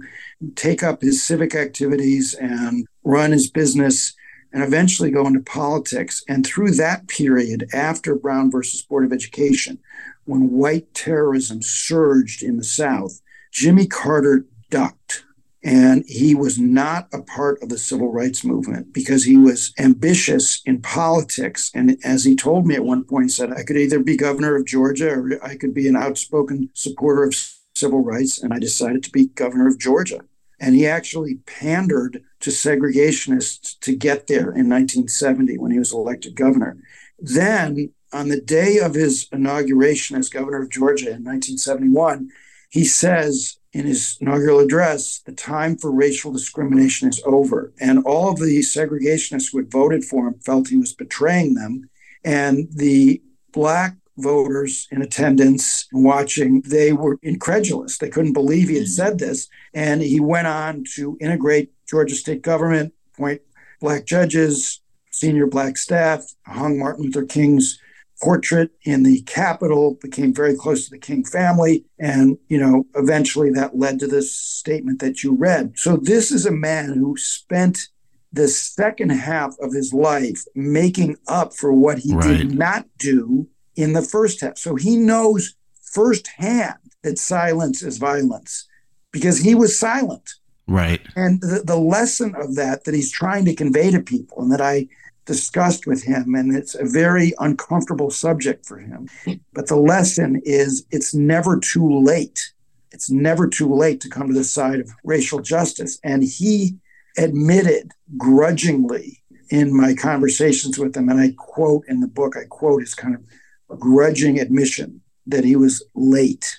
take 0.54 0.82
up 0.82 1.02
his 1.02 1.22
civic 1.22 1.54
activities 1.54 2.34
and 2.34 2.86
run 3.04 3.32
his 3.32 3.50
business 3.50 4.14
and 4.52 4.62
eventually 4.62 5.10
go 5.10 5.26
into 5.26 5.40
politics. 5.40 6.22
And 6.28 6.46
through 6.46 6.72
that 6.72 7.08
period, 7.08 7.68
after 7.72 8.14
Brown 8.14 8.50
versus 8.50 8.82
Board 8.82 9.04
of 9.04 9.12
Education, 9.12 9.78
when 10.24 10.50
white 10.50 10.92
terrorism 10.94 11.62
surged 11.62 12.42
in 12.42 12.56
the 12.56 12.64
South, 12.64 13.20
Jimmy 13.52 13.86
Carter 13.86 14.46
ducked. 14.70 15.24
And 15.62 16.04
he 16.06 16.34
was 16.34 16.58
not 16.58 17.08
a 17.12 17.22
part 17.22 17.62
of 17.62 17.68
the 17.68 17.76
civil 17.76 18.10
rights 18.10 18.44
movement 18.44 18.94
because 18.94 19.24
he 19.24 19.36
was 19.36 19.74
ambitious 19.78 20.62
in 20.64 20.80
politics. 20.80 21.70
And 21.74 21.98
as 22.02 22.24
he 22.24 22.34
told 22.34 22.66
me 22.66 22.76
at 22.76 22.84
one 22.84 23.04
point, 23.04 23.26
he 23.26 23.30
said, 23.30 23.52
I 23.52 23.62
could 23.62 23.76
either 23.76 23.98
be 23.98 24.16
governor 24.16 24.56
of 24.56 24.66
Georgia 24.66 25.10
or 25.10 25.38
I 25.44 25.56
could 25.56 25.74
be 25.74 25.86
an 25.86 25.96
outspoken 25.96 26.70
supporter 26.72 27.24
of 27.24 27.34
civil 27.74 28.02
rights. 28.02 28.42
And 28.42 28.54
I 28.54 28.58
decided 28.58 29.02
to 29.04 29.10
be 29.10 29.26
governor 29.26 29.68
of 29.68 29.78
Georgia. 29.78 30.20
And 30.58 30.74
he 30.74 30.86
actually 30.86 31.36
pandered 31.46 32.22
to 32.40 32.50
segregationists 32.50 33.78
to 33.80 33.94
get 33.94 34.26
there 34.26 34.50
in 34.52 34.68
1970 34.68 35.58
when 35.58 35.72
he 35.72 35.78
was 35.78 35.92
elected 35.92 36.36
governor. 36.36 36.78
Then, 37.18 37.92
on 38.12 38.28
the 38.28 38.40
day 38.40 38.78
of 38.78 38.94
his 38.94 39.28
inauguration 39.30 40.16
as 40.16 40.28
governor 40.28 40.62
of 40.62 40.70
Georgia 40.70 41.06
in 41.06 41.24
1971, 41.24 42.30
he 42.70 42.84
says 42.84 43.58
in 43.72 43.86
his 43.86 44.18
inaugural 44.20 44.58
address, 44.58 45.20
the 45.20 45.32
time 45.32 45.76
for 45.76 45.92
racial 45.92 46.32
discrimination 46.32 47.08
is 47.08 47.22
over. 47.24 47.72
And 47.80 48.04
all 48.04 48.30
of 48.30 48.38
the 48.38 48.60
segregationists 48.60 49.52
who 49.52 49.58
had 49.58 49.70
voted 49.70 50.04
for 50.04 50.26
him 50.26 50.34
felt 50.44 50.68
he 50.68 50.76
was 50.76 50.92
betraying 50.92 51.54
them. 51.54 51.88
And 52.24 52.68
the 52.72 53.22
black 53.52 53.96
voters 54.18 54.88
in 54.90 55.02
attendance 55.02 55.86
watching, 55.92 56.62
they 56.62 56.92
were 56.92 57.18
incredulous. 57.22 57.98
They 57.98 58.10
couldn't 58.10 58.32
believe 58.32 58.68
he 58.68 58.74
had 58.74 58.84
hmm. 58.84 58.90
said 58.90 59.18
this. 59.18 59.48
And 59.72 60.02
he 60.02 60.20
went 60.20 60.48
on 60.48 60.84
to 60.96 61.16
integrate 61.20 61.72
Georgia 61.88 62.14
state 62.14 62.42
government, 62.42 62.92
appoint 63.14 63.42
black 63.80 64.04
judges, 64.04 64.80
senior 65.10 65.46
black 65.46 65.76
staff, 65.76 66.24
hung 66.46 66.78
Martin 66.78 67.04
Luther 67.04 67.24
King's 67.24 67.78
portrait 68.22 68.70
in 68.84 69.02
the 69.02 69.22
Capitol, 69.22 69.98
became 70.00 70.34
very 70.34 70.54
close 70.54 70.84
to 70.84 70.90
the 70.90 70.98
King 70.98 71.24
family. 71.24 71.84
And, 71.98 72.38
you 72.48 72.58
know, 72.58 72.86
eventually 72.94 73.50
that 73.50 73.78
led 73.78 73.98
to 74.00 74.06
this 74.06 74.34
statement 74.34 75.00
that 75.00 75.22
you 75.22 75.34
read. 75.34 75.72
So 75.76 75.96
this 75.96 76.30
is 76.30 76.46
a 76.46 76.52
man 76.52 76.92
who 76.92 77.16
spent 77.16 77.88
the 78.32 78.48
second 78.48 79.10
half 79.10 79.56
of 79.60 79.72
his 79.72 79.92
life 79.92 80.44
making 80.54 81.16
up 81.26 81.54
for 81.54 81.72
what 81.72 81.98
he 81.98 82.14
right. 82.14 82.38
did 82.38 82.56
not 82.56 82.86
do 82.98 83.48
in 83.74 83.92
the 83.92 84.02
first 84.02 84.40
half. 84.40 84.58
So 84.58 84.76
he 84.76 84.96
knows 84.96 85.54
firsthand 85.82 86.76
that 87.02 87.18
silence 87.18 87.82
is 87.82 87.98
violence 87.98 88.68
because 89.12 89.38
he 89.38 89.54
was 89.54 89.78
silent. 89.78 90.34
Right. 90.68 91.00
And 91.16 91.40
the, 91.40 91.62
the 91.64 91.78
lesson 91.78 92.34
of 92.36 92.54
that 92.54 92.84
that 92.84 92.94
he's 92.94 93.10
trying 93.10 93.44
to 93.46 93.54
convey 93.54 93.90
to 93.90 94.00
people 94.00 94.40
and 94.40 94.52
that 94.52 94.60
I 94.60 94.86
discussed 95.26 95.86
with 95.86 96.02
him, 96.02 96.34
and 96.34 96.56
it's 96.56 96.74
a 96.74 96.84
very 96.84 97.32
uncomfortable 97.38 98.10
subject 98.10 98.66
for 98.66 98.78
him. 98.78 99.08
But 99.52 99.68
the 99.68 99.76
lesson 99.76 100.40
is 100.44 100.84
it's 100.90 101.14
never 101.14 101.58
too 101.58 102.00
late. 102.00 102.52
It's 102.92 103.10
never 103.10 103.46
too 103.46 103.72
late 103.72 104.00
to 104.00 104.08
come 104.08 104.28
to 104.28 104.34
the 104.34 104.44
side 104.44 104.80
of 104.80 104.90
racial 105.04 105.40
justice. 105.40 105.98
And 106.02 106.24
he 106.24 106.76
admitted 107.16 107.92
grudgingly 108.16 109.22
in 109.50 109.76
my 109.76 109.94
conversations 109.94 110.78
with 110.78 110.96
him, 110.96 111.08
and 111.08 111.20
I 111.20 111.34
quote 111.36 111.84
in 111.88 112.00
the 112.00 112.08
book, 112.08 112.36
I 112.36 112.44
quote 112.48 112.82
his 112.82 112.94
kind 112.94 113.14
of 113.14 113.80
grudging 113.80 114.38
admission 114.38 115.00
that 115.26 115.44
he 115.44 115.56
was 115.56 115.84
late, 115.94 116.56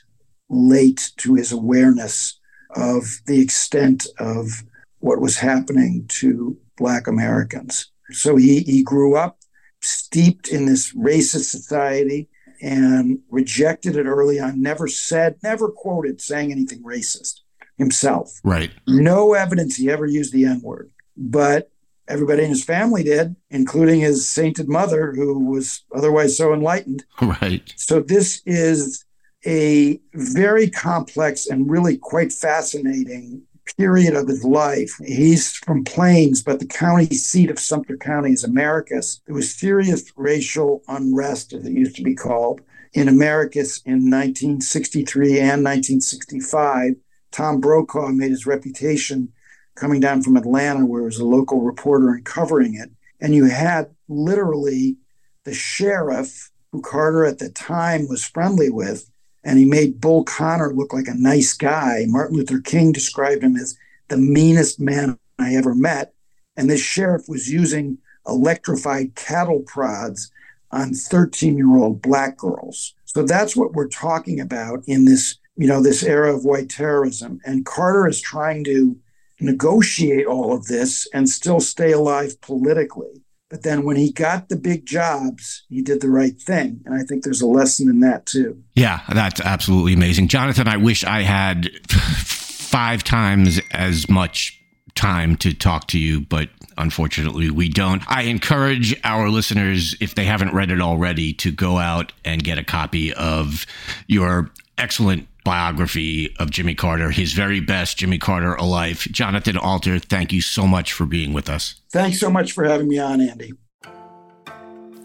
late 0.49 1.11
to 1.17 1.35
his 1.35 1.51
awareness 1.51 2.39
of 2.75 3.03
the 3.25 3.41
extent 3.41 4.07
of 4.19 4.63
what 4.99 5.19
was 5.19 5.37
happening 5.37 6.05
to 6.07 6.57
Black 6.77 7.07
Americans. 7.07 7.91
So 8.11 8.35
he, 8.35 8.61
he 8.61 8.83
grew 8.83 9.15
up 9.15 9.37
steeped 9.81 10.47
in 10.47 10.65
this 10.65 10.93
racist 10.93 11.49
society 11.49 12.29
and 12.61 13.19
rejected 13.29 13.95
it 13.95 14.05
early 14.05 14.39
on, 14.39 14.61
never 14.61 14.87
said, 14.87 15.37
never 15.43 15.69
quoted 15.69 16.21
saying 16.21 16.51
anything 16.51 16.83
racist 16.83 17.39
himself. 17.77 18.39
Right. 18.43 18.71
No 18.87 19.33
evidence 19.33 19.75
he 19.75 19.89
ever 19.89 20.05
used 20.05 20.33
the 20.33 20.45
N 20.45 20.61
word. 20.61 20.91
But 21.17 21.71
everybody 22.07 22.43
in 22.43 22.49
his 22.49 22.63
family 22.63 23.03
did, 23.03 23.35
including 23.49 24.01
his 24.01 24.29
sainted 24.29 24.69
mother, 24.69 25.13
who 25.13 25.39
was 25.39 25.83
otherwise 25.95 26.37
so 26.37 26.53
enlightened. 26.53 27.03
Right. 27.21 27.73
So 27.77 27.99
this 28.01 28.41
is 28.45 29.05
a 29.45 29.99
very 30.13 30.69
complex 30.69 31.47
and 31.47 31.69
really 31.69 31.97
quite 31.97 32.31
fascinating 32.31 33.41
period 33.77 34.15
of 34.15 34.27
his 34.27 34.43
life. 34.43 34.95
He's 35.05 35.53
from 35.53 35.83
Plains, 35.83 36.43
but 36.43 36.59
the 36.59 36.65
county 36.65 37.07
seat 37.07 37.49
of 37.49 37.59
Sumter 37.59 37.97
County 37.97 38.31
is 38.31 38.43
Americus. 38.43 39.21
There 39.25 39.35
was 39.35 39.53
serious 39.53 40.11
racial 40.15 40.83
unrest, 40.87 41.53
as 41.53 41.65
it 41.65 41.73
used 41.73 41.95
to 41.97 42.03
be 42.03 42.15
called, 42.15 42.61
in 42.93 43.07
Americus 43.07 43.81
in 43.85 44.09
1963 44.09 45.39
and 45.39 45.63
1965. 45.63 46.95
Tom 47.31 47.61
Brokaw 47.61 48.09
made 48.09 48.31
his 48.31 48.45
reputation 48.45 49.31
coming 49.75 50.01
down 50.01 50.21
from 50.21 50.37
Atlanta, 50.37 50.85
where 50.85 51.01
he 51.01 51.05
was 51.05 51.19
a 51.19 51.25
local 51.25 51.61
reporter 51.61 52.09
and 52.09 52.25
covering 52.25 52.75
it. 52.75 52.89
And 53.19 53.33
you 53.33 53.45
had 53.45 53.91
literally 54.09 54.97
the 55.43 55.53
sheriff, 55.53 56.51
who 56.71 56.81
Carter 56.81 57.25
at 57.25 57.39
the 57.39 57.49
time 57.49 58.07
was 58.07 58.23
friendly 58.23 58.69
with, 58.69 59.09
and 59.43 59.57
he 59.57 59.65
made 59.65 60.01
Bull 60.01 60.23
Connor 60.23 60.73
look 60.73 60.93
like 60.93 61.07
a 61.07 61.15
nice 61.15 61.53
guy. 61.53 62.05
Martin 62.07 62.37
Luther 62.37 62.59
King 62.59 62.91
described 62.91 63.43
him 63.43 63.55
as 63.55 63.77
the 64.07 64.17
meanest 64.17 64.79
man 64.79 65.17
I 65.39 65.55
ever 65.55 65.73
met. 65.73 66.13
And 66.55 66.69
this 66.69 66.81
sheriff 66.81 67.27
was 67.27 67.51
using 67.51 67.97
electrified 68.27 69.15
cattle 69.15 69.61
prods 69.61 70.31
on 70.71 70.93
13 70.93 71.57
year 71.57 71.77
old 71.77 72.01
black 72.01 72.37
girls. 72.37 72.93
So 73.05 73.23
that's 73.23 73.55
what 73.55 73.73
we're 73.73 73.87
talking 73.87 74.39
about 74.39 74.83
in 74.85 75.05
this, 75.05 75.37
you 75.57 75.67
know, 75.67 75.81
this 75.81 76.03
era 76.03 76.33
of 76.33 76.45
white 76.45 76.69
terrorism. 76.69 77.41
And 77.43 77.65
Carter 77.65 78.07
is 78.07 78.21
trying 78.21 78.63
to 78.65 78.97
negotiate 79.39 80.27
all 80.27 80.53
of 80.53 80.67
this 80.67 81.07
and 81.13 81.27
still 81.27 81.59
stay 81.59 81.91
alive 81.91 82.39
politically. 82.41 83.23
But 83.51 83.63
then 83.63 83.83
when 83.83 83.97
he 83.97 84.13
got 84.13 84.47
the 84.47 84.55
big 84.55 84.85
jobs, 84.85 85.63
he 85.67 85.81
did 85.81 85.99
the 85.99 86.09
right 86.09 86.41
thing. 86.41 86.79
And 86.85 86.95
I 86.95 87.03
think 87.03 87.25
there's 87.25 87.41
a 87.41 87.47
lesson 87.47 87.89
in 87.89 87.99
that 87.99 88.25
too. 88.25 88.63
Yeah, 88.75 89.01
that's 89.13 89.41
absolutely 89.41 89.91
amazing. 89.91 90.29
Jonathan, 90.29 90.69
I 90.69 90.77
wish 90.77 91.03
I 91.03 91.23
had 91.23 91.69
five 91.89 93.03
times 93.03 93.59
as 93.71 94.09
much 94.09 94.57
time 94.95 95.35
to 95.37 95.53
talk 95.53 95.87
to 95.87 95.99
you, 95.99 96.21
but 96.21 96.47
unfortunately 96.77 97.51
we 97.51 97.67
don't. 97.67 98.01
I 98.07 98.23
encourage 98.23 98.95
our 99.03 99.29
listeners, 99.29 99.95
if 99.99 100.15
they 100.15 100.23
haven't 100.23 100.53
read 100.53 100.71
it 100.71 100.79
already, 100.79 101.33
to 101.33 101.51
go 101.51 101.77
out 101.77 102.13
and 102.23 102.41
get 102.41 102.57
a 102.57 102.63
copy 102.63 103.13
of 103.13 103.65
your 104.07 104.49
excellent 104.77 105.27
biography 105.43 106.35
of 106.39 106.51
Jimmy 106.51 106.75
Carter, 106.75 107.11
his 107.11 107.33
very 107.33 107.59
best 107.59 107.97
Jimmy 107.97 108.17
Carter 108.17 108.53
a 108.55 108.63
Life. 108.63 109.07
Jonathan 109.11 109.57
Alter, 109.57 109.99
thank 109.99 110.31
you 110.31 110.41
so 110.41 110.67
much 110.67 110.93
for 110.93 111.05
being 111.05 111.33
with 111.33 111.49
us. 111.49 111.81
Thanks 111.91 112.19
so 112.19 112.29
much 112.29 112.51
for 112.51 112.63
having 112.63 112.87
me 112.87 112.99
on, 112.99 113.21
Andy. 113.21 113.53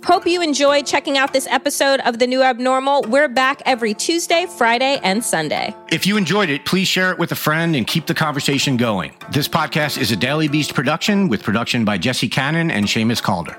Hope 0.07 0.25
you 0.25 0.41
enjoyed 0.41 0.87
checking 0.87 1.19
out 1.19 1.33
this 1.33 1.49
episode 1.49 1.99
of 2.01 2.21
The 2.21 2.29
New 2.29 2.41
Abnormal. 2.41 3.03
We're 3.09 3.29
back 3.29 3.61
every 3.67 3.93
Tuesday, 3.93 4.47
Friday, 4.47 5.01
and 5.03 5.25
Sunday. 5.25 5.75
If 5.91 6.07
you 6.07 6.17
enjoyed 6.17 6.49
it, 6.49 6.65
please 6.65 6.87
share 6.87 7.11
it 7.11 7.19
with 7.19 7.33
a 7.33 7.35
friend 7.35 7.75
and 7.75 7.85
keep 7.85 8.07
the 8.07 8.15
conversation 8.15 8.77
going. 8.77 9.15
This 9.33 9.49
podcast 9.49 9.99
is 9.99 10.13
a 10.13 10.17
Daily 10.17 10.47
Beast 10.47 10.75
production 10.75 11.29
with 11.29 11.43
production 11.43 11.85
by 11.85 11.99
Jesse 11.99 12.29
Cannon 12.29 12.71
and 12.71 12.87
Seamus 12.87 13.21
Calder. 13.21 13.59